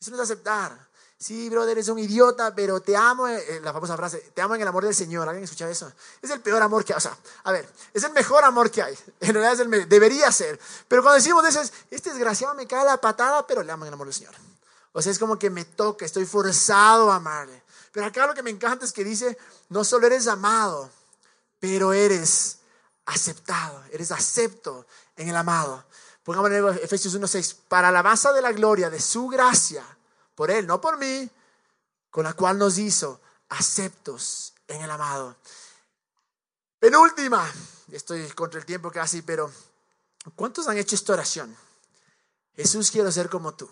Eso 0.00 0.10
no 0.10 0.16
es 0.16 0.22
aceptar. 0.22 0.76
Sí, 1.16 1.48
brother, 1.48 1.70
eres 1.70 1.88
un 1.88 1.98
idiota, 1.98 2.54
pero 2.54 2.82
te 2.82 2.96
amo, 2.96 3.28
eh, 3.28 3.42
eh, 3.48 3.60
la 3.62 3.72
famosa 3.72 3.96
frase, 3.96 4.18
te 4.34 4.42
amo 4.42 4.56
en 4.56 4.60
el 4.60 4.68
amor 4.68 4.84
del 4.84 4.94
Señor. 4.94 5.26
¿Alguien 5.26 5.44
escucha 5.44 5.70
eso? 5.70 5.90
Es 6.20 6.28
el 6.28 6.40
peor 6.40 6.60
amor 6.60 6.84
que 6.84 6.92
hay. 6.92 6.98
O 6.98 7.00
sea, 7.00 7.16
a 7.44 7.52
ver, 7.52 7.66
es 7.94 8.02
el 8.02 8.12
mejor 8.12 8.44
amor 8.44 8.70
que 8.70 8.82
hay. 8.82 8.94
En 9.20 9.32
realidad 9.32 9.54
es 9.54 9.60
el, 9.60 9.88
debería 9.88 10.30
ser. 10.32 10.60
Pero 10.88 11.02
cuando 11.02 11.16
decimos 11.16 11.46
eso, 11.46 11.60
es, 11.60 11.72
este 11.90 12.10
desgraciado 12.10 12.54
me 12.54 12.66
cae 12.66 12.84
la 12.84 13.00
patada, 13.00 13.46
pero 13.46 13.62
le 13.62 13.72
amo 13.72 13.84
en 13.84 13.88
el 13.88 13.94
amor 13.94 14.06
del 14.08 14.14
Señor. 14.14 14.34
O 14.92 15.00
sea, 15.00 15.12
es 15.12 15.18
como 15.18 15.38
que 15.38 15.48
me 15.48 15.64
toca, 15.64 16.04
estoy 16.04 16.26
forzado 16.26 17.10
a 17.10 17.16
amarle. 17.16 17.62
Pero 17.90 18.06
acá 18.06 18.26
lo 18.26 18.34
que 18.34 18.42
me 18.42 18.50
encanta 18.50 18.84
es 18.84 18.92
que 18.92 19.02
dice, 19.02 19.38
no 19.70 19.82
solo 19.82 20.06
eres 20.06 20.26
amado, 20.26 20.90
pero 21.66 21.94
eres 21.94 22.58
aceptado, 23.06 23.82
eres 23.90 24.12
acepto 24.12 24.86
en 25.16 25.30
el 25.30 25.36
amado. 25.36 25.82
Pongamos 26.22 26.50
en 26.50 26.84
Efesios 26.84 27.18
1.6, 27.18 27.56
para 27.68 27.90
la 27.90 28.02
base 28.02 28.30
de 28.34 28.42
la 28.42 28.52
gloria 28.52 28.90
de 28.90 29.00
su 29.00 29.28
gracia 29.28 29.82
por 30.34 30.50
Él, 30.50 30.66
no 30.66 30.78
por 30.78 30.98
mí, 30.98 31.30
con 32.10 32.24
la 32.24 32.34
cual 32.34 32.58
nos 32.58 32.76
hizo 32.76 33.18
aceptos 33.48 34.52
en 34.68 34.82
el 34.82 34.90
amado. 34.90 35.36
Penúltima, 36.78 37.50
estoy 37.90 38.28
contra 38.32 38.60
el 38.60 38.66
tiempo 38.66 38.90
casi, 38.90 39.22
pero 39.22 39.50
¿cuántos 40.36 40.68
han 40.68 40.76
hecho 40.76 40.96
esta 40.96 41.14
oración? 41.14 41.56
Jesús, 42.54 42.90
quiero 42.90 43.10
ser 43.10 43.30
como 43.30 43.54
tú. 43.54 43.70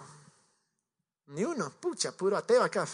Ni 1.26 1.44
uno, 1.44 1.70
pucha, 1.78 2.12
puro 2.12 2.38
ateo 2.38 2.62
acá. 2.62 2.88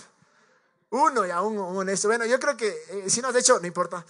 Uno 0.91 1.25
y 1.25 1.31
aún 1.31 1.57
un 1.57 1.77
honesto. 1.77 2.09
Bueno, 2.09 2.25
yo 2.25 2.41
creo 2.41 2.57
que 2.57 2.69
eh, 2.89 3.05
si 3.09 3.21
no 3.21 3.29
has 3.29 3.37
hecho, 3.37 3.61
no 3.61 3.67
importa. 3.69 4.05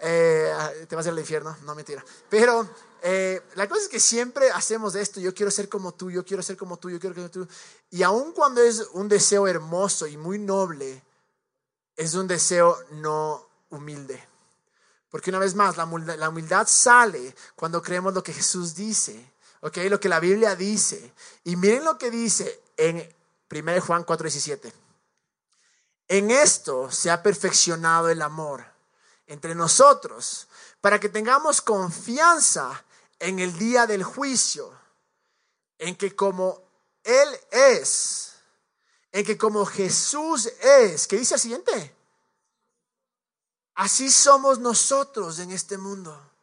Eh, 0.00 0.86
te 0.88 0.96
vas 0.96 1.06
al 1.06 1.18
infierno, 1.18 1.56
no 1.62 1.74
mentira. 1.74 2.04
Pero 2.28 2.68
eh, 3.02 3.42
la 3.54 3.68
cosa 3.68 3.82
es 3.82 3.88
que 3.88 4.00
siempre 4.00 4.50
hacemos 4.50 4.94
esto, 4.94 5.20
yo 5.20 5.34
quiero 5.34 5.50
ser 5.50 5.68
como 5.68 5.92
tú, 5.92 6.10
yo 6.10 6.24
quiero 6.24 6.42
ser 6.42 6.56
como 6.56 6.78
tú, 6.78 6.90
yo 6.90 6.98
quiero 6.98 7.14
ser 7.14 7.30
como 7.30 7.46
tú. 7.46 7.52
Y 7.90 8.02
aun 8.02 8.32
cuando 8.32 8.62
es 8.62 8.88
un 8.92 9.08
deseo 9.08 9.46
hermoso 9.46 10.06
y 10.06 10.16
muy 10.16 10.38
noble, 10.38 11.02
es 11.96 12.14
un 12.14 12.26
deseo 12.26 12.76
no 12.92 13.48
humilde. 13.70 14.26
Porque 15.10 15.30
una 15.30 15.38
vez 15.38 15.54
más, 15.54 15.76
la 15.76 15.84
humildad, 15.84 16.16
la 16.16 16.28
humildad 16.28 16.66
sale 16.66 17.34
cuando 17.54 17.80
creemos 17.80 18.14
lo 18.14 18.22
que 18.22 18.32
Jesús 18.32 18.74
dice, 18.74 19.32
¿ok? 19.60 19.78
Lo 19.88 20.00
que 20.00 20.08
la 20.08 20.18
Biblia 20.18 20.56
dice. 20.56 21.12
Y 21.44 21.54
miren 21.54 21.84
lo 21.84 21.96
que 21.98 22.10
dice 22.10 22.62
en 22.76 23.08
1 23.48 23.80
Juan 23.80 24.04
4:17. 24.04 24.72
En 26.08 26.30
esto 26.32 26.90
se 26.90 27.10
ha 27.10 27.22
perfeccionado 27.22 28.08
el 28.08 28.22
amor 28.22 28.73
entre 29.26 29.54
nosotros, 29.54 30.48
para 30.80 31.00
que 31.00 31.08
tengamos 31.08 31.60
confianza 31.60 32.84
en 33.18 33.38
el 33.38 33.56
día 33.58 33.86
del 33.86 34.02
juicio, 34.02 34.70
en 35.78 35.96
que 35.96 36.14
como 36.14 36.62
Él 37.02 37.28
es, 37.50 38.34
en 39.12 39.24
que 39.24 39.38
como 39.38 39.64
Jesús 39.64 40.46
es, 40.46 41.06
¿qué 41.06 41.16
dice 41.16 41.34
el 41.34 41.40
siguiente? 41.40 41.96
Así 43.74 44.10
somos 44.10 44.58
nosotros 44.58 45.38
en 45.38 45.50
este 45.50 45.78
mundo. 45.78 46.33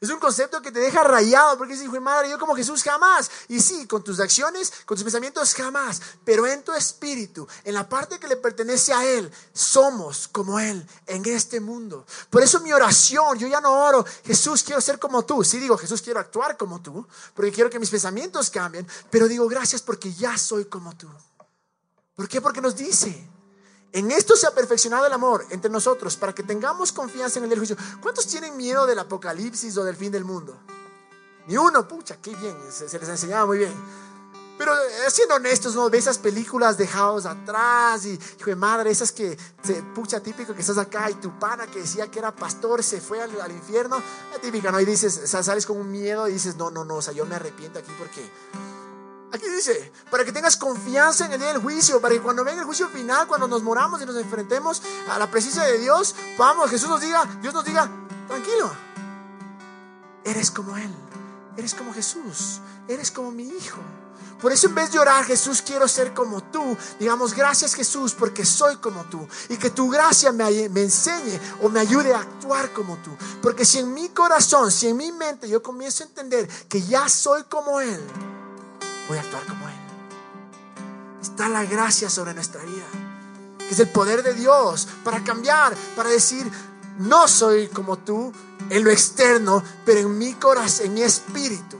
Es 0.00 0.08
un 0.08 0.18
concepto 0.18 0.62
que 0.62 0.72
te 0.72 0.80
deja 0.80 1.02
rayado 1.04 1.58
porque 1.58 1.74
dices, 1.74 1.84
hijo 1.84 1.94
de 1.94 2.00
madre, 2.00 2.30
yo 2.30 2.38
como 2.38 2.56
Jesús 2.56 2.82
jamás. 2.82 3.30
Y 3.48 3.60
sí, 3.60 3.86
con 3.86 4.02
tus 4.02 4.18
acciones, 4.18 4.72
con 4.86 4.96
tus 4.96 5.04
pensamientos 5.04 5.52
jamás. 5.52 6.00
Pero 6.24 6.46
en 6.46 6.62
tu 6.62 6.72
espíritu, 6.72 7.46
en 7.64 7.74
la 7.74 7.86
parte 7.86 8.18
que 8.18 8.26
le 8.26 8.38
pertenece 8.38 8.94
a 8.94 9.04
Él, 9.04 9.30
somos 9.52 10.26
como 10.26 10.58
Él 10.58 10.86
en 11.06 11.26
este 11.26 11.60
mundo. 11.60 12.06
Por 12.30 12.42
eso 12.42 12.60
mi 12.60 12.72
oración, 12.72 13.38
yo 13.38 13.46
ya 13.46 13.60
no 13.60 13.72
oro, 13.72 14.06
Jesús, 14.24 14.62
quiero 14.62 14.80
ser 14.80 14.98
como 14.98 15.26
tú. 15.26 15.44
Sí 15.44 15.58
digo, 15.58 15.76
Jesús, 15.76 16.00
quiero 16.00 16.18
actuar 16.18 16.56
como 16.56 16.80
tú, 16.80 17.06
porque 17.34 17.52
quiero 17.52 17.68
que 17.68 17.78
mis 17.78 17.90
pensamientos 17.90 18.48
cambien. 18.48 18.86
Pero 19.10 19.28
digo, 19.28 19.46
gracias 19.48 19.82
porque 19.82 20.14
ya 20.14 20.38
soy 20.38 20.64
como 20.64 20.96
tú. 20.96 21.10
¿Por 22.14 22.26
qué? 22.26 22.40
Porque 22.40 22.62
nos 22.62 22.74
dice. 22.74 23.28
En 23.92 24.10
esto 24.12 24.36
se 24.36 24.46
ha 24.46 24.52
perfeccionado 24.52 25.06
el 25.06 25.12
amor 25.12 25.46
entre 25.50 25.70
nosotros 25.70 26.16
para 26.16 26.32
que 26.32 26.44
tengamos 26.44 26.92
confianza 26.92 27.40
en 27.40 27.50
el 27.50 27.58
juicio. 27.58 27.76
¿Cuántos 28.00 28.26
tienen 28.26 28.56
miedo 28.56 28.86
del 28.86 28.98
apocalipsis 29.00 29.76
o 29.76 29.84
del 29.84 29.96
fin 29.96 30.12
del 30.12 30.24
mundo? 30.24 30.56
Ni 31.48 31.56
uno, 31.56 31.88
pucha, 31.88 32.16
qué 32.22 32.34
bien, 32.36 32.56
se, 32.70 32.84
les 32.96 33.08
enseñaba 33.08 33.46
muy 33.46 33.58
bien. 33.58 33.74
Pero 34.56 34.72
eh, 34.74 35.10
siendo 35.10 35.34
honestos, 35.34 35.74
¿no? 35.74 35.90
Ve 35.90 35.98
esas 35.98 36.18
películas 36.18 36.76
dejados 36.76 37.26
atrás 37.26 38.04
y, 38.04 38.12
hijo 38.12 38.50
de 38.50 38.54
madre, 38.54 38.90
esas 38.90 39.10
que, 39.10 39.36
se, 39.62 39.82
pucha, 39.94 40.20
típico 40.20 40.54
que 40.54 40.60
estás 40.60 40.78
acá 40.78 41.10
y 41.10 41.14
tu 41.14 41.36
pana 41.38 41.66
que 41.66 41.80
decía 41.80 42.08
que 42.08 42.20
era 42.20 42.30
pastor 42.30 42.84
se 42.84 43.00
fue 43.00 43.20
al, 43.20 43.40
al 43.40 43.50
infierno, 43.50 44.00
la 44.32 44.38
típica, 44.38 44.70
¿no? 44.70 44.78
Y 44.78 44.84
dices, 44.84 45.18
sales 45.28 45.66
con 45.66 45.78
un 45.78 45.90
miedo 45.90 46.28
y 46.28 46.34
dices, 46.34 46.56
no, 46.56 46.70
no, 46.70 46.84
no, 46.84 46.96
o 46.96 47.02
sea, 47.02 47.12
yo 47.12 47.26
me 47.26 47.34
arrepiento 47.34 47.80
aquí 47.80 47.90
porque 47.98 48.30
Aquí 49.32 49.48
dice, 49.48 49.92
para 50.10 50.24
que 50.24 50.32
tengas 50.32 50.56
confianza 50.56 51.26
en 51.26 51.32
el 51.32 51.38
día 51.38 51.52
del 51.52 51.62
juicio, 51.62 52.00
para 52.00 52.14
que 52.14 52.20
cuando 52.20 52.44
venga 52.44 52.60
el 52.60 52.66
juicio 52.66 52.88
final, 52.88 53.28
cuando 53.28 53.46
nos 53.46 53.62
moramos 53.62 54.02
y 54.02 54.06
nos 54.06 54.16
enfrentemos 54.16 54.82
a 55.08 55.18
la 55.18 55.30
presencia 55.30 55.62
de 55.62 55.78
Dios, 55.78 56.16
vamos, 56.36 56.68
Jesús 56.68 56.88
nos 56.88 57.00
diga, 57.00 57.24
Dios 57.40 57.54
nos 57.54 57.64
diga, 57.64 57.88
tranquilo, 58.26 58.70
eres 60.24 60.50
como 60.50 60.76
Él, 60.76 60.92
eres 61.56 61.74
como 61.74 61.94
Jesús, 61.94 62.60
eres 62.88 63.12
como 63.12 63.30
mi 63.30 63.44
hijo. 63.44 63.78
Por 64.40 64.52
eso 64.52 64.68
en 64.68 64.74
vez 64.74 64.90
de 64.90 64.98
orar, 64.98 65.24
Jesús, 65.24 65.62
quiero 65.62 65.86
ser 65.86 66.14
como 66.14 66.42
tú, 66.42 66.76
digamos, 66.98 67.34
gracias 67.34 67.74
Jesús 67.74 68.14
porque 68.14 68.44
soy 68.44 68.76
como 68.76 69.04
tú. 69.04 69.28
Y 69.50 69.58
que 69.58 69.70
tu 69.70 69.90
gracia 69.90 70.32
me, 70.32 70.68
me, 70.70 70.82
enseñe 70.82 71.38
o 71.62 71.68
me 71.68 71.78
ayude 71.78 72.14
a 72.14 72.20
actuar 72.20 72.72
como 72.72 72.96
tú. 72.98 73.10
Porque 73.42 73.66
si 73.66 73.80
en 73.80 73.92
mi 73.92 74.08
corazón, 74.08 74.70
si 74.70 74.88
en 74.88 74.96
mi 74.96 75.12
mente 75.12 75.46
yo 75.46 75.62
comienzo 75.62 76.04
a 76.04 76.06
entender 76.06 76.48
que 76.68 76.80
ya 76.82 77.06
soy 77.10 77.44
como 77.44 77.82
Él, 77.82 78.00
voy 79.10 79.18
a 79.18 79.22
actuar 79.22 79.44
como 79.44 79.68
Él. 79.68 79.74
Está 81.20 81.48
la 81.48 81.64
gracia 81.64 82.08
sobre 82.08 82.32
nuestra 82.32 82.62
vida. 82.62 82.86
Es 83.68 83.80
el 83.80 83.88
poder 83.88 84.22
de 84.22 84.34
Dios 84.34 84.86
para 85.02 85.24
cambiar, 85.24 85.74
para 85.96 86.08
decir, 86.08 86.48
no 86.98 87.26
soy 87.26 87.66
como 87.68 87.98
tú 87.98 88.32
en 88.68 88.84
lo 88.84 88.90
externo, 88.90 89.64
pero 89.84 90.00
en 90.00 90.16
mi 90.16 90.34
corazón, 90.34 90.86
en 90.86 90.94
mi 90.94 91.02
espíritu, 91.02 91.76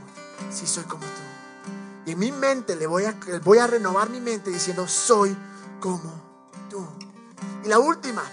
sí 0.53 0.67
soy 0.67 0.83
como 0.85 1.05
tú. 1.05 2.07
Y 2.07 2.13
en 2.13 2.19
mi 2.19 2.33
mente 2.33 2.75
le 2.75 2.89
voy 2.89 3.05
a, 3.05 3.15
voy 3.45 3.59
a 3.59 3.69
renovar 3.69 4.11
mi 4.11 4.21
mente 4.21 4.51
diciendo, 4.51 4.89
soy 4.89 5.37
como 5.79 6.13
tú. 6.69 6.85
Y 7.65 7.69
la 7.69 7.79
última, 7.79 8.25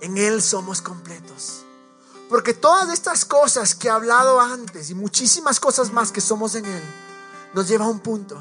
en 0.00 0.18
Él 0.18 0.42
somos 0.42 0.82
completos. 0.82 1.64
Porque 2.28 2.52
todas 2.52 2.92
estas 2.92 3.24
cosas 3.24 3.76
que 3.76 3.86
he 3.86 3.90
hablado 3.92 4.40
antes 4.40 4.90
y 4.90 4.96
muchísimas 4.96 5.60
cosas 5.60 5.92
más 5.92 6.10
que 6.10 6.20
somos 6.20 6.56
en 6.56 6.64
Él, 6.64 6.82
nos 7.56 7.66
lleva 7.66 7.86
a 7.86 7.88
un 7.88 8.00
punto 8.00 8.38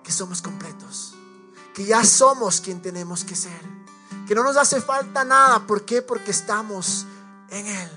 que 0.00 0.12
somos 0.12 0.40
completos, 0.40 1.12
que 1.74 1.84
ya 1.84 2.04
somos 2.04 2.60
quien 2.60 2.80
tenemos 2.80 3.24
que 3.24 3.34
ser, 3.34 3.60
que 4.28 4.34
no 4.36 4.44
nos 4.44 4.56
hace 4.56 4.80
falta 4.80 5.24
nada. 5.24 5.66
¿Por 5.66 5.84
qué? 5.84 6.02
Porque 6.02 6.30
estamos 6.30 7.04
en 7.50 7.66
Él. 7.66 7.90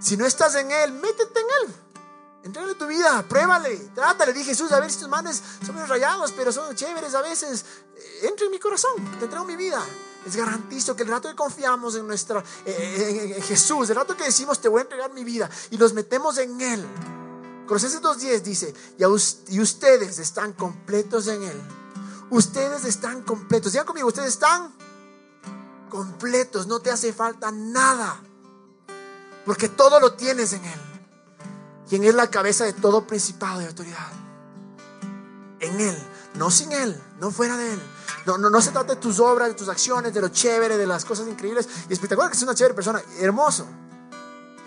Si 0.00 0.16
no 0.16 0.26
estás 0.26 0.56
en 0.56 0.72
Él, 0.72 0.92
métete 0.94 1.38
en 1.38 1.46
Él. 1.62 1.74
Entrégale 2.42 2.74
tu 2.74 2.88
vida, 2.88 3.24
pruébale, 3.28 3.76
trátale. 3.94 4.32
Dije 4.32 4.46
Jesús, 4.46 4.72
a 4.72 4.80
ver 4.80 4.90
si 4.90 4.98
tus 4.98 5.08
manes 5.08 5.40
son 5.64 5.76
muy 5.76 5.84
rayados, 5.84 6.32
pero 6.32 6.50
son 6.50 6.74
chéveres 6.74 7.14
a 7.14 7.22
veces. 7.22 7.64
Entra 8.22 8.46
en 8.46 8.50
mi 8.50 8.58
corazón, 8.58 8.96
te 9.20 9.26
entrego 9.26 9.44
mi 9.44 9.54
vida. 9.54 9.80
Les 10.24 10.34
garantizo 10.34 10.96
que 10.96 11.04
el 11.04 11.08
rato 11.08 11.28
que 11.28 11.36
confiamos 11.36 11.94
en 11.94 12.04
nuestra 12.04 12.42
en 12.66 13.40
Jesús, 13.42 13.88
el 13.90 13.96
rato 13.96 14.16
que 14.16 14.24
decimos 14.24 14.60
te 14.60 14.66
voy 14.66 14.80
a 14.80 14.82
entregar 14.82 15.12
mi 15.12 15.22
vida 15.22 15.48
y 15.70 15.78
nos 15.78 15.92
metemos 15.92 16.36
en 16.38 16.60
Él, 16.60 16.84
Colosenses 17.68 18.00
2.10 18.00 18.40
dice, 18.40 18.74
y, 18.98 19.60
ustedes 19.60 20.18
están 20.18 20.54
completos 20.54 21.28
en 21.28 21.42
Él. 21.42 21.62
Ustedes 22.30 22.84
están 22.84 23.22
completos. 23.22 23.72
Digan 23.72 23.86
conmigo, 23.86 24.08
ustedes 24.08 24.30
están 24.30 24.74
completos. 25.90 26.66
No 26.66 26.80
te 26.80 26.90
hace 26.90 27.12
falta 27.12 27.52
nada. 27.52 28.20
Porque 29.44 29.68
todo 29.68 30.00
lo 30.00 30.14
tienes 30.14 30.54
en 30.54 30.64
Él. 30.64 30.80
Quien 31.88 32.04
es 32.04 32.14
la 32.14 32.30
cabeza 32.30 32.64
de 32.64 32.72
todo 32.72 33.06
principado 33.06 33.60
y 33.60 33.66
autoridad. 33.66 34.12
En 35.60 35.78
Él, 35.80 35.98
no 36.34 36.50
sin 36.50 36.72
Él, 36.72 36.98
no 37.20 37.30
fuera 37.30 37.56
de 37.58 37.74
Él. 37.74 37.80
No, 38.24 38.38
no, 38.38 38.48
no 38.48 38.62
se 38.62 38.70
trata 38.70 38.94
de 38.94 39.00
tus 39.00 39.20
obras, 39.20 39.48
de 39.48 39.54
tus 39.54 39.68
acciones, 39.68 40.14
de 40.14 40.20
lo 40.22 40.28
chévere, 40.28 40.78
de 40.78 40.86
las 40.86 41.04
cosas 41.04 41.28
increíbles 41.28 41.68
y 41.88 41.92
espectacular 41.92 42.30
que 42.30 42.36
es 42.36 42.42
una 42.42 42.54
chévere 42.54 42.74
persona. 42.74 43.02
Hermoso. 43.18 43.66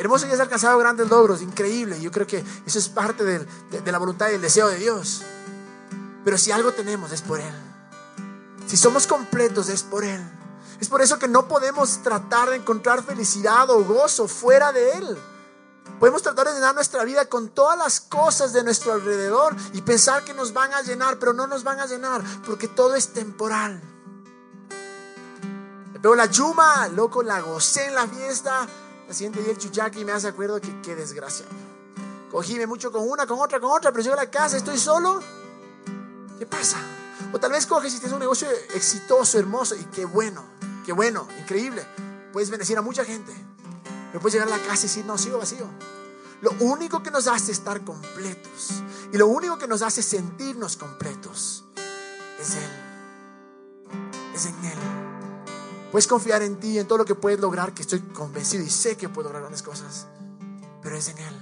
Hermoso 0.01 0.25
y 0.25 0.31
has 0.31 0.39
alcanzado 0.39 0.79
grandes 0.79 1.07
logros, 1.09 1.43
increíble. 1.43 2.01
Yo 2.01 2.09
creo 2.09 2.25
que 2.25 2.43
eso 2.65 2.79
es 2.79 2.89
parte 2.89 3.23
de, 3.23 3.45
de 3.69 3.91
la 3.91 3.99
voluntad 3.99 4.31
y 4.31 4.33
el 4.33 4.41
deseo 4.41 4.67
de 4.67 4.77
Dios. 4.77 5.21
Pero 6.25 6.39
si 6.39 6.51
algo 6.51 6.71
tenemos 6.71 7.11
es 7.11 7.21
por 7.21 7.39
Él. 7.39 7.53
Si 8.65 8.77
somos 8.77 9.05
completos 9.05 9.69
es 9.69 9.83
por 9.83 10.03
Él. 10.03 10.19
Es 10.79 10.89
por 10.89 11.03
eso 11.03 11.19
que 11.19 11.27
no 11.27 11.47
podemos 11.47 12.01
tratar 12.01 12.49
de 12.49 12.55
encontrar 12.55 13.03
felicidad 13.03 13.69
o 13.69 13.83
gozo 13.83 14.27
fuera 14.27 14.71
de 14.71 14.93
Él. 14.93 15.17
Podemos 15.99 16.23
tratar 16.23 16.47
de 16.47 16.55
llenar 16.55 16.73
nuestra 16.73 17.03
vida 17.03 17.25
con 17.25 17.49
todas 17.49 17.77
las 17.77 18.01
cosas 18.01 18.53
de 18.53 18.63
nuestro 18.63 18.93
alrededor 18.93 19.55
y 19.73 19.83
pensar 19.83 20.23
que 20.23 20.33
nos 20.33 20.51
van 20.51 20.73
a 20.73 20.81
llenar, 20.81 21.19
pero 21.19 21.31
no 21.31 21.45
nos 21.45 21.63
van 21.63 21.79
a 21.79 21.85
llenar 21.85 22.23
porque 22.43 22.67
todo 22.67 22.95
es 22.95 23.09
temporal. 23.09 23.79
Pero 26.01 26.15
la 26.15 26.25
yuma, 26.25 26.87
loco, 26.87 27.21
la 27.21 27.39
gocé 27.41 27.85
en 27.85 27.93
la 27.93 28.07
fiesta. 28.07 28.67
La 29.11 29.15
siguiente 29.15 29.41
día 29.41 29.51
el 29.51 29.57
chuchaki 29.57 30.05
me 30.05 30.13
hace 30.13 30.29
acuerdo 30.29 30.61
que 30.61 30.81
qué 30.81 30.95
desgracia. 30.95 31.45
Cogíme 32.31 32.65
mucho 32.65 32.93
con 32.93 33.09
una, 33.09 33.27
con 33.27 33.41
otra, 33.41 33.59
con 33.59 33.69
otra, 33.69 33.91
pero 33.91 34.01
llego 34.01 34.13
a 34.13 34.23
la 34.23 34.31
casa, 34.31 34.55
estoy 34.55 34.77
solo. 34.77 35.19
¿Qué 36.39 36.45
pasa? 36.45 36.77
O 37.33 37.37
tal 37.37 37.51
vez 37.51 37.65
coges 37.65 37.93
y 37.93 37.97
tienes 37.97 38.13
un 38.13 38.21
negocio 38.21 38.47
exitoso, 38.73 39.37
hermoso, 39.37 39.75
y 39.75 39.83
qué 39.93 40.05
bueno, 40.05 40.45
qué 40.85 40.93
bueno, 40.93 41.27
increíble. 41.41 41.85
Puedes 42.31 42.49
bendecir 42.49 42.77
a 42.77 42.81
mucha 42.81 43.03
gente. 43.03 43.33
Pero 43.83 44.21
puedes 44.21 44.35
llegar 44.35 44.47
a 44.47 44.57
la 44.57 44.63
casa 44.63 44.85
y 44.85 44.87
decir, 44.87 45.03
no, 45.03 45.17
sigo 45.17 45.39
vacío. 45.39 45.67
Lo 46.39 46.51
único 46.61 47.03
que 47.03 47.11
nos 47.11 47.27
hace 47.27 47.51
estar 47.51 47.83
completos 47.83 48.81
y 49.11 49.17
lo 49.17 49.27
único 49.27 49.57
que 49.57 49.67
nos 49.67 49.81
hace 49.81 50.01
sentirnos 50.01 50.77
completos 50.77 51.65
es 52.39 52.55
Él. 52.55 52.71
Es 54.33 54.45
en 54.45 54.55
Él. 54.63 55.00
Puedes 55.91 56.07
confiar 56.07 56.41
en 56.41 56.59
ti, 56.59 56.79
en 56.79 56.87
todo 56.87 56.99
lo 56.99 57.05
que 57.05 57.15
puedes 57.15 57.39
lograr, 57.39 57.73
que 57.73 57.81
estoy 57.81 57.99
convencido 57.99 58.63
y 58.63 58.69
sé 58.69 58.95
que 58.95 59.09
puedo 59.09 59.27
lograr 59.27 59.41
grandes 59.41 59.61
cosas, 59.61 60.07
pero 60.81 60.95
es 60.95 61.07
en 61.09 61.17
Él. 61.17 61.41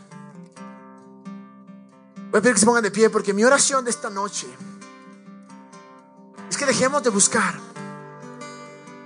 Voy 2.31 2.39
a 2.39 2.41
pedir 2.41 2.55
que 2.55 2.59
se 2.59 2.65
pongan 2.65 2.83
de 2.83 2.91
pie 2.91 3.09
porque 3.09 3.33
mi 3.33 3.43
oración 3.43 3.83
de 3.85 3.91
esta 3.91 4.09
noche 4.09 4.47
es 6.49 6.57
que 6.57 6.65
dejemos 6.65 7.03
de 7.03 7.09
buscar 7.09 7.69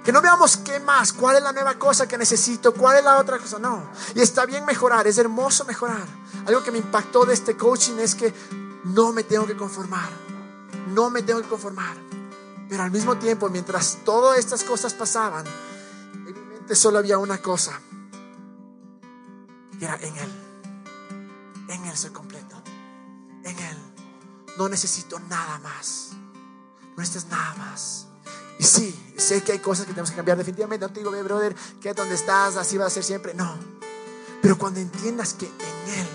que 0.03 0.11
no 0.11 0.21
veamos 0.21 0.57
qué 0.57 0.79
más, 0.81 1.13
cuál 1.13 1.37
es 1.37 1.43
la 1.43 1.53
nueva 1.53 1.79
cosa 1.79 2.07
que 2.07 2.17
necesito, 2.17 2.73
cuál 2.73 2.97
es 2.97 3.03
la 3.05 3.17
otra 3.17 3.39
cosa. 3.39 3.57
No. 3.57 3.89
Y 4.13 4.21
está 4.21 4.45
bien 4.45 4.65
mejorar, 4.65 5.07
es 5.07 5.17
hermoso 5.17 5.63
mejorar. 5.63 6.05
Algo 6.45 6.61
que 6.61 6.71
me 6.71 6.79
impactó 6.79 7.25
de 7.25 7.33
este 7.33 7.55
coaching 7.55 7.97
es 7.99 8.13
que 8.13 8.33
no 8.83 9.13
me 9.13 9.23
tengo 9.23 9.47
que 9.47 9.55
conformar. 9.55 10.09
No 10.89 11.09
me 11.09 11.23
tengo 11.23 11.41
que 11.41 11.47
conformar. 11.47 11.95
Pero 12.69 12.83
al 12.83 12.91
mismo 12.91 13.17
tiempo, 13.17 13.49
mientras 13.49 13.99
todas 14.03 14.39
estas 14.39 14.63
cosas 14.63 14.93
pasaban, 14.93 15.45
en 16.13 16.33
mi 16.33 16.55
mente 16.55 16.75
solo 16.75 16.97
había 16.97 17.17
una 17.17 17.39
cosa. 17.39 17.79
Y 19.79 19.83
era 19.83 19.95
en 19.97 20.17
Él. 20.17 20.31
En 21.69 21.85
Él 21.85 21.97
soy 21.97 22.11
completo. 22.11 22.61
En 23.43 23.57
Él. 23.57 23.77
No 24.57 24.69
necesito 24.69 25.19
nada 25.29 25.59
más. 25.59 26.11
No 26.95 26.97
necesitas 26.97 27.29
nada 27.29 27.53
más. 27.55 28.07
Y 28.59 28.63
sí, 28.63 29.13
sé 29.17 29.43
que 29.43 29.51
hay 29.51 29.59
cosas 29.59 29.85
que 29.85 29.91
tenemos 29.91 30.11
que 30.11 30.15
cambiar. 30.15 30.37
Definitivamente 30.37 30.85
no 30.85 30.93
te 30.93 30.99
digo, 30.99 31.11
brother, 31.23 31.55
que 31.81 31.93
donde 31.93 32.15
estás, 32.15 32.55
así 32.55 32.77
va 32.77 32.85
a 32.85 32.89
ser 32.89 33.03
siempre. 33.03 33.33
No. 33.33 33.57
Pero 34.41 34.57
cuando 34.57 34.79
entiendas 34.79 35.33
que 35.33 35.45
en 35.45 35.99
Él 35.99 36.07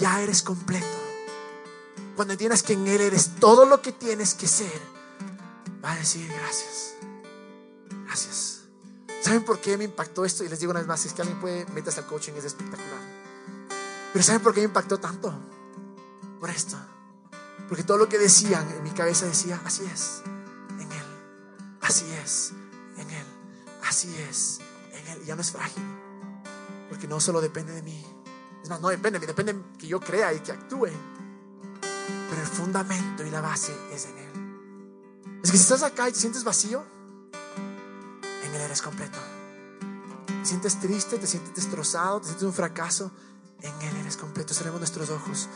ya 0.00 0.20
eres 0.20 0.42
completo, 0.42 0.86
cuando 2.16 2.32
entiendas 2.32 2.62
que 2.62 2.72
en 2.72 2.86
Él 2.86 3.00
eres 3.00 3.36
todo 3.38 3.64
lo 3.64 3.80
que 3.80 3.92
tienes 3.92 4.34
que 4.34 4.48
ser, 4.48 4.80
va 5.84 5.92
a 5.92 5.96
decir 5.96 6.26
gracias. 6.28 6.94
Gracias. 8.06 8.62
¿Saben 9.22 9.44
por 9.44 9.60
qué 9.60 9.76
me 9.76 9.84
impactó 9.84 10.24
esto? 10.24 10.44
Y 10.44 10.48
les 10.48 10.58
digo 10.60 10.70
una 10.70 10.80
vez 10.80 10.88
más, 10.88 11.00
si 11.00 11.08
es 11.08 11.14
que 11.14 11.22
alguien 11.22 11.40
puede 11.40 11.66
meterse 11.66 12.00
al 12.00 12.06
coaching, 12.06 12.32
es 12.36 12.44
espectacular. 12.44 13.00
Pero 14.12 14.24
¿saben 14.24 14.42
por 14.42 14.54
qué 14.54 14.60
me 14.60 14.66
impactó 14.66 14.98
tanto? 14.98 15.32
Por 16.40 16.50
esto. 16.50 16.76
Porque 17.68 17.84
todo 17.84 17.98
lo 17.98 18.08
que 18.08 18.18
decían 18.18 18.68
en 18.70 18.82
mi 18.82 18.90
cabeza 18.90 19.26
decía, 19.26 19.60
así 19.64 19.84
es. 19.84 20.22
Así 21.84 22.10
es 22.12 22.52
en 22.96 23.10
Él. 23.10 23.26
Así 23.82 24.16
es 24.16 24.60
en 24.92 25.06
Él. 25.08 25.24
ya 25.26 25.36
no 25.36 25.42
es 25.42 25.52
frágil. 25.52 25.84
Porque 26.88 27.06
no 27.06 27.20
solo 27.20 27.42
depende 27.42 27.72
de 27.72 27.82
mí. 27.82 28.04
Es 28.62 28.70
más, 28.70 28.80
no 28.80 28.88
depende 28.88 29.18
de 29.18 29.20
mí, 29.20 29.26
depende 29.26 29.54
que 29.78 29.86
yo 29.86 30.00
crea 30.00 30.32
y 30.32 30.40
que 30.40 30.52
actúe. 30.52 30.88
Pero 32.30 32.40
el 32.40 32.46
fundamento 32.46 33.22
y 33.22 33.30
la 33.30 33.42
base 33.42 33.76
es 33.92 34.06
en 34.06 34.16
Él. 34.16 34.23
Es 35.44 35.50
que 35.50 35.58
si 35.58 35.62
estás 35.62 35.82
acá 35.82 36.08
y 36.08 36.12
te 36.12 36.18
sientes 36.18 36.42
vacío, 36.42 36.82
en 38.42 38.54
Él 38.54 38.60
eres 38.62 38.80
completo. 38.80 39.18
Te 40.26 40.46
sientes 40.46 40.80
triste, 40.80 41.18
te 41.18 41.26
sientes 41.26 41.54
destrozado, 41.54 42.20
te 42.20 42.28
sientes 42.28 42.44
un 42.44 42.54
fracaso, 42.54 43.10
en 43.60 43.82
Él 43.82 43.96
eres 43.98 44.16
completo. 44.16 44.54
Cerremos 44.54 44.80
nuestros 44.80 45.10
ojos. 45.10 45.50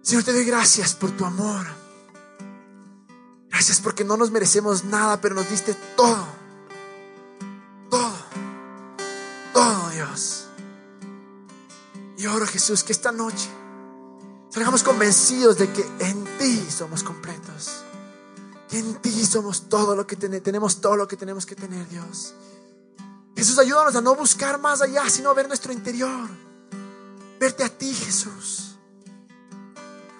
Señor, 0.00 0.24
te 0.24 0.32
doy 0.32 0.46
gracias 0.46 0.94
por 0.94 1.10
tu 1.10 1.26
amor. 1.26 1.66
Gracias 3.50 3.78
porque 3.82 4.04
no 4.04 4.16
nos 4.16 4.30
merecemos 4.30 4.84
nada, 4.84 5.20
pero 5.20 5.34
nos 5.34 5.50
diste 5.50 5.74
todo. 5.94 6.26
Todo. 7.90 8.16
Todo, 9.52 9.90
Dios. 9.90 10.46
Y 12.16 12.24
oro, 12.24 12.46
Jesús, 12.46 12.82
que 12.84 12.92
esta 12.92 13.12
noche 13.12 13.50
salgamos 14.48 14.82
convencidos 14.82 15.58
de 15.58 15.70
que 15.70 15.86
en 15.98 16.24
ti 16.38 16.66
somos 16.70 17.02
completos. 17.02 17.84
En 18.70 18.94
ti 18.96 19.24
somos 19.24 19.68
todo 19.68 19.96
lo 19.96 20.06
que 20.06 20.16
tenemos, 20.16 20.80
todo 20.80 20.96
lo 20.96 21.08
que 21.08 21.16
tenemos 21.16 21.46
que 21.46 21.54
tener, 21.54 21.88
Dios. 21.88 22.34
Jesús, 23.34 23.58
ayúdanos 23.58 23.94
a 23.96 24.00
no 24.00 24.14
buscar 24.14 24.60
más 24.60 24.82
allá, 24.82 25.08
sino 25.08 25.30
a 25.30 25.34
ver 25.34 25.48
nuestro 25.48 25.72
interior. 25.72 26.28
Verte 27.38 27.64
a 27.64 27.68
ti, 27.68 27.94
Jesús. 27.94 28.76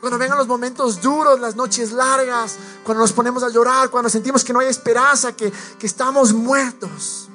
Cuando 0.00 0.18
vengan 0.18 0.38
los 0.38 0.46
momentos 0.46 1.00
duros, 1.00 1.40
las 1.40 1.56
noches 1.56 1.90
largas, 1.90 2.56
cuando 2.84 3.02
nos 3.02 3.12
ponemos 3.12 3.42
a 3.42 3.48
llorar, 3.48 3.90
cuando 3.90 4.08
sentimos 4.08 4.44
que 4.44 4.52
no 4.52 4.60
hay 4.60 4.68
esperanza, 4.68 5.34
que, 5.34 5.52
que 5.78 5.86
estamos 5.86 6.32
muertos. 6.32 7.28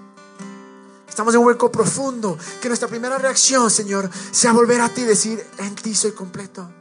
Estamos 1.07 1.33
en 1.35 1.41
un 1.41 1.47
hueco 1.47 1.71
profundo. 1.71 2.37
Que 2.61 2.69
nuestra 2.69 2.87
primera 2.87 3.17
reacción, 3.17 3.69
Señor, 3.69 4.09
sea 4.31 4.53
volver 4.53 4.81
a 4.81 4.89
ti 4.89 5.01
y 5.01 5.05
decir, 5.05 5.45
en 5.57 5.75
ti 5.75 5.93
soy 5.93 6.13
completo. 6.13 6.71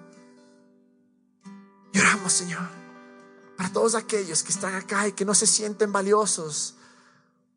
Lloramos, 1.92 2.32
Señor, 2.32 2.81
todos 3.70 3.94
aquellos 3.94 4.42
que 4.42 4.52
están 4.52 4.74
acá 4.74 5.08
y 5.08 5.12
que 5.12 5.24
no 5.24 5.34
se 5.34 5.46
sienten 5.46 5.92
valiosos, 5.92 6.74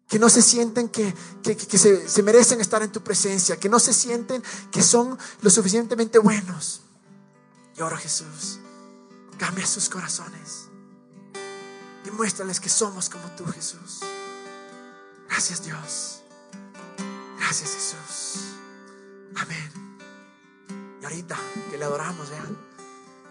que 0.07 0.19
no 0.19 0.29
se 0.29 0.41
sienten 0.41 0.89
que, 0.89 1.13
que, 1.43 1.77
se 1.77 2.23
merecen 2.23 2.61
estar 2.61 2.83
en 2.83 2.91
tu 2.91 3.01
presencia, 3.01 3.57
que 3.57 3.69
no 3.69 3.79
se 3.79 3.93
sienten 3.93 4.43
que 4.71 4.83
son 4.83 5.17
lo 5.41 5.49
suficientemente 5.49 6.19
buenos. 6.19 6.81
Y 7.77 7.81
ahora 7.81 7.97
Jesús, 7.97 8.59
cambia 9.37 9.65
sus 9.65 9.89
corazones 9.89 10.69
y 12.05 12.11
muéstrales 12.11 12.59
que 12.59 12.69
somos 12.69 13.09
como 13.09 13.27
tú, 13.31 13.45
Jesús. 13.47 14.01
Gracias 15.27 15.63
Dios. 15.63 16.21
Gracias 17.39 17.73
Jesús. 17.73 18.43
Amén. 19.35 19.99
Y 21.01 21.05
ahorita 21.05 21.37
que 21.69 21.77
le 21.77 21.85
adoramos, 21.85 22.29
vean. 22.29 22.74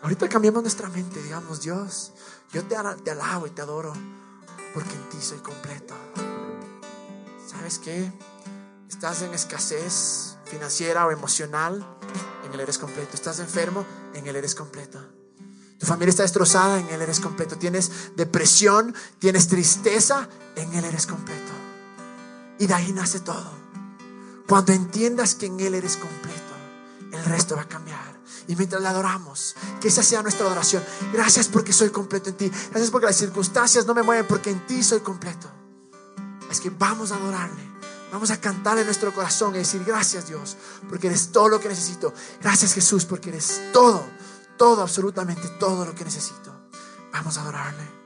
Ahorita 0.05 0.29
cambiamos 0.29 0.63
nuestra 0.63 0.91
mente, 0.91 1.23
digamos, 1.23 1.63
Dios, 1.63 2.13
yo 2.53 2.63
te, 2.65 2.77
alabo 2.77 3.47
y 3.47 3.51
te 3.51 3.63
adoro 3.63 3.95
porque 4.75 4.93
en 4.93 5.09
ti 5.09 5.17
soy 5.19 5.39
completo. 5.39 5.95
¿Sabes 7.47 7.79
qué? 7.79 8.13
Estás 8.87 9.23
en 9.23 9.33
escasez 9.33 10.37
financiera 10.45 11.07
o 11.07 11.11
emocional 11.11 11.83
en 12.45 12.53
Él 12.53 12.61
eres 12.61 12.77
completo. 12.77 13.15
Estás 13.15 13.39
enfermo, 13.39 13.87
en 14.13 14.27
Él 14.27 14.37
eres 14.37 14.55
completo. 14.55 15.01
Tu 15.79 15.87
familia 15.87 16.11
está 16.11 16.23
destrozada, 16.23 16.79
en 16.79 16.91
Él 16.91 17.01
eres 17.01 17.19
completo. 17.19 17.57
Tienes 17.57 18.15
depresión, 18.15 18.95
tienes 19.19 19.49
tristeza, 19.49 20.29
en 20.55 20.75
Él 20.75 20.85
eres 20.85 21.07
completo. 21.07 21.53
Y 22.59 22.67
de 22.67 22.75
ahí 22.75 22.93
nace 22.93 23.21
todo. 23.21 23.51
Cuando 24.47 24.75
entiendas 24.75 25.35
que 25.35 25.47
en 25.47 25.59
Él 25.61 25.75
eres 25.75 25.97
completo, 25.97 26.53
el 27.11 27.25
resto 27.25 27.57
va 27.57 27.63
a 27.63 27.69
cambiar. 27.69 28.14
Y 28.47 28.57
mientras 28.57 28.83
le 28.83 28.89
adoramos, 28.89 29.57
que 29.81 29.89
esa 29.89 30.03
sea 30.03 30.23
nuestra 30.23 30.47
adoración. 30.47 30.83
Gracias 31.13 31.49
porque 31.49 31.73
soy 31.73 31.91
completo 31.91 32.31
en 32.31 32.37
ti. 32.37 32.51
Gracias 32.71 32.91
porque 32.91 33.07
las 33.07 33.17
circunstancias 33.17 33.87
no 33.87 33.95
me 33.95 34.03
mueven, 34.03 34.27
porque 34.27 34.51
en 34.51 34.67
ti 34.67 34.83
soy 34.83 35.01
completo. 35.01 35.51
Es 36.51 36.61
que 36.61 36.71
vamos 36.71 37.11
a 37.13 37.17
adorarle. 37.17 37.75
Vamos 38.13 38.31
a 38.31 38.41
cantarle 38.41 38.83
en 38.83 38.87
nuestro 38.87 39.13
corazón 39.13 39.57
y 39.57 39.59
decir 39.59 39.83
gracias 39.83 40.29
Dios, 40.29 40.57
porque 40.89 41.09
eres 41.09 41.33
todo 41.33 41.49
lo 41.49 41.59
que 41.59 41.69
necesito. 41.69 42.15
Gracias 42.41 42.73
Jesús, 42.73 43.05
porque 43.05 43.31
eres 43.31 43.61
todo, 43.73 44.05
todo, 44.57 44.83
absolutamente 44.83 45.49
todo 45.59 45.85
lo 45.85 45.97
que 45.97 46.05
necesito. 46.05 46.69
Vamos 47.13 47.37
a 47.39 47.43
adorarle. 47.43 48.04